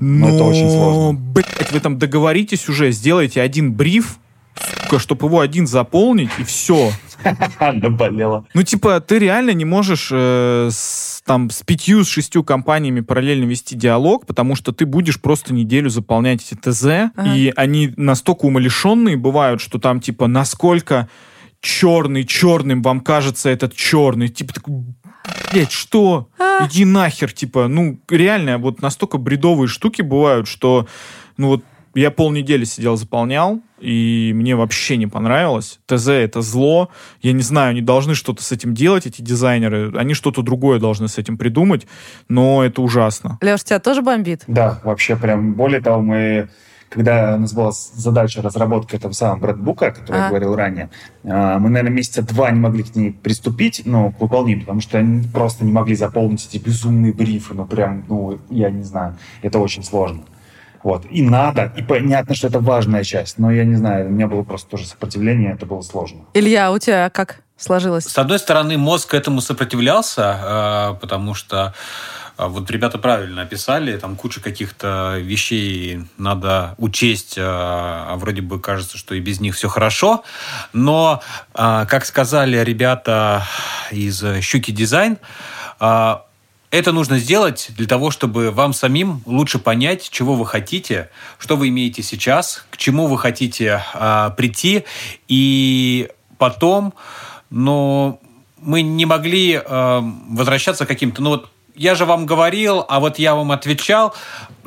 Но, 0.00 0.28
Но 0.28 0.34
это 0.34 0.44
очень 0.44 0.70
сложно. 0.70 1.18
Блядь, 1.18 1.72
вы 1.72 1.80
там 1.80 1.98
договоритесь 1.98 2.68
уже, 2.68 2.90
сделайте 2.92 3.42
один 3.42 3.72
бриф, 3.72 4.18
сука, 4.58 4.98
чтобы 4.98 5.26
его 5.26 5.40
один 5.40 5.66
заполнить, 5.66 6.30
и 6.38 6.44
все. 6.44 6.90
Наболело. 7.60 8.46
Ну, 8.54 8.62
типа, 8.62 9.00
ты 9.00 9.18
реально 9.18 9.50
не 9.50 9.64
можешь 9.64 10.08
э, 10.12 10.68
с, 10.72 11.22
там 11.24 11.50
с 11.50 11.62
пятью, 11.62 12.04
с 12.04 12.08
шестью 12.08 12.42
компаниями 12.44 13.00
параллельно 13.00 13.44
вести 13.44 13.76
диалог, 13.76 14.26
потому 14.26 14.54
что 14.54 14.72
ты 14.72 14.86
будешь 14.86 15.20
просто 15.20 15.54
неделю 15.54 15.88
заполнять 15.88 16.42
эти 16.42 16.58
ТЗ, 16.58 16.84
ага. 16.84 17.34
и 17.34 17.52
они 17.56 17.92
настолько 17.96 18.46
умалишенные 18.46 19.16
бывают, 19.16 19.60
что 19.60 19.78
там, 19.78 20.00
типа, 20.00 20.26
насколько 20.26 21.08
черный 21.60 22.24
черным 22.24 22.82
вам 22.82 23.00
кажется 23.00 23.48
этот 23.48 23.74
черный, 23.74 24.28
типа, 24.28 24.54
такой, 24.54 24.84
блядь, 25.52 25.72
что? 25.72 26.28
А. 26.38 26.66
Иди 26.66 26.84
нахер, 26.84 27.32
типа, 27.32 27.68
ну, 27.68 27.98
реально, 28.08 28.58
вот 28.58 28.82
настолько 28.82 29.18
бредовые 29.18 29.68
штуки 29.68 30.02
бывают, 30.02 30.48
что, 30.48 30.86
ну, 31.36 31.48
вот 31.48 31.64
я 31.94 32.10
полнедели 32.10 32.64
сидел, 32.64 32.96
заполнял, 32.96 33.60
и 33.78 34.32
мне 34.34 34.56
вообще 34.56 34.96
не 34.96 35.06
понравилось. 35.06 35.80
ТЗ— 35.86 36.08
это 36.08 36.40
зло. 36.40 36.90
Я 37.20 37.32
не 37.32 37.42
знаю, 37.42 37.70
они 37.70 37.82
должны 37.82 38.14
что-то 38.14 38.42
с 38.42 38.52
этим 38.52 38.74
делать, 38.74 39.06
эти 39.06 39.20
дизайнеры. 39.20 39.92
Они 39.96 40.14
что-то 40.14 40.42
другое 40.42 40.78
должны 40.78 41.08
с 41.08 41.18
этим 41.18 41.36
придумать, 41.36 41.86
но 42.28 42.64
это 42.64 42.80
ужасно. 42.80 43.38
Леш, 43.42 43.64
тебя 43.64 43.78
тоже 43.78 44.02
бомбит? 44.02 44.44
Да, 44.46 44.80
вообще 44.84 45.16
прям. 45.16 45.54
Более 45.54 45.80
того, 45.80 46.00
мы 46.00 46.48
когда 46.92 47.36
у 47.36 47.38
нас 47.38 47.52
была 47.52 47.70
задача 47.72 48.42
разработки 48.42 48.96
этого 48.96 49.12
самого 49.12 49.38
брэдбука, 49.38 49.86
о 49.86 49.90
котором 49.92 50.20
а. 50.20 50.22
я 50.24 50.28
говорил 50.28 50.54
ранее, 50.54 50.90
а, 51.24 51.58
мы, 51.58 51.70
наверное, 51.70 51.96
месяца 51.96 52.22
два 52.22 52.50
не 52.50 52.60
могли 52.60 52.82
к 52.82 52.94
ней 52.94 53.12
приступить, 53.12 53.82
ну, 53.84 54.12
к 54.12 54.20
выполнению, 54.20 54.60
потому 54.60 54.80
что 54.80 54.98
они 54.98 55.26
просто 55.26 55.64
не 55.64 55.72
могли 55.72 55.94
заполнить 55.94 56.46
эти 56.46 56.62
безумные 56.62 57.12
брифы, 57.12 57.54
ну, 57.54 57.64
прям, 57.64 58.04
ну, 58.08 58.38
я 58.50 58.70
не 58.70 58.82
знаю, 58.82 59.16
это 59.40 59.58
очень 59.58 59.82
сложно. 59.82 60.22
Вот. 60.82 61.06
И 61.10 61.22
надо, 61.22 61.72
и 61.76 61.82
понятно, 61.82 62.34
что 62.34 62.48
это 62.48 62.58
важная 62.58 63.04
часть, 63.04 63.38
но 63.38 63.50
я 63.50 63.64
не 63.64 63.76
знаю, 63.76 64.08
у 64.08 64.10
меня 64.10 64.26
было 64.26 64.42
просто 64.42 64.68
тоже 64.68 64.86
сопротивление, 64.86 65.52
это 65.52 65.64
было 65.64 65.80
сложно. 65.80 66.22
Илья, 66.34 66.68
а 66.68 66.70
у 66.72 66.78
тебя 66.78 67.08
как 67.08 67.42
сложилось? 67.56 68.04
С 68.04 68.18
одной 68.18 68.38
стороны, 68.38 68.76
мозг 68.76 69.14
этому 69.14 69.40
сопротивлялся, 69.40 70.40
а, 70.42 70.94
потому 70.94 71.34
что 71.34 71.72
вот 72.38 72.70
ребята 72.70 72.98
правильно 72.98 73.42
описали, 73.42 73.96
там 73.98 74.16
куча 74.16 74.40
каких-то 74.40 75.18
вещей 75.18 76.00
надо 76.18 76.74
учесть, 76.78 77.36
а, 77.38 78.08
а 78.10 78.16
вроде 78.16 78.42
бы 78.42 78.60
кажется, 78.60 78.98
что 78.98 79.14
и 79.14 79.20
без 79.20 79.40
них 79.40 79.54
все 79.54 79.68
хорошо. 79.68 80.24
Но, 80.72 81.22
а, 81.54 81.86
как 81.86 82.04
сказали 82.04 82.58
ребята 82.58 83.44
из 83.90 84.24
«Щуки 84.42 84.70
дизайн», 84.70 85.18
это 86.72 86.90
нужно 86.90 87.18
сделать 87.18 87.68
для 87.76 87.86
того, 87.86 88.10
чтобы 88.10 88.50
вам 88.50 88.72
самим 88.72 89.22
лучше 89.26 89.58
понять, 89.58 90.08
чего 90.10 90.34
вы 90.34 90.46
хотите, 90.46 91.10
что 91.38 91.56
вы 91.56 91.68
имеете 91.68 92.02
сейчас, 92.02 92.64
к 92.70 92.78
чему 92.78 93.08
вы 93.08 93.18
хотите 93.18 93.84
а, 93.92 94.30
прийти. 94.30 94.84
И 95.28 96.08
потом, 96.38 96.94
но 97.50 98.18
мы 98.58 98.80
не 98.80 99.04
могли 99.04 99.60
а, 99.62 100.02
возвращаться 100.30 100.86
к 100.86 100.88
каким-то... 100.88 101.20
Ну 101.20 101.30
вот 101.30 101.50
я 101.74 101.94
же 101.94 102.04
вам 102.04 102.26
говорил, 102.26 102.84
а 102.88 103.00
вот 103.00 103.18
я 103.18 103.34
вам 103.34 103.52
отвечал, 103.52 104.14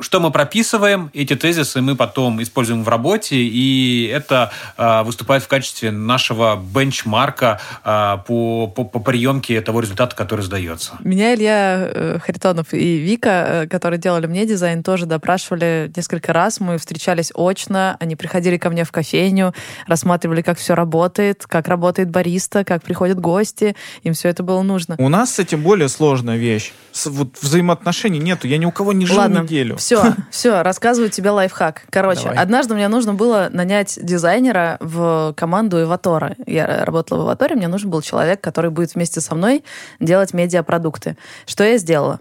что 0.00 0.20
мы 0.20 0.30
прописываем, 0.30 1.10
эти 1.14 1.34
тезисы 1.34 1.80
мы 1.80 1.96
потом 1.96 2.42
используем 2.42 2.84
в 2.84 2.88
работе, 2.88 3.36
и 3.36 4.10
это 4.12 4.50
э, 4.76 5.02
выступает 5.02 5.42
в 5.42 5.48
качестве 5.48 5.90
нашего 5.90 6.56
бенчмарка 6.56 7.60
э, 7.84 8.18
по, 8.26 8.66
по, 8.68 8.84
по 8.84 8.98
приемке 9.00 9.60
того 9.60 9.80
результата, 9.80 10.14
который 10.14 10.42
сдается. 10.42 10.92
Меня 11.00 11.34
Илья 11.34 11.90
э, 11.92 12.18
Харитонов 12.22 12.72
и 12.72 12.98
Вика, 12.98 13.46
э, 13.64 13.66
которые 13.66 13.98
делали 13.98 14.26
мне 14.26 14.46
дизайн, 14.46 14.82
тоже 14.82 15.06
допрашивали 15.06 15.92
несколько 15.94 16.32
раз. 16.32 16.60
Мы 16.60 16.78
встречались 16.78 17.32
очно, 17.34 17.96
они 18.00 18.16
приходили 18.16 18.56
ко 18.56 18.70
мне 18.70 18.84
в 18.84 18.92
кофейню, 18.92 19.54
рассматривали, 19.86 20.42
как 20.42 20.58
все 20.58 20.74
работает, 20.74 21.44
как 21.46 21.68
работает 21.68 22.10
бариста, 22.10 22.64
как 22.64 22.82
приходят 22.82 23.18
гости, 23.18 23.76
им 24.02 24.14
все 24.14 24.28
это 24.28 24.42
было 24.42 24.62
нужно. 24.62 24.96
У 24.98 25.08
нас 25.08 25.34
с 25.34 25.38
этим 25.38 25.62
более 25.62 25.88
сложная 25.88 26.36
вещь. 26.36 26.72
С, 26.92 27.06
вот 27.06 27.38
взаимоотношений 27.40 28.18
нету, 28.18 28.46
я 28.46 28.58
ни 28.58 28.64
у 28.64 28.70
кого 28.70 28.92
не 28.92 29.06
жил 29.06 29.18
Ладно. 29.18 29.40
неделю. 29.40 29.76
Все, 29.86 30.14
все, 30.32 30.62
рассказываю 30.62 31.10
тебе 31.10 31.30
лайфхак. 31.30 31.82
Короче, 31.90 32.24
Давай. 32.24 32.38
однажды 32.38 32.74
мне 32.74 32.88
нужно 32.88 33.14
было 33.14 33.48
нанять 33.52 33.96
дизайнера 34.02 34.78
в 34.80 35.32
команду 35.36 35.80
Эватора. 35.80 36.34
Я 36.44 36.84
работала 36.84 37.22
в 37.22 37.26
Эваторе, 37.26 37.54
мне 37.54 37.68
нужен 37.68 37.88
был 37.88 38.02
человек, 38.02 38.40
который 38.40 38.72
будет 38.72 38.96
вместе 38.96 39.20
со 39.20 39.36
мной 39.36 39.62
делать 40.00 40.34
медиапродукты. 40.34 41.16
Что 41.46 41.62
я 41.62 41.78
сделала? 41.78 42.18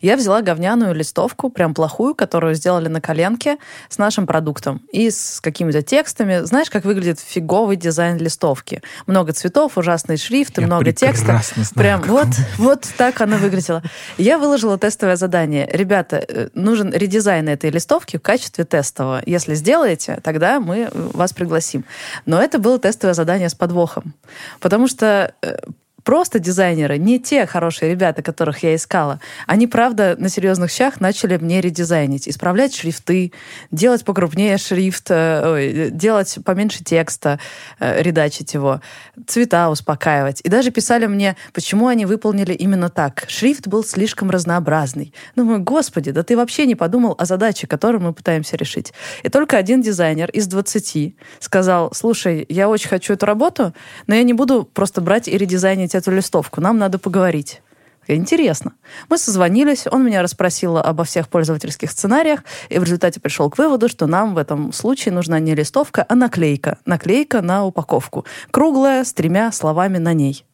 Я 0.00 0.16
взяла 0.16 0.42
говняную 0.42 0.94
листовку, 0.94 1.50
прям 1.50 1.74
плохую, 1.74 2.14
которую 2.14 2.54
сделали 2.54 2.88
на 2.88 3.00
коленке 3.00 3.58
с 3.88 3.98
нашим 3.98 4.26
продуктом 4.26 4.82
и 4.92 5.10
с 5.10 5.40
какими-то 5.40 5.82
текстами. 5.82 6.40
Знаешь, 6.44 6.70
как 6.70 6.84
выглядит 6.84 7.20
фиговый 7.20 7.76
дизайн 7.76 8.18
листовки? 8.18 8.82
Много 9.06 9.32
цветов, 9.32 9.76
ужасные 9.76 10.18
шрифты, 10.18 10.60
Я 10.60 10.66
много 10.66 10.92
текста. 10.92 11.40
Знаю, 11.54 11.66
прям 11.74 12.02
вот, 12.02 12.28
вот 12.58 12.88
так 12.96 13.20
она 13.20 13.36
выглядела. 13.36 13.82
Я 14.16 14.38
выложила 14.38 14.78
тестовое 14.78 15.16
задание. 15.16 15.68
Ребята, 15.72 16.24
э, 16.26 16.48
нужен 16.54 16.92
редизайн 16.92 17.48
этой 17.48 17.70
листовки 17.70 18.16
в 18.16 18.22
качестве 18.22 18.64
тестового. 18.64 19.22
Если 19.26 19.54
сделаете, 19.54 20.20
тогда 20.22 20.60
мы 20.60 20.88
вас 20.92 21.32
пригласим. 21.32 21.84
Но 22.26 22.40
это 22.40 22.58
было 22.58 22.78
тестовое 22.78 23.14
задание 23.14 23.48
с 23.48 23.54
подвохом. 23.54 24.14
Потому 24.60 24.88
что 24.88 25.34
э, 25.42 25.56
просто 26.08 26.38
дизайнеры, 26.38 26.96
не 26.96 27.20
те 27.20 27.44
хорошие 27.44 27.90
ребята, 27.90 28.22
которых 28.22 28.62
я 28.62 28.74
искала, 28.74 29.20
они, 29.46 29.66
правда, 29.66 30.16
на 30.18 30.30
серьезных 30.30 30.70
щах 30.70 31.02
начали 31.02 31.36
мне 31.36 31.60
редизайнить, 31.60 32.26
исправлять 32.26 32.74
шрифты, 32.74 33.30
делать 33.70 34.06
покрупнее 34.06 34.56
шрифт, 34.56 35.10
э, 35.10 35.42
ой, 35.44 35.90
делать 35.90 36.38
поменьше 36.46 36.82
текста, 36.82 37.38
э, 37.78 38.00
редачить 38.02 38.54
его, 38.54 38.80
цвета 39.26 39.68
успокаивать. 39.68 40.40
И 40.44 40.48
даже 40.48 40.70
писали 40.70 41.04
мне, 41.04 41.36
почему 41.52 41.88
они 41.88 42.06
выполнили 42.06 42.54
именно 42.54 42.88
так. 42.88 43.26
Шрифт 43.28 43.68
был 43.68 43.84
слишком 43.84 44.30
разнообразный. 44.30 45.12
Думаю, 45.36 45.62
господи, 45.62 46.10
да 46.12 46.22
ты 46.22 46.38
вообще 46.38 46.64
не 46.64 46.74
подумал 46.74 47.16
о 47.18 47.26
задаче, 47.26 47.66
которую 47.66 48.00
мы 48.00 48.14
пытаемся 48.14 48.56
решить. 48.56 48.94
И 49.24 49.28
только 49.28 49.58
один 49.58 49.82
дизайнер 49.82 50.30
из 50.30 50.46
20 50.46 51.16
сказал, 51.38 51.92
слушай, 51.92 52.46
я 52.48 52.70
очень 52.70 52.88
хочу 52.88 53.12
эту 53.12 53.26
работу, 53.26 53.74
но 54.06 54.14
я 54.14 54.22
не 54.22 54.32
буду 54.32 54.64
просто 54.64 55.02
брать 55.02 55.28
и 55.28 55.36
редизайнить 55.36 55.97
эту 55.98 56.10
листовку, 56.10 56.60
нам 56.60 56.78
надо 56.78 56.98
поговорить. 56.98 57.62
Интересно. 58.08 58.72
Мы 59.10 59.18
созвонились, 59.18 59.86
он 59.90 60.04
меня 60.04 60.22
расспросил 60.22 60.78
обо 60.78 61.04
всех 61.04 61.28
пользовательских 61.28 61.90
сценариях, 61.90 62.40
и 62.70 62.78
в 62.78 62.84
результате 62.84 63.20
пришел 63.20 63.50
к 63.50 63.58
выводу, 63.58 63.88
что 63.88 64.06
нам 64.06 64.34
в 64.34 64.38
этом 64.38 64.72
случае 64.72 65.12
нужна 65.12 65.38
не 65.40 65.54
листовка, 65.54 66.06
а 66.08 66.14
наклейка. 66.14 66.78
Наклейка 66.86 67.42
на 67.42 67.66
упаковку. 67.66 68.24
Круглая, 68.50 69.04
с 69.04 69.12
тремя 69.12 69.52
словами 69.52 69.98
на 69.98 70.14
ней. 70.14 70.46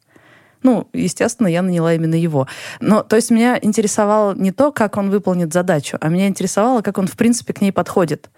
Ну, 0.65 0.89
естественно, 0.93 1.47
я 1.47 1.63
наняла 1.63 1.95
именно 1.95 2.17
его. 2.17 2.49
Но, 2.81 3.03
то 3.03 3.17
есть, 3.17 3.31
меня 3.31 3.59
интересовало 3.61 4.35
не 4.35 4.51
то, 4.51 4.73
как 4.73 4.97
он 4.97 5.11
выполнит 5.11 5.53
задачу, 5.53 5.99
а 6.01 6.09
меня 6.09 6.27
интересовало, 6.27 6.81
как 6.81 6.99
он, 6.99 7.07
в 7.07 7.17
принципе, 7.17 7.53
к 7.53 7.61
ней 7.61 7.71
подходит. 7.71 8.31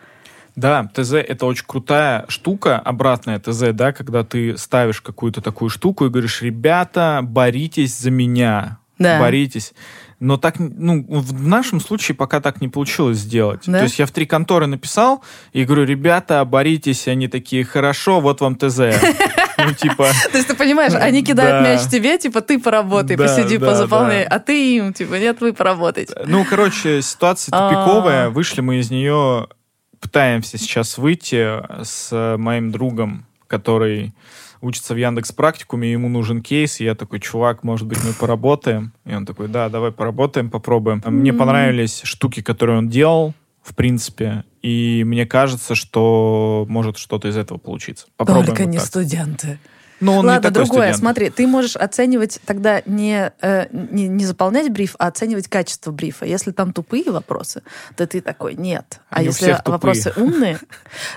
Да, 0.56 0.90
ТЗ— 0.94 1.12
это 1.14 1.44
очень 1.44 1.64
крутая 1.66 2.24
штука, 2.28 2.78
обратная 2.78 3.38
ТЗ, 3.38 3.72
да, 3.72 3.92
когда 3.92 4.24
ты 4.24 4.56
ставишь 4.56 5.02
какую-то 5.02 5.42
такую 5.42 5.68
штуку 5.68 6.06
и 6.06 6.08
говоришь, 6.08 6.40
ребята, 6.40 7.20
боритесь 7.22 7.96
за 7.96 8.10
меня, 8.10 8.78
да. 8.98 9.20
боритесь. 9.20 9.74
Но 10.18 10.38
так, 10.38 10.54
ну, 10.58 11.04
в 11.08 11.46
нашем 11.46 11.78
случае 11.78 12.14
пока 12.14 12.40
так 12.40 12.62
не 12.62 12.68
получилось 12.68 13.18
сделать. 13.18 13.64
Да? 13.66 13.78
То 13.78 13.84
есть 13.84 13.98
я 13.98 14.06
в 14.06 14.10
три 14.12 14.24
конторы 14.24 14.66
написал 14.66 15.22
и 15.52 15.64
говорю, 15.64 15.84
ребята, 15.84 16.42
боритесь. 16.46 17.06
Они 17.06 17.28
такие, 17.28 17.64
хорошо, 17.64 18.20
вот 18.20 18.40
вам 18.40 18.56
ТЗ. 18.56 18.78
Ну, 19.58 19.72
типа... 19.72 20.08
То 20.32 20.36
есть 20.36 20.48
ты 20.48 20.54
понимаешь, 20.54 20.92
они 20.92 21.24
кидают 21.24 21.66
мяч 21.66 21.88
тебе, 21.90 22.18
типа, 22.18 22.42
ты 22.42 22.58
поработай, 22.58 23.16
посиди, 23.16 23.56
позаполняй, 23.56 24.22
а 24.22 24.38
ты 24.38 24.76
им, 24.76 24.92
типа, 24.92 25.14
нет, 25.14 25.40
вы 25.40 25.54
поработайте. 25.54 26.14
Ну, 26.26 26.44
короче, 26.44 27.00
ситуация 27.00 27.52
тупиковая. 27.52 28.28
Вышли 28.28 28.60
мы 28.60 28.80
из 28.80 28.90
нее, 28.90 29.48
пытаемся 30.00 30.58
сейчас 30.58 30.98
выйти 30.98 31.60
с 31.84 32.36
моим 32.38 32.70
другом, 32.72 33.26
который 33.46 34.14
учится 34.60 34.94
в 34.94 34.96
Яндекс 34.96 35.32
практикуме, 35.32 35.92
ему 35.92 36.08
нужен 36.08 36.42
кейс, 36.42 36.80
и 36.80 36.84
я 36.84 36.94
такой, 36.94 37.20
чувак, 37.20 37.62
может 37.62 37.86
быть, 37.86 38.02
мы 38.04 38.12
поработаем? 38.12 38.92
И 39.04 39.14
он 39.14 39.26
такой, 39.26 39.48
да, 39.48 39.68
давай 39.68 39.92
поработаем, 39.92 40.50
попробуем. 40.50 40.98
Mm-hmm. 40.98 41.10
Мне 41.10 41.32
понравились 41.32 42.00
штуки, 42.04 42.42
которые 42.42 42.78
он 42.78 42.88
делал, 42.88 43.34
в 43.62 43.74
принципе, 43.74 44.44
и 44.62 45.04
мне 45.04 45.26
кажется, 45.26 45.74
что 45.74 46.66
может 46.68 46.98
что-то 46.98 47.28
из 47.28 47.36
этого 47.36 47.58
получиться. 47.58 48.06
Попробуем 48.16 48.46
Только 48.46 48.62
вот 48.62 48.70
не 48.70 48.78
так. 48.78 48.86
студенты. 48.86 49.58
Но 50.00 50.18
он 50.18 50.26
Ладно, 50.26 50.48
не 50.48 50.52
такой 50.52 50.64
другое. 50.66 50.92
Студент. 50.92 50.98
Смотри, 50.98 51.30
ты 51.30 51.46
можешь 51.46 51.76
оценивать 51.76 52.40
тогда 52.44 52.82
не, 52.84 53.32
э, 53.40 53.66
не, 53.70 54.08
не 54.08 54.24
заполнять 54.26 54.70
бриф, 54.70 54.94
а 54.98 55.06
оценивать 55.06 55.48
качество 55.48 55.90
брифа. 55.90 56.26
Если 56.26 56.50
там 56.50 56.72
тупые 56.72 57.10
вопросы, 57.10 57.62
то 57.96 58.06
ты 58.06 58.20
такой, 58.20 58.54
нет. 58.54 59.00
А 59.10 59.16
Они 59.16 59.26
если 59.26 59.58
вопросы 59.64 60.12
умные, 60.16 60.58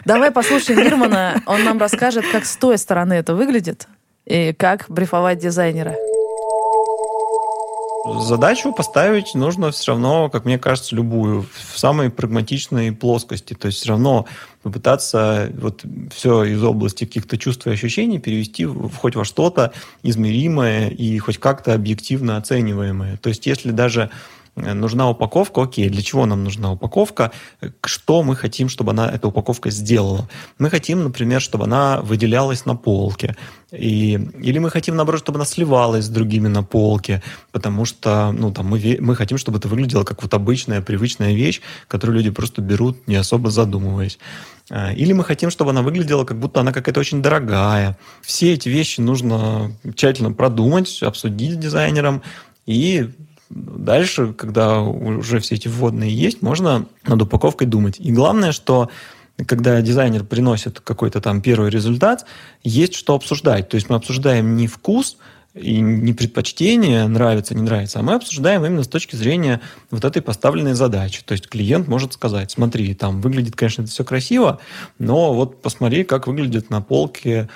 давай 0.06 0.32
послушаем 0.32 0.80
Мирмана, 0.80 1.42
он 1.46 1.64
нам 1.64 1.78
расскажет, 1.78 2.26
как 2.32 2.46
с 2.46 2.56
той 2.56 2.78
стороны 2.78 3.14
это 3.14 3.36
выглядит 3.36 3.88
и 4.26 4.54
как 4.54 4.86
брифовать 4.88 5.40
дизайнера. 5.40 5.96
Задачу 8.06 8.72
поставить 8.72 9.36
нужно 9.36 9.72
все 9.72 9.92
равно, 9.92 10.30
как 10.30 10.46
мне 10.46 10.58
кажется, 10.58 10.96
любую, 10.96 11.46
в 11.74 11.78
самой 11.78 12.10
прагматичной 12.10 12.94
плоскости. 12.94 13.54
То 13.54 13.68
есть 13.68 13.80
все 13.80 13.90
равно 13.90 14.26
попытаться 14.64 15.52
вот 15.60 15.84
все 16.16 16.44
из 16.46 16.64
области 16.64 17.06
каких-то 17.06 17.38
чувств 17.38 17.68
и 17.68 17.72
ощущений 17.72 18.20
перевести 18.20 18.66
в, 18.66 18.96
хоть 18.96 19.16
во 19.16 19.26
что-то 19.26 19.74
измеримое 20.02 20.90
и 20.90 21.18
хоть 21.20 21.40
как-то 21.40 21.74
объективно 21.74 22.38
оцениваемое. 22.38 23.18
То 23.18 23.30
есть 23.30 23.46
если 23.46 23.72
даже 23.72 24.10
нужна 24.60 25.10
упаковка, 25.10 25.64
окей, 25.64 25.90
для 25.90 26.02
чего 26.02 26.26
нам 26.26 26.44
нужна 26.44 26.72
упаковка, 26.72 27.32
что 27.84 28.24
мы 28.24 28.36
хотим, 28.36 28.70
чтобы 28.70 28.92
она, 28.92 29.10
эта 29.10 29.28
упаковка 29.28 29.70
сделала. 29.70 30.30
Мы 30.58 30.70
хотим, 30.70 31.04
например, 31.04 31.42
чтобы 31.42 31.66
она 31.66 32.02
выделялась 32.02 32.66
на 32.66 32.76
полке, 32.76 33.36
и, 33.72 34.14
или 34.42 34.58
мы 34.58 34.72
хотим, 34.72 34.96
наоборот, 34.96 35.22
чтобы 35.22 35.38
она 35.38 35.46
сливалась 35.46 36.06
с 36.06 36.10
другими 36.10 36.48
на 36.48 36.64
полке, 36.64 37.22
потому 37.52 37.86
что 37.86 38.32
ну, 38.32 38.52
там, 38.52 38.68
мы, 38.68 38.98
мы 39.00 39.16
хотим, 39.16 39.38
чтобы 39.38 39.60
это 39.60 39.68
выглядело 39.68 40.04
как 40.04 40.24
вот 40.24 40.34
обычная, 40.34 40.82
привычная 40.82 41.34
вещь, 41.34 41.62
которую 41.88 42.18
люди 42.18 42.32
просто 42.32 42.62
берут, 42.62 43.08
не 43.08 43.16
особо 43.16 43.52
задумываясь. 43.52 44.18
Э, 44.70 44.94
или 44.96 45.14
мы 45.14 45.24
хотим, 45.24 45.52
чтобы 45.52 45.72
она 45.72 45.82
выглядела, 45.82 46.26
как 46.26 46.40
будто 46.40 46.62
она 46.62 46.72
какая-то 46.72 47.00
очень 47.00 47.22
дорогая. 47.22 47.98
Все 48.22 48.54
эти 48.54 48.70
вещи 48.70 49.02
нужно 49.02 49.72
тщательно 49.96 50.32
продумать, 50.32 51.04
обсудить 51.04 51.54
с 51.54 51.58
дизайнером 51.58 52.24
и 52.66 53.10
Дальше, 53.50 54.34
когда 54.34 54.82
уже 54.82 55.40
все 55.40 55.56
эти 55.56 55.68
вводные 55.68 56.14
есть, 56.14 56.42
можно 56.42 56.86
над 57.08 57.22
упаковкой 57.22 57.68
думать. 57.68 58.00
И 58.00 58.12
главное, 58.12 58.52
что 58.52 58.90
когда 59.48 59.82
дизайнер 59.82 60.24
приносит 60.24 60.80
какой-то 60.80 61.22
там 61.22 61.42
первый 61.42 61.70
результат, 61.70 62.26
есть 62.64 62.94
что 62.96 63.16
обсуждать. 63.16 63.70
То 63.70 63.76
есть 63.76 63.90
мы 63.90 63.96
обсуждаем 63.96 64.56
не 64.56 64.68
вкус, 64.68 65.18
и 65.56 65.80
не 65.80 66.14
предпочтение, 66.14 67.08
нравится, 67.08 67.56
не 67.56 67.64
нравится, 67.64 68.00
а 68.00 68.04
мы 68.04 68.14
обсуждаем 68.14 68.66
именно 68.66 68.84
с 68.84 68.88
точки 68.88 69.16
зрения 69.16 69.62
вот 69.90 70.06
этой 70.06 70.22
поставленной 70.22 70.74
задачи. 70.74 71.24
То 71.26 71.32
есть 71.32 71.48
клиент 71.48 71.88
может 71.88 72.14
сказать, 72.14 72.52
смотри, 72.52 72.94
там 72.94 73.20
выглядит, 73.20 73.56
конечно, 73.56 73.82
это 73.82 73.92
все 73.92 74.04
красиво, 74.04 74.60
но 75.00 75.34
вот 75.34 75.62
посмотри, 75.62 76.04
как 76.04 76.28
выглядит 76.28 76.70
на 76.70 76.82
полке 76.82 77.50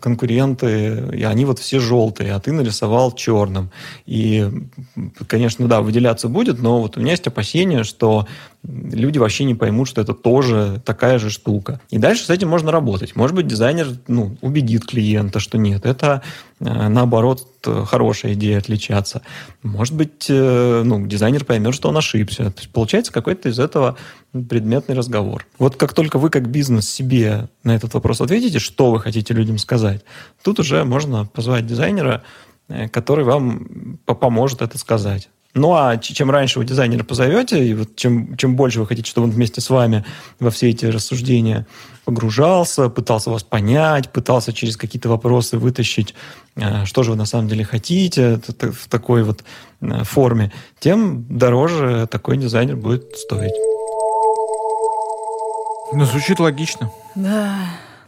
конкуренты, 0.00 1.10
и 1.12 1.22
они 1.22 1.44
вот 1.44 1.58
все 1.58 1.78
желтые, 1.78 2.34
а 2.34 2.40
ты 2.40 2.52
нарисовал 2.52 3.12
черным. 3.12 3.70
И, 4.04 4.48
конечно, 5.26 5.68
да, 5.68 5.80
выделяться 5.80 6.28
будет, 6.28 6.60
но 6.60 6.80
вот 6.80 6.96
у 6.96 7.00
меня 7.00 7.12
есть 7.12 7.26
опасение, 7.26 7.84
что 7.84 8.26
люди 8.68 9.18
вообще 9.18 9.44
не 9.44 9.54
поймут, 9.54 9.88
что 9.88 10.00
это 10.00 10.12
тоже 10.12 10.80
такая 10.84 11.18
же 11.18 11.30
штука. 11.30 11.80
И 11.90 11.98
дальше 11.98 12.24
с 12.24 12.30
этим 12.30 12.48
можно 12.48 12.70
работать. 12.70 13.16
Может 13.16 13.34
быть, 13.34 13.46
дизайнер 13.46 13.88
ну, 14.06 14.36
убедит 14.42 14.84
клиента, 14.84 15.40
что 15.40 15.56
нет, 15.56 15.86
это 15.86 16.22
э, 16.60 16.88
наоборот 16.88 17.46
хорошая 17.64 18.34
идея 18.34 18.58
отличаться. 18.58 19.22
Может 19.62 19.94
быть, 19.94 20.26
э, 20.28 20.82
ну, 20.84 21.06
дизайнер 21.06 21.44
поймет, 21.44 21.74
что 21.74 21.88
он 21.88 21.96
ошибся. 21.96 22.50
То 22.50 22.60
есть 22.60 22.70
получается 22.70 23.12
какой-то 23.12 23.48
из 23.48 23.58
этого 23.58 23.96
предметный 24.32 24.94
разговор. 24.94 25.46
Вот 25.58 25.76
как 25.76 25.94
только 25.94 26.18
вы 26.18 26.28
как 26.28 26.48
бизнес 26.48 26.88
себе 26.88 27.48
на 27.64 27.74
этот 27.74 27.94
вопрос 27.94 28.20
ответите, 28.20 28.58
что 28.58 28.90
вы 28.90 29.00
хотите 29.00 29.32
людям 29.32 29.58
сказать, 29.58 30.04
тут 30.42 30.60
уже 30.60 30.84
можно 30.84 31.24
позвать 31.24 31.66
дизайнера, 31.66 32.22
э, 32.68 32.88
который 32.88 33.24
вам 33.24 33.98
поможет 34.04 34.60
это 34.60 34.76
сказать. 34.76 35.30
Ну 35.54 35.72
а 35.74 35.96
чем 35.96 36.30
раньше 36.30 36.58
вы 36.58 36.64
дизайнера 36.64 37.04
позовете, 37.04 37.66
и 37.66 37.74
вот 37.74 37.96
чем, 37.96 38.36
чем 38.36 38.54
больше 38.54 38.80
вы 38.80 38.86
хотите, 38.86 39.10
чтобы 39.10 39.26
он 39.26 39.32
вместе 39.32 39.60
с 39.60 39.70
вами 39.70 40.04
во 40.38 40.50
все 40.50 40.70
эти 40.70 40.84
рассуждения 40.86 41.66
погружался, 42.04 42.88
пытался 42.90 43.30
вас 43.30 43.42
понять, 43.42 44.10
пытался 44.10 44.52
через 44.52 44.76
какие-то 44.76 45.08
вопросы 45.08 45.58
вытащить, 45.58 46.14
э, 46.56 46.84
что 46.84 47.02
же 47.02 47.12
вы 47.12 47.16
на 47.16 47.24
самом 47.24 47.48
деле 47.48 47.64
хотите 47.64 48.40
в 48.46 48.88
такой 48.88 49.22
вот 49.22 49.42
э, 49.80 50.04
форме, 50.04 50.52
тем 50.80 51.24
дороже 51.28 52.06
такой 52.10 52.36
дизайнер 52.36 52.76
будет 52.76 53.16
стоить. 53.16 53.54
Ну, 55.92 56.04
звучит 56.04 56.38
логично. 56.38 56.90
Да. 57.14 57.56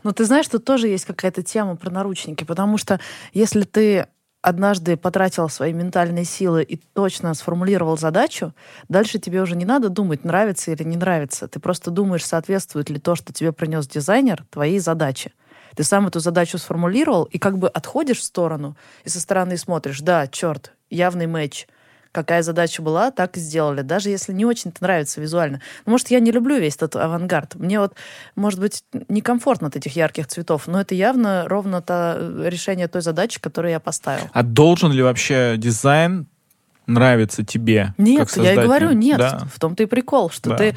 Но 0.03 0.12
ты 0.12 0.24
знаешь, 0.24 0.49
тут 0.49 0.64
тоже 0.64 0.88
есть 0.88 1.05
какая-то 1.05 1.43
тема 1.43 1.76
про 1.76 1.91
наручники, 1.91 2.45
потому 2.45 2.78
что 2.78 3.01
если 3.32 3.62
ты 3.62 4.07
однажды 4.43 4.97
потратил 4.97 5.49
свои 5.49 5.72
ментальные 5.72 6.24
силы 6.24 6.62
и 6.62 6.76
точно 6.76 7.34
сформулировал 7.34 7.99
задачу, 7.99 8.55
дальше 8.88 9.18
тебе 9.18 9.43
уже 9.43 9.57
не 9.57 9.64
надо 9.64 9.88
думать, 9.88 10.24
нравится 10.24 10.70
или 10.70 10.82
не 10.82 10.97
нравится. 10.97 11.49
Ты 11.49 11.61
просто 11.61 11.91
думаешь, 11.91 12.24
соответствует 12.24 12.91
ли 12.91 12.99
то, 12.99 13.14
что 13.14 13.32
тебе 13.32 13.53
принес 13.53 13.86
дизайнер, 13.86 14.45
твоей 14.51 14.78
задаче. 14.78 15.32
Ты 15.76 15.84
сам 15.84 16.07
эту 16.07 16.20
задачу 16.20 16.59
сформулировал 16.59 17.24
и 17.24 17.38
как 17.38 17.59
бы 17.59 17.68
отходишь 17.68 18.18
в 18.18 18.24
сторону 18.24 18.76
и 19.05 19.09
со 19.09 19.20
стороны 19.20 19.57
смотришь, 19.57 20.01
да, 20.01 20.26
черт, 20.26 20.72
явный 20.88 21.26
матч— 21.26 21.66
какая 22.12 22.42
задача 22.42 22.82
была, 22.82 23.11
так 23.11 23.36
и 23.36 23.40
сделали. 23.40 23.82
Даже 23.82 24.11
если 24.11 24.32
не 24.32 24.44
очень-то 24.44 24.78
нравится 24.82 25.20
визуально. 25.20 25.61
Ну, 25.86 25.92
может, 25.92 26.11
я 26.11 26.20
не 26.20 26.32
люблю 26.32 26.58
весь 26.58 26.76
этот 26.76 26.96
авангард. 26.96 27.54
Мне 27.54 27.80
вот, 27.80 27.94
может 28.34 28.61
быть, 28.61 28.84
некомфортно 29.08 29.68
от 29.68 29.76
этих 29.76 29.96
ярких 29.96 30.26
цветов, 30.26 30.66
но 30.66 30.80
это 30.80 30.94
явно 30.94 31.44
ровно 31.48 31.82
то 31.82 32.16
э, 32.18 32.48
решение 32.48 32.88
той 32.88 33.02
задачи, 33.02 33.40
которую 33.40 33.72
я 33.72 33.80
поставил. 33.80 34.24
А 34.32 34.42
должен 34.42 34.92
ли 34.92 35.02
вообще 35.02 35.54
дизайн 35.56 36.26
нравится 36.86 37.44
тебе? 37.44 37.94
Нет, 37.96 38.28
я 38.36 38.54
и 38.54 38.56
говорю, 38.56 38.92
нет. 38.92 39.18
Да. 39.18 39.46
В 39.52 39.58
том-то 39.58 39.82
и 39.84 39.86
прикол, 39.86 40.30
что 40.30 40.50
да. 40.50 40.56
ты 40.56 40.76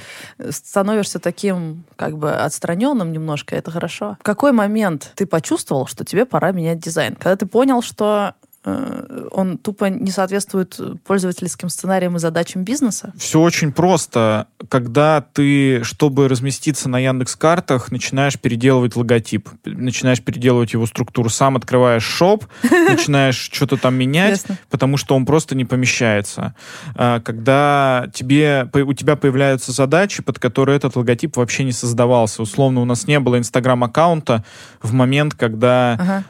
становишься 0.52 1.20
таким 1.20 1.86
как 1.96 2.18
бы 2.18 2.32
отстраненным 2.32 3.12
немножко, 3.12 3.56
это 3.56 3.72
хорошо. 3.72 4.18
В 4.20 4.24
какой 4.24 4.52
момент 4.52 5.12
ты 5.16 5.26
почувствовал, 5.26 5.88
что 5.88 6.06
тебе 6.06 6.26
пора 6.26 6.52
менять 6.52 6.80
дизайн? 6.80 7.16
Когда 7.16 7.36
ты 7.36 7.46
понял, 7.46 7.82
что 7.82 8.36
он 8.66 9.58
тупо 9.58 9.86
не 9.86 10.12
соответствует 10.12 10.80
пользовательским 11.04 11.70
сценариям 11.70 12.16
и 12.16 12.20
задачам 12.20 12.64
бизнеса? 12.64 13.14
Все 13.18 13.42
очень 13.42 13.74
просто. 13.74 14.48
Когда 14.70 15.22
ты, 15.22 15.84
чтобы 15.84 16.30
разместиться 16.30 16.88
на 16.88 17.00
Яндекс 17.00 17.36
картах, 17.36 17.92
начинаешь 17.92 18.40
переделывать 18.40 18.96
логотип, 18.96 19.50
начинаешь 19.66 20.22
переделывать 20.22 20.74
его 20.74 20.86
структуру, 20.86 21.30
сам 21.30 21.58
открываешь 21.58 22.04
шоп, 22.04 22.46
начинаешь 22.64 23.50
что-то 23.52 23.76
там 23.76 23.96
менять, 23.96 24.46
потому 24.70 24.96
что 24.96 25.16
он 25.16 25.26
просто 25.26 25.56
не 25.56 25.66
помещается. 25.66 26.56
А, 26.96 27.20
когда 27.20 28.08
тебе, 28.14 28.70
у 28.74 28.94
тебя 28.94 29.18
появляются 29.18 29.74
задачи, 29.74 30.24
под 30.24 30.40
которые 30.40 30.78
этот 30.78 30.96
логотип 30.96 31.36
вообще 31.36 31.66
не 31.66 31.74
создавался. 31.74 32.42
Условно, 32.42 32.82
у 32.82 32.86
нас 32.86 33.08
не 33.08 33.20
было 33.20 33.38
инстаграм-аккаунта 33.38 34.46
в 34.82 34.94
момент, 34.94 35.34
когда 35.34 36.24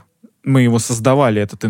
мы 0.44 0.62
его 0.62 0.80
создавали, 0.80 1.41
этот, 1.41 1.64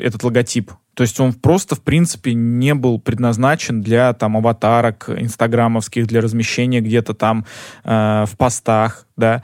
этот 0.00 0.22
логотип. 0.22 0.72
То 0.94 1.02
есть 1.02 1.18
он 1.20 1.32
просто, 1.32 1.76
в 1.76 1.82
принципе, 1.82 2.34
не 2.34 2.74
был 2.74 2.98
предназначен 2.98 3.82
для 3.82 4.12
там 4.12 4.36
аватарок 4.36 5.08
инстаграмовских, 5.08 6.06
для 6.06 6.20
размещения 6.20 6.80
где-то 6.80 7.14
там 7.14 7.46
э, 7.84 8.24
в 8.26 8.36
постах, 8.36 9.06
да. 9.16 9.42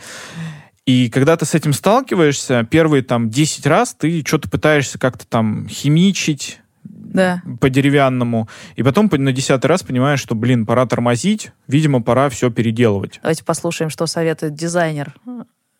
И 0.84 1.08
когда 1.08 1.36
ты 1.36 1.46
с 1.46 1.54
этим 1.54 1.72
сталкиваешься, 1.72 2.66
первые 2.70 3.02
там 3.02 3.30
10 3.30 3.66
раз 3.66 3.94
ты 3.94 4.22
что-то 4.26 4.50
пытаешься 4.50 4.98
как-то 4.98 5.26
там 5.26 5.66
химичить, 5.68 6.60
да. 6.82 7.40
по 7.60 7.70
деревянному. 7.70 8.48
И 8.76 8.82
потом 8.82 9.08
на 9.10 9.32
десятый 9.32 9.68
раз 9.68 9.82
понимаешь, 9.82 10.20
что, 10.20 10.34
блин, 10.34 10.66
пора 10.66 10.84
тормозить, 10.86 11.52
видимо, 11.68 12.02
пора 12.02 12.28
все 12.28 12.50
переделывать. 12.50 13.20
Давайте 13.22 13.44
послушаем, 13.44 13.88
что 13.88 14.06
советует 14.06 14.54
дизайнер, 14.54 15.14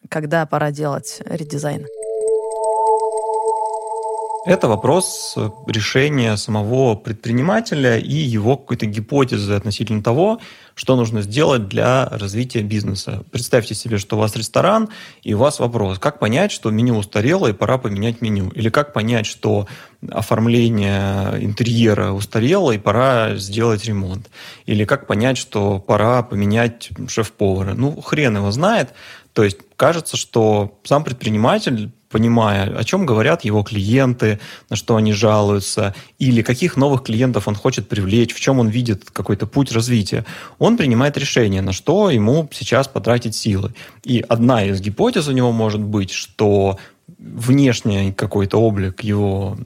когда 0.09 0.47
пора 0.47 0.71
делать 0.71 1.21
редизайн. 1.27 1.87
Это 4.47 4.69
вопрос 4.69 5.37
решения 5.67 6.37
самого 6.37 6.97
предпринимателя 6.97 7.97
и 7.97 8.13
его 8.13 8.59
какой-то 8.59 8.85
гипотезы 8.85 9.55
относительно 9.55 10.03
того, 10.03 10.39
что 10.75 10.97
нужно 10.97 11.23
сделать 11.23 11.67
для 11.67 12.07
развития 12.11 12.61
бизнеса. 12.61 13.25
Представьте 13.31 13.75
себе, 13.75 13.97
что 13.97 14.17
у 14.17 14.19
вас 14.19 14.37
ресторан, 14.37 14.91
и 15.23 15.33
у 15.33 15.39
вас 15.39 15.61
вопрос, 15.61 15.99
как 15.99 16.19
понять, 16.19 16.53
что 16.53 16.71
меню 16.71 16.99
устарело 16.99 17.47
и 17.47 17.55
пора 17.55 17.79
поменять 17.79 18.21
меню? 18.21 18.51
Или 18.51 18.69
как 18.69 18.93
понять, 18.93 19.25
что 19.25 19.67
оформление 20.11 21.43
интерьера 21.43 22.11
устарело 22.11 22.73
и 22.73 22.79
пора 22.79 23.37
сделать 23.37 23.87
ремонт? 23.87 24.29
Или 24.67 24.85
как 24.85 25.07
понять, 25.07 25.39
что 25.39 25.79
пора 25.79 26.23
поменять 26.23 26.91
шеф-повара? 27.09 27.73
Ну, 27.73 27.99
хрен 28.03 28.37
его 28.37 28.51
знает. 28.51 28.91
То 29.33 29.43
есть 29.43 29.57
кажется, 29.77 30.19
что 30.19 30.79
сам 30.85 31.03
предприниматель 31.03 31.91
понимая, 32.15 32.79
о 32.79 32.85
чем 32.85 33.07
говорят 33.07 33.45
его 33.45 33.65
клиенты, 33.65 34.39
на 34.71 34.77
что 34.77 34.95
они 34.95 35.13
жалуются, 35.13 35.97
или 36.21 36.43
каких 36.43 36.77
новых 36.77 37.03
клиентов 37.03 37.49
он 37.49 37.57
хочет 37.57 37.89
привлечь, 37.89 38.33
в 38.33 38.39
чем 38.39 38.61
он 38.61 38.69
видит 38.69 39.11
какой-то 39.11 39.49
путь 39.49 39.73
развития, 39.73 40.25
он 40.61 40.77
принимает 40.77 41.19
решение, 41.19 41.61
на 41.61 41.73
что 41.73 42.11
ему 42.11 42.49
сейчас 42.53 42.87
потратить 42.87 43.35
силы. 43.35 43.75
И 44.05 44.25
одна 44.29 44.65
из 44.65 44.81
гипотез 44.81 45.27
у 45.27 45.33
него 45.33 45.51
может 45.51 45.81
быть, 45.81 46.13
что 46.13 46.79
внешний 47.19 48.13
какой-то 48.13 48.59
облик 48.59 49.03
его 49.03 49.59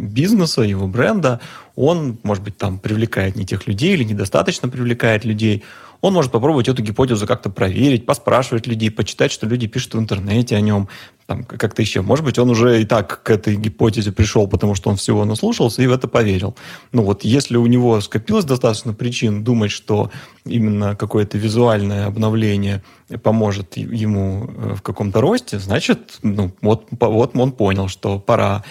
бизнеса, 0.00 0.60
его 0.60 0.86
бренда, 0.86 1.40
он, 1.74 2.18
может 2.22 2.44
быть, 2.44 2.58
там 2.58 2.78
привлекает 2.78 3.34
не 3.36 3.46
тех 3.46 3.66
людей 3.66 3.94
или 3.94 4.04
недостаточно 4.04 4.68
привлекает 4.68 5.24
людей, 5.24 5.62
он 6.04 6.12
может 6.12 6.32
попробовать 6.32 6.68
эту 6.68 6.82
гипотезу 6.82 7.26
как-то 7.26 7.48
проверить, 7.48 8.04
поспрашивать 8.04 8.66
людей, 8.66 8.90
почитать, 8.90 9.32
что 9.32 9.46
люди 9.46 9.66
пишут 9.66 9.94
в 9.94 9.98
интернете 9.98 10.54
о 10.54 10.60
нем, 10.60 10.88
там, 11.24 11.44
как-то 11.44 11.80
еще. 11.80 12.02
Может 12.02 12.26
быть, 12.26 12.38
он 12.38 12.50
уже 12.50 12.82
и 12.82 12.84
так 12.84 13.22
к 13.22 13.30
этой 13.30 13.56
гипотезе 13.56 14.12
пришел, 14.12 14.46
потому 14.46 14.74
что 14.74 14.90
он 14.90 14.96
всего 14.96 15.24
наслушался 15.24 15.80
и 15.80 15.86
в 15.86 15.92
это 15.92 16.06
поверил. 16.06 16.56
Ну 16.92 17.04
вот, 17.04 17.24
если 17.24 17.56
у 17.56 17.64
него 17.64 18.02
скопилось 18.02 18.44
достаточно 18.44 18.92
причин 18.92 19.44
думать, 19.44 19.70
что 19.70 20.10
именно 20.44 20.94
какое-то 20.94 21.38
визуальное 21.38 22.04
обновление 22.04 22.82
поможет 23.22 23.78
ему 23.78 24.44
э, 24.44 24.74
в 24.74 24.82
каком-то 24.82 25.22
росте, 25.22 25.58
значит, 25.58 26.18
ну, 26.20 26.52
вот, 26.60 26.86
вот 27.00 27.34
он 27.34 27.52
понял, 27.52 27.88
что 27.88 28.18
пора 28.18 28.62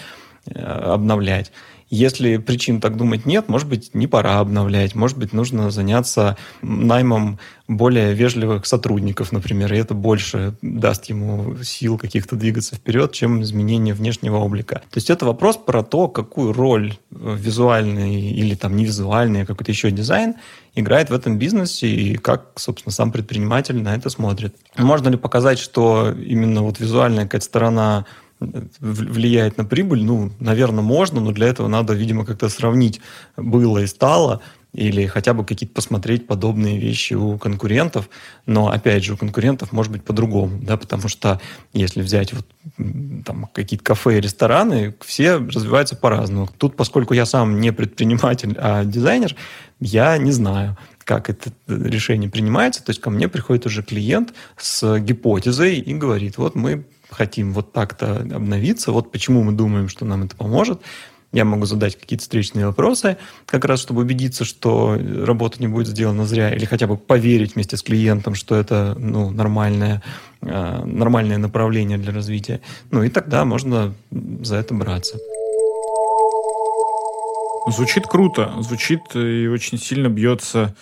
э, 0.46 0.60
обновлять. 0.60 1.50
Если 1.90 2.38
причин 2.38 2.80
так 2.80 2.96
думать 2.96 3.26
нет, 3.26 3.48
может 3.48 3.68
быть, 3.68 3.94
не 3.94 4.06
пора 4.06 4.40
обновлять, 4.40 4.94
может 4.94 5.18
быть, 5.18 5.32
нужно 5.32 5.70
заняться 5.70 6.36
наймом 6.62 7.38
более 7.66 8.12
вежливых 8.12 8.66
сотрудников, 8.66 9.32
например, 9.32 9.72
и 9.72 9.78
это 9.78 9.94
больше 9.94 10.54
даст 10.60 11.06
ему 11.06 11.56
сил 11.62 11.96
каких-то 11.96 12.36
двигаться 12.36 12.76
вперед, 12.76 13.12
чем 13.12 13.42
изменение 13.42 13.94
внешнего 13.94 14.36
облика. 14.36 14.82
То 14.90 14.98
есть 14.98 15.08
это 15.08 15.24
вопрос 15.24 15.56
про 15.56 15.82
то, 15.82 16.08
какую 16.08 16.52
роль 16.52 16.94
э, 17.10 17.36
визуальный 17.38 18.20
или 18.20 18.54
там 18.54 18.76
не 18.76 18.84
визуальный, 18.84 19.42
а 19.42 19.46
какой-то 19.46 19.72
еще 19.72 19.90
дизайн 19.90 20.34
играет 20.74 21.08
в 21.08 21.14
этом 21.14 21.38
бизнесе 21.38 21.88
и 21.88 22.16
как, 22.16 22.52
собственно, 22.56 22.92
сам 22.92 23.12
предприниматель 23.12 23.80
на 23.80 23.94
это 23.94 24.10
смотрит. 24.10 24.56
Можно 24.76 25.08
ли 25.08 25.16
показать, 25.16 25.58
что 25.58 26.12
именно 26.12 26.62
вот 26.62 26.80
визуальная 26.80 27.24
какая-то 27.24 27.46
сторона 27.46 28.06
влияет 28.40 29.58
на 29.58 29.64
прибыль, 29.64 30.02
ну, 30.04 30.30
наверное, 30.40 30.82
можно, 30.82 31.20
но 31.20 31.32
для 31.32 31.48
этого 31.48 31.68
надо, 31.68 31.94
видимо, 31.94 32.24
как-то 32.24 32.48
сравнить 32.48 33.00
было 33.36 33.78
и 33.78 33.86
стало, 33.86 34.40
или 34.72 35.06
хотя 35.06 35.34
бы 35.34 35.44
какие-то 35.44 35.72
посмотреть 35.72 36.26
подобные 36.26 36.78
вещи 36.78 37.14
у 37.14 37.38
конкурентов. 37.38 38.10
Но, 38.44 38.68
опять 38.68 39.04
же, 39.04 39.14
у 39.14 39.16
конкурентов 39.16 39.70
может 39.70 39.92
быть 39.92 40.02
по-другому, 40.02 40.58
да, 40.60 40.76
потому 40.76 41.08
что 41.08 41.40
если 41.72 42.02
взять 42.02 42.32
вот 42.32 42.46
там 43.24 43.48
какие-то 43.52 43.84
кафе 43.84 44.18
и 44.18 44.20
рестораны, 44.20 44.94
все 45.00 45.36
развиваются 45.36 45.94
по-разному. 45.96 46.48
Тут, 46.58 46.76
поскольку 46.76 47.14
я 47.14 47.24
сам 47.24 47.60
не 47.60 47.72
предприниматель, 47.72 48.56
а 48.58 48.84
дизайнер, 48.84 49.36
я 49.78 50.18
не 50.18 50.32
знаю, 50.32 50.76
как 51.04 51.30
это 51.30 51.52
решение 51.68 52.28
принимается. 52.28 52.84
То 52.84 52.90
есть 52.90 53.00
ко 53.00 53.10
мне 53.10 53.28
приходит 53.28 53.66
уже 53.66 53.82
клиент 53.82 54.34
с 54.56 54.98
гипотезой 54.98 55.76
и 55.76 55.94
говорит, 55.94 56.36
вот 56.36 56.56
мы 56.56 56.84
хотим 57.14 57.52
вот 57.52 57.72
так-то 57.72 58.20
обновиться, 58.20 58.92
вот 58.92 59.10
почему 59.10 59.42
мы 59.42 59.52
думаем, 59.52 59.88
что 59.88 60.04
нам 60.04 60.24
это 60.24 60.36
поможет. 60.36 60.80
Я 61.32 61.44
могу 61.44 61.66
задать 61.66 61.98
какие-то 61.98 62.22
встречные 62.22 62.66
вопросы, 62.66 63.16
как 63.44 63.64
раз 63.64 63.80
чтобы 63.80 64.02
убедиться, 64.02 64.44
что 64.44 64.96
работа 64.96 65.56
не 65.58 65.66
будет 65.66 65.88
сделана 65.88 66.26
зря, 66.26 66.54
или 66.54 66.64
хотя 66.64 66.86
бы 66.86 66.96
поверить 66.96 67.56
вместе 67.56 67.76
с 67.76 67.82
клиентом, 67.82 68.36
что 68.36 68.54
это 68.54 68.94
ну, 68.96 69.30
нормальное, 69.30 70.00
э, 70.42 70.84
нормальное 70.84 71.38
направление 71.38 71.98
для 71.98 72.12
развития. 72.12 72.60
Ну 72.92 73.02
и 73.02 73.08
тогда 73.08 73.44
можно 73.44 73.94
за 74.12 74.56
это 74.56 74.74
браться. 74.74 75.18
Звучит 77.66 78.06
круто, 78.06 78.52
звучит 78.60 79.00
и 79.14 79.48
очень 79.48 79.78
сильно 79.78 80.08
бьется 80.08 80.76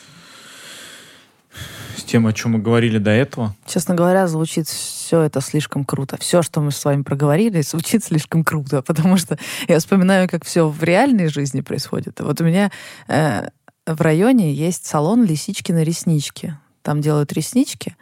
тем, 2.12 2.26
о 2.26 2.32
чем 2.34 2.52
мы 2.52 2.58
говорили 2.58 2.98
до 2.98 3.10
этого. 3.10 3.56
Честно 3.64 3.94
говоря, 3.94 4.26
звучит 4.26 4.68
все 4.68 5.22
это 5.22 5.40
слишком 5.40 5.86
круто. 5.86 6.18
Все, 6.20 6.42
что 6.42 6.60
мы 6.60 6.70
с 6.70 6.84
вами 6.84 7.02
проговорили, 7.02 7.62
звучит 7.62 8.04
слишком 8.04 8.44
круто, 8.44 8.82
потому 8.86 9.16
что 9.16 9.38
я 9.66 9.78
вспоминаю, 9.78 10.28
как 10.28 10.44
все 10.44 10.68
в 10.68 10.82
реальной 10.82 11.28
жизни 11.28 11.62
происходит. 11.62 12.20
Вот 12.20 12.38
у 12.42 12.44
меня 12.44 12.70
э, 13.08 13.48
в 13.86 14.00
районе 14.02 14.52
есть 14.52 14.84
салон 14.84 15.24
«Лисички 15.24 15.72
на 15.72 15.84
реснички». 15.84 16.58
Там 16.82 17.00
делают 17.00 17.32
реснички, 17.32 17.96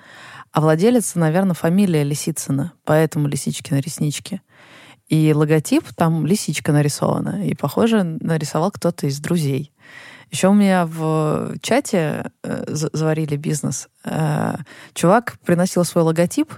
а 0.51 0.61
владелец, 0.61 1.15
наверное, 1.15 1.55
фамилия 1.55 2.03
Лисицына, 2.03 2.73
поэтому 2.85 3.29
«Лисички 3.29 3.73
на 3.73 3.79
реснички». 3.79 4.43
И 5.07 5.33
логотип, 5.33 5.85
там 5.97 6.25
лисичка 6.25 6.71
нарисована. 6.73 7.45
И, 7.45 7.55
похоже, 7.57 8.05
нарисовал 8.05 8.71
кто-то 8.71 9.09
из 9.09 9.19
друзей. 9.19 9.73
Еще 10.31 10.49
у 10.49 10.55
меня 10.55 10.87
в 10.87 11.55
чате 11.61 12.31
э, 12.43 12.65
заварили 12.69 13.37
бизнес. 13.37 13.89
Э, 14.05 14.57
чувак 14.95 15.39
приносил 15.45 15.85
свой 15.85 16.05
логотип 16.05 16.53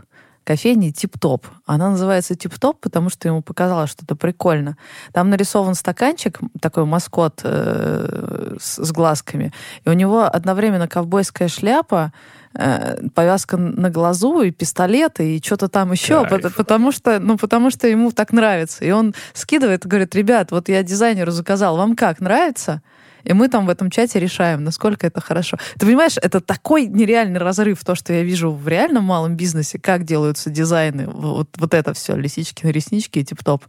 кофейни 0.44 0.90
Тип-Топ. 0.90 1.46
Она 1.66 1.90
называется 1.90 2.34
Тип-Топ, 2.34 2.80
потому 2.80 3.10
что 3.10 3.28
ему 3.28 3.42
показалось, 3.42 3.90
что 3.90 4.04
это 4.04 4.16
прикольно. 4.16 4.76
Там 5.12 5.30
нарисован 5.30 5.74
стаканчик, 5.74 6.40
такой 6.60 6.84
маскот 6.84 7.40
э, 7.44 8.56
с, 8.60 8.84
с 8.84 8.92
глазками, 8.92 9.52
и 9.84 9.88
у 9.88 9.92
него 9.92 10.24
одновременно 10.24 10.88
ковбойская 10.88 11.48
шляпа, 11.48 12.12
э, 12.54 13.08
повязка 13.14 13.56
на 13.56 13.90
глазу 13.90 14.42
и 14.42 14.50
пистолет 14.50 15.20
и 15.20 15.40
что-то 15.42 15.68
там 15.68 15.92
еще, 15.92 16.26
потому, 16.26 16.54
потому 16.54 16.92
что, 16.92 17.20
ну, 17.20 17.38
потому 17.38 17.70
что 17.70 17.86
ему 17.86 18.10
так 18.10 18.32
нравится. 18.32 18.84
И 18.84 18.90
он 18.90 19.14
скидывает 19.32 19.84
и 19.84 19.88
говорит, 19.88 20.14
ребят, 20.14 20.50
вот 20.50 20.68
я 20.68 20.82
дизайнеру 20.82 21.30
заказал, 21.30 21.76
вам 21.76 21.94
как, 21.94 22.20
нравится? 22.20 22.82
И 23.24 23.32
мы 23.32 23.48
там 23.48 23.66
в 23.66 23.70
этом 23.70 23.90
чате 23.90 24.18
решаем, 24.20 24.64
насколько 24.64 25.06
это 25.06 25.20
хорошо. 25.20 25.58
Ты 25.78 25.86
понимаешь, 25.86 26.16
это 26.20 26.40
такой 26.40 26.86
нереальный 26.86 27.38
разрыв, 27.38 27.84
то, 27.84 27.94
что 27.94 28.12
я 28.12 28.22
вижу 28.22 28.50
в 28.50 28.66
реальном 28.68 29.04
малом 29.04 29.36
бизнесе, 29.36 29.78
как 29.78 30.04
делаются 30.04 30.50
дизайны, 30.50 31.06
вот, 31.06 31.48
вот 31.56 31.74
это 31.74 31.94
все, 31.94 32.16
лисички 32.16 32.64
на 32.66 32.70
реснички 32.70 33.18
и 33.18 33.24
тип-топ. 33.24 33.64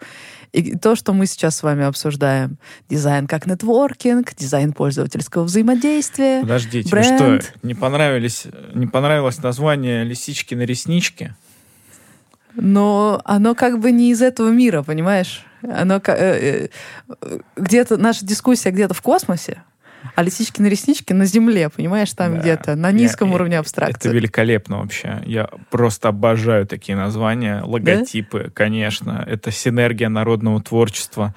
И 0.52 0.78
то, 0.78 0.96
что 0.96 1.14
мы 1.14 1.26
сейчас 1.26 1.58
с 1.58 1.64
вами 1.64 1.84
обсуждаем. 1.84 2.58
Дизайн 2.90 3.26
как 3.26 3.48
нетворкинг, 3.48 4.36
дизайн 4.36 4.74
пользовательского 4.74 5.44
взаимодействия. 5.44 6.42
Подождите, 6.42 6.90
бренд. 6.90 7.44
что, 7.44 7.68
не, 7.68 7.74
понравились, 7.74 8.46
не 8.74 8.86
понравилось 8.86 9.42
название 9.42 10.04
лисички 10.04 10.54
на 10.54 10.62
реснички? 10.62 11.36
Но 12.56 13.20
оно 13.26 13.56
как 13.56 13.80
бы 13.80 13.92
не 13.92 14.12
из 14.12 14.22
этого 14.22 14.50
мира, 14.50 14.84
понимаешь? 14.84 15.44
Оно 15.64 16.02
э, 16.06 16.68
э, 17.22 17.40
где-то 17.56 17.98
наша 17.98 18.26
дискуссия 18.26 18.72
где-то 18.72 18.94
в 18.94 19.02
космосе, 19.02 19.64
а 20.16 20.24
лисички 20.24 20.62
на 20.62 20.68
реснички 20.68 21.14
на 21.14 21.26
земле, 21.26 21.70
понимаешь, 21.70 22.12
там 22.14 22.34
да. 22.34 22.40
где-то 22.40 22.76
на 22.76 22.92
низком 22.92 23.30
я, 23.30 23.36
уровне 23.36 23.60
абстракции. 23.60 24.10
Это 24.10 24.16
великолепно 24.16 24.80
вообще. 24.80 25.22
Я 25.26 25.50
просто 25.70 26.10
обожаю 26.10 26.68
такие 26.68 26.98
названия, 26.98 27.62
логотипы, 27.64 28.44
да? 28.46 28.50
конечно. 28.54 29.24
Это 29.28 29.52
синергия 29.52 30.10
народного 30.10 30.62
творчества. 30.62 31.34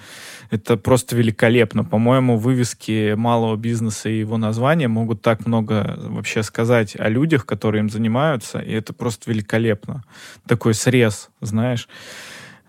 Это 0.51 0.77
просто 0.77 1.17
великолепно. 1.17 1.85
По-моему, 1.85 2.37
вывески 2.37 3.15
малого 3.15 3.57
бизнеса 3.57 4.09
и 4.09 4.19
его 4.19 4.37
названия 4.37 4.89
могут 4.89 5.23
так 5.23 5.47
много 5.47 5.99
вообще 5.99 6.43
сказать 6.43 6.97
о 6.99 7.09
людях, 7.09 7.47
которые 7.47 7.81
им 7.81 7.91
занимаются, 7.91 8.59
и 8.59 8.73
это 8.73 8.93
просто 8.93 9.31
великолепно. 9.31 10.05
Такой 10.47 10.75
срез, 10.75 11.31
знаешь. 11.41 11.89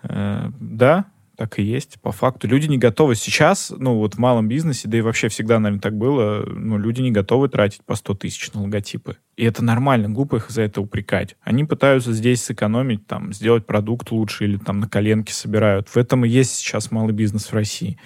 Э, 0.02 0.50
да, 0.60 1.06
так 1.38 1.60
и 1.60 1.62
есть, 1.62 2.00
по 2.00 2.10
факту. 2.10 2.48
Люди 2.48 2.66
не 2.66 2.78
готовы 2.78 3.14
сейчас, 3.14 3.72
ну 3.78 3.94
вот 3.94 4.16
в 4.16 4.18
малом 4.18 4.48
бизнесе, 4.48 4.88
да 4.88 4.98
и 4.98 5.02
вообще 5.02 5.28
всегда, 5.28 5.60
наверное, 5.60 5.80
так 5.80 5.96
было, 5.96 6.44
ну 6.44 6.78
люди 6.78 7.00
не 7.00 7.12
готовы 7.12 7.48
тратить 7.48 7.84
по 7.84 7.94
100 7.94 8.14
тысяч 8.14 8.52
на 8.54 8.62
логотипы. 8.62 9.18
И 9.36 9.44
это 9.44 9.62
нормально, 9.62 10.08
глупо 10.08 10.36
их 10.36 10.50
за 10.50 10.62
это 10.62 10.80
упрекать. 10.80 11.36
Они 11.42 11.64
пытаются 11.64 12.12
здесь 12.12 12.42
сэкономить, 12.42 13.06
там, 13.06 13.32
сделать 13.32 13.66
продукт 13.66 14.10
лучше 14.10 14.46
или 14.46 14.56
там 14.56 14.80
на 14.80 14.88
коленке 14.88 15.32
собирают. 15.32 15.88
В 15.88 15.96
этом 15.96 16.24
и 16.24 16.28
есть 16.28 16.56
сейчас 16.56 16.90
малый 16.90 17.12
бизнес 17.12 17.46
в 17.46 17.54
России. 17.54 18.00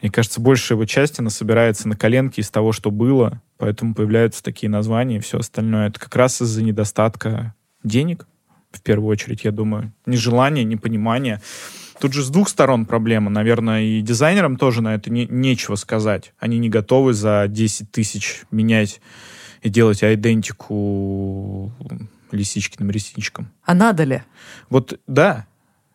Мне 0.00 0.12
кажется, 0.12 0.40
большая 0.40 0.76
его 0.76 0.84
часть, 0.84 1.18
она 1.18 1.30
собирается 1.30 1.88
на 1.88 1.96
коленке 1.96 2.40
из 2.40 2.50
того, 2.50 2.70
что 2.70 2.92
было, 2.92 3.42
поэтому 3.58 3.96
появляются 3.96 4.44
такие 4.44 4.70
названия 4.70 5.16
и 5.16 5.20
все 5.20 5.38
остальное. 5.40 5.88
Это 5.88 5.98
как 5.98 6.14
раз 6.14 6.40
из-за 6.40 6.62
недостатка 6.62 7.52
денег, 7.82 8.28
в 8.70 8.80
первую 8.80 9.08
очередь, 9.08 9.42
я 9.42 9.50
думаю. 9.50 9.92
Нежелание, 10.06 10.62
непонимание. 10.62 11.40
Тут 12.04 12.12
же 12.12 12.22
с 12.22 12.28
двух 12.28 12.50
сторон 12.50 12.84
проблема. 12.84 13.30
Наверное, 13.30 13.80
и 13.80 14.02
дизайнерам 14.02 14.58
тоже 14.58 14.82
на 14.82 14.94
это 14.94 15.10
не, 15.10 15.26
нечего 15.26 15.74
сказать. 15.74 16.34
Они 16.38 16.58
не 16.58 16.68
готовы 16.68 17.14
за 17.14 17.46
10 17.48 17.90
тысяч 17.90 18.42
менять 18.50 19.00
и 19.62 19.70
делать 19.70 20.04
идентику 20.04 21.72
лисичкиным 22.30 22.90
ресничкам. 22.90 23.50
А 23.64 23.72
надо 23.72 24.04
ли? 24.04 24.22
Вот 24.68 25.00
да. 25.06 25.46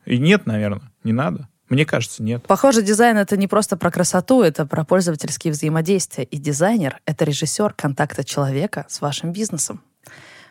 И 0.07 0.17
нет, 0.17 0.47
наверное, 0.47 0.91
не 1.03 1.13
надо. 1.13 1.47
Мне 1.69 1.85
кажется, 1.85 2.23
нет. 2.23 2.43
Похоже, 2.47 2.81
дизайн— 2.81 3.17
это 3.19 3.37
не 3.37 3.47
просто 3.47 3.77
про 3.77 3.91
красоту, 3.91 4.41
это 4.41 4.65
про 4.65 4.83
пользовательские 4.83 5.53
взаимодействия. 5.53 6.23
И 6.23 6.37
дизайнер— 6.39 6.99
это 7.05 7.23
режиссер 7.23 7.73
контакта 7.73 8.23
человека 8.23 8.87
с 8.89 9.01
вашим 9.01 9.31
бизнесом. 9.31 9.83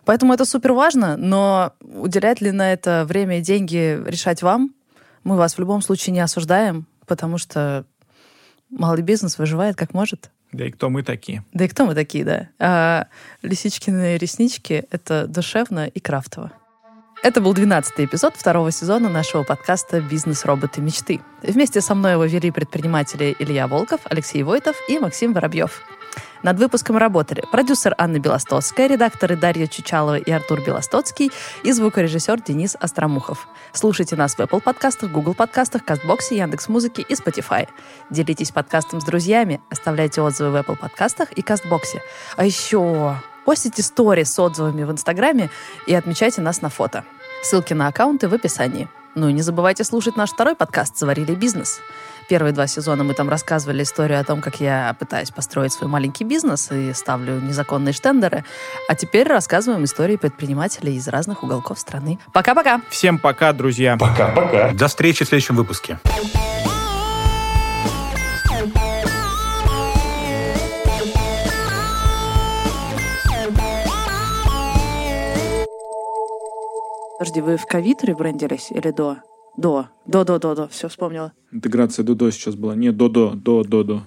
Поэтому 0.04 0.32
это 0.32 0.44
супер 0.44 0.72
важно, 0.72 1.16
но 1.16 1.72
уделять 1.80 2.40
ли 2.40 2.52
на 2.52 2.72
это 2.72 3.04
время 3.08 3.40
и 3.40 3.42
деньги 3.42 4.00
решать 4.06 4.42
вам, 4.42 4.72
мы 5.28 5.36
вас 5.36 5.54
в 5.54 5.58
любом 5.58 5.82
случае 5.82 6.14
не 6.14 6.20
осуждаем, 6.20 6.86
потому 7.06 7.36
что 7.36 7.84
малый 8.70 9.02
бизнес 9.02 9.36
выживает 9.36 9.76
как 9.76 9.92
может. 9.92 10.30
Да 10.52 10.64
и 10.64 10.70
кто 10.70 10.88
мы 10.88 11.02
такие? 11.02 11.44
Да 11.52 11.66
и 11.66 11.68
кто 11.68 11.84
мы 11.84 11.94
такие, 11.94 12.24
да. 12.24 12.48
А 12.58 13.06
лисичкины 13.42 14.16
реснички— 14.16 14.86
это 14.90 15.26
душевно 15.26 15.86
и 15.86 16.00
крафтово. 16.00 16.52
Это 17.22 17.42
был 17.42 17.52
12 17.52 17.92
эпизод 17.98 18.36
второго 18.36 18.70
сезона 18.70 19.10
нашего 19.10 19.42
подкаста 19.42 20.00
«Бизнес-роботы 20.00 20.80
мечты». 20.80 21.20
Вместе 21.42 21.82
со 21.82 21.94
мной 21.94 22.12
его 22.12 22.24
вели 22.24 22.50
предприниматели 22.50 23.36
Илья 23.38 23.66
Волков, 23.66 24.00
Алексей 24.04 24.42
Войтов 24.42 24.76
и 24.88 24.98
Максим 24.98 25.34
Воробьев. 25.34 25.82
Над 26.42 26.58
выпуском 26.58 26.96
работали 26.96 27.44
продюсер 27.50 27.94
Анна 27.98 28.18
Белостоцкая, 28.18 28.86
редакторы 28.86 29.36
Дарья 29.36 29.66
Чучалова 29.66 30.18
и 30.18 30.30
Артур 30.30 30.60
Белостоцкий 30.60 31.32
и 31.64 31.72
звукорежиссер 31.72 32.42
Денис 32.42 32.76
Остромухов. 32.78 33.48
Слушайте 33.72 34.16
нас 34.16 34.34
в 34.34 34.40
Apple 34.40 34.60
подкастах, 34.60 35.10
Google 35.10 35.34
подкастах, 35.34 35.84
Кастбоксе, 35.84 36.36
Яндекс.Музыке 36.36 37.02
и 37.02 37.14
Spotify. 37.14 37.68
Делитесь 38.10 38.52
подкастом 38.52 39.00
с 39.00 39.04
друзьями, 39.04 39.60
оставляйте 39.70 40.22
отзывы 40.22 40.50
в 40.50 40.56
Apple 40.56 40.76
подкастах 40.76 41.32
и 41.32 41.42
Кастбоксе. 41.42 42.02
А 42.36 42.44
еще 42.44 43.16
постите 43.44 43.82
стори 43.82 44.24
с 44.24 44.38
отзывами 44.38 44.84
в 44.84 44.92
Инстаграме 44.92 45.50
и 45.86 45.94
отмечайте 45.94 46.40
нас 46.40 46.62
на 46.62 46.68
фото. 46.68 47.04
Ссылки 47.42 47.74
на 47.74 47.88
аккаунты 47.88 48.28
в 48.28 48.34
описании. 48.34 48.88
Ну 49.14 49.28
и 49.28 49.32
не 49.32 49.42
забывайте 49.42 49.82
слушать 49.84 50.16
наш 50.16 50.30
второй 50.30 50.54
подкаст 50.54 50.96
«Заварили 50.96 51.34
бизнес». 51.34 51.80
Первые 52.28 52.52
два 52.52 52.66
сезона 52.66 53.04
мы 53.04 53.14
там 53.14 53.30
рассказывали 53.30 53.82
историю 53.82 54.20
о 54.20 54.24
том, 54.24 54.42
как 54.42 54.60
я 54.60 54.94
пытаюсь 54.98 55.30
построить 55.30 55.72
свой 55.72 55.88
маленький 55.88 56.24
бизнес 56.24 56.70
и 56.70 56.92
ставлю 56.92 57.40
незаконные 57.40 57.94
штендеры. 57.94 58.44
А 58.86 58.94
теперь 58.94 59.26
рассказываем 59.26 59.84
истории 59.84 60.16
предпринимателей 60.16 60.96
из 60.96 61.08
разных 61.08 61.42
уголков 61.42 61.78
страны. 61.78 62.18
Пока-пока! 62.34 62.82
Всем 62.90 63.18
пока, 63.18 63.54
друзья! 63.54 63.96
Пока-пока! 63.96 64.72
До 64.72 64.88
встречи 64.88 65.24
в 65.24 65.28
следующем 65.28 65.56
выпуске. 65.56 65.98
Подожди, 77.18 77.40
вы 77.40 77.56
в 77.56 77.66
ковид 77.66 78.04
ребрендились 78.04 78.70
или 78.70 78.90
до? 78.90 79.16
До. 79.58 79.88
До, 80.06 80.24
до, 80.24 80.38
до, 80.38 80.54
до. 80.54 80.68
Все, 80.68 80.88
вспомнила. 80.88 81.32
Интеграция 81.50 82.04
до-до 82.04 82.30
сейчас 82.30 82.54
была. 82.54 82.76
Нет, 82.76 82.96
до-до, 82.96 83.34
до-до-до. 83.34 84.02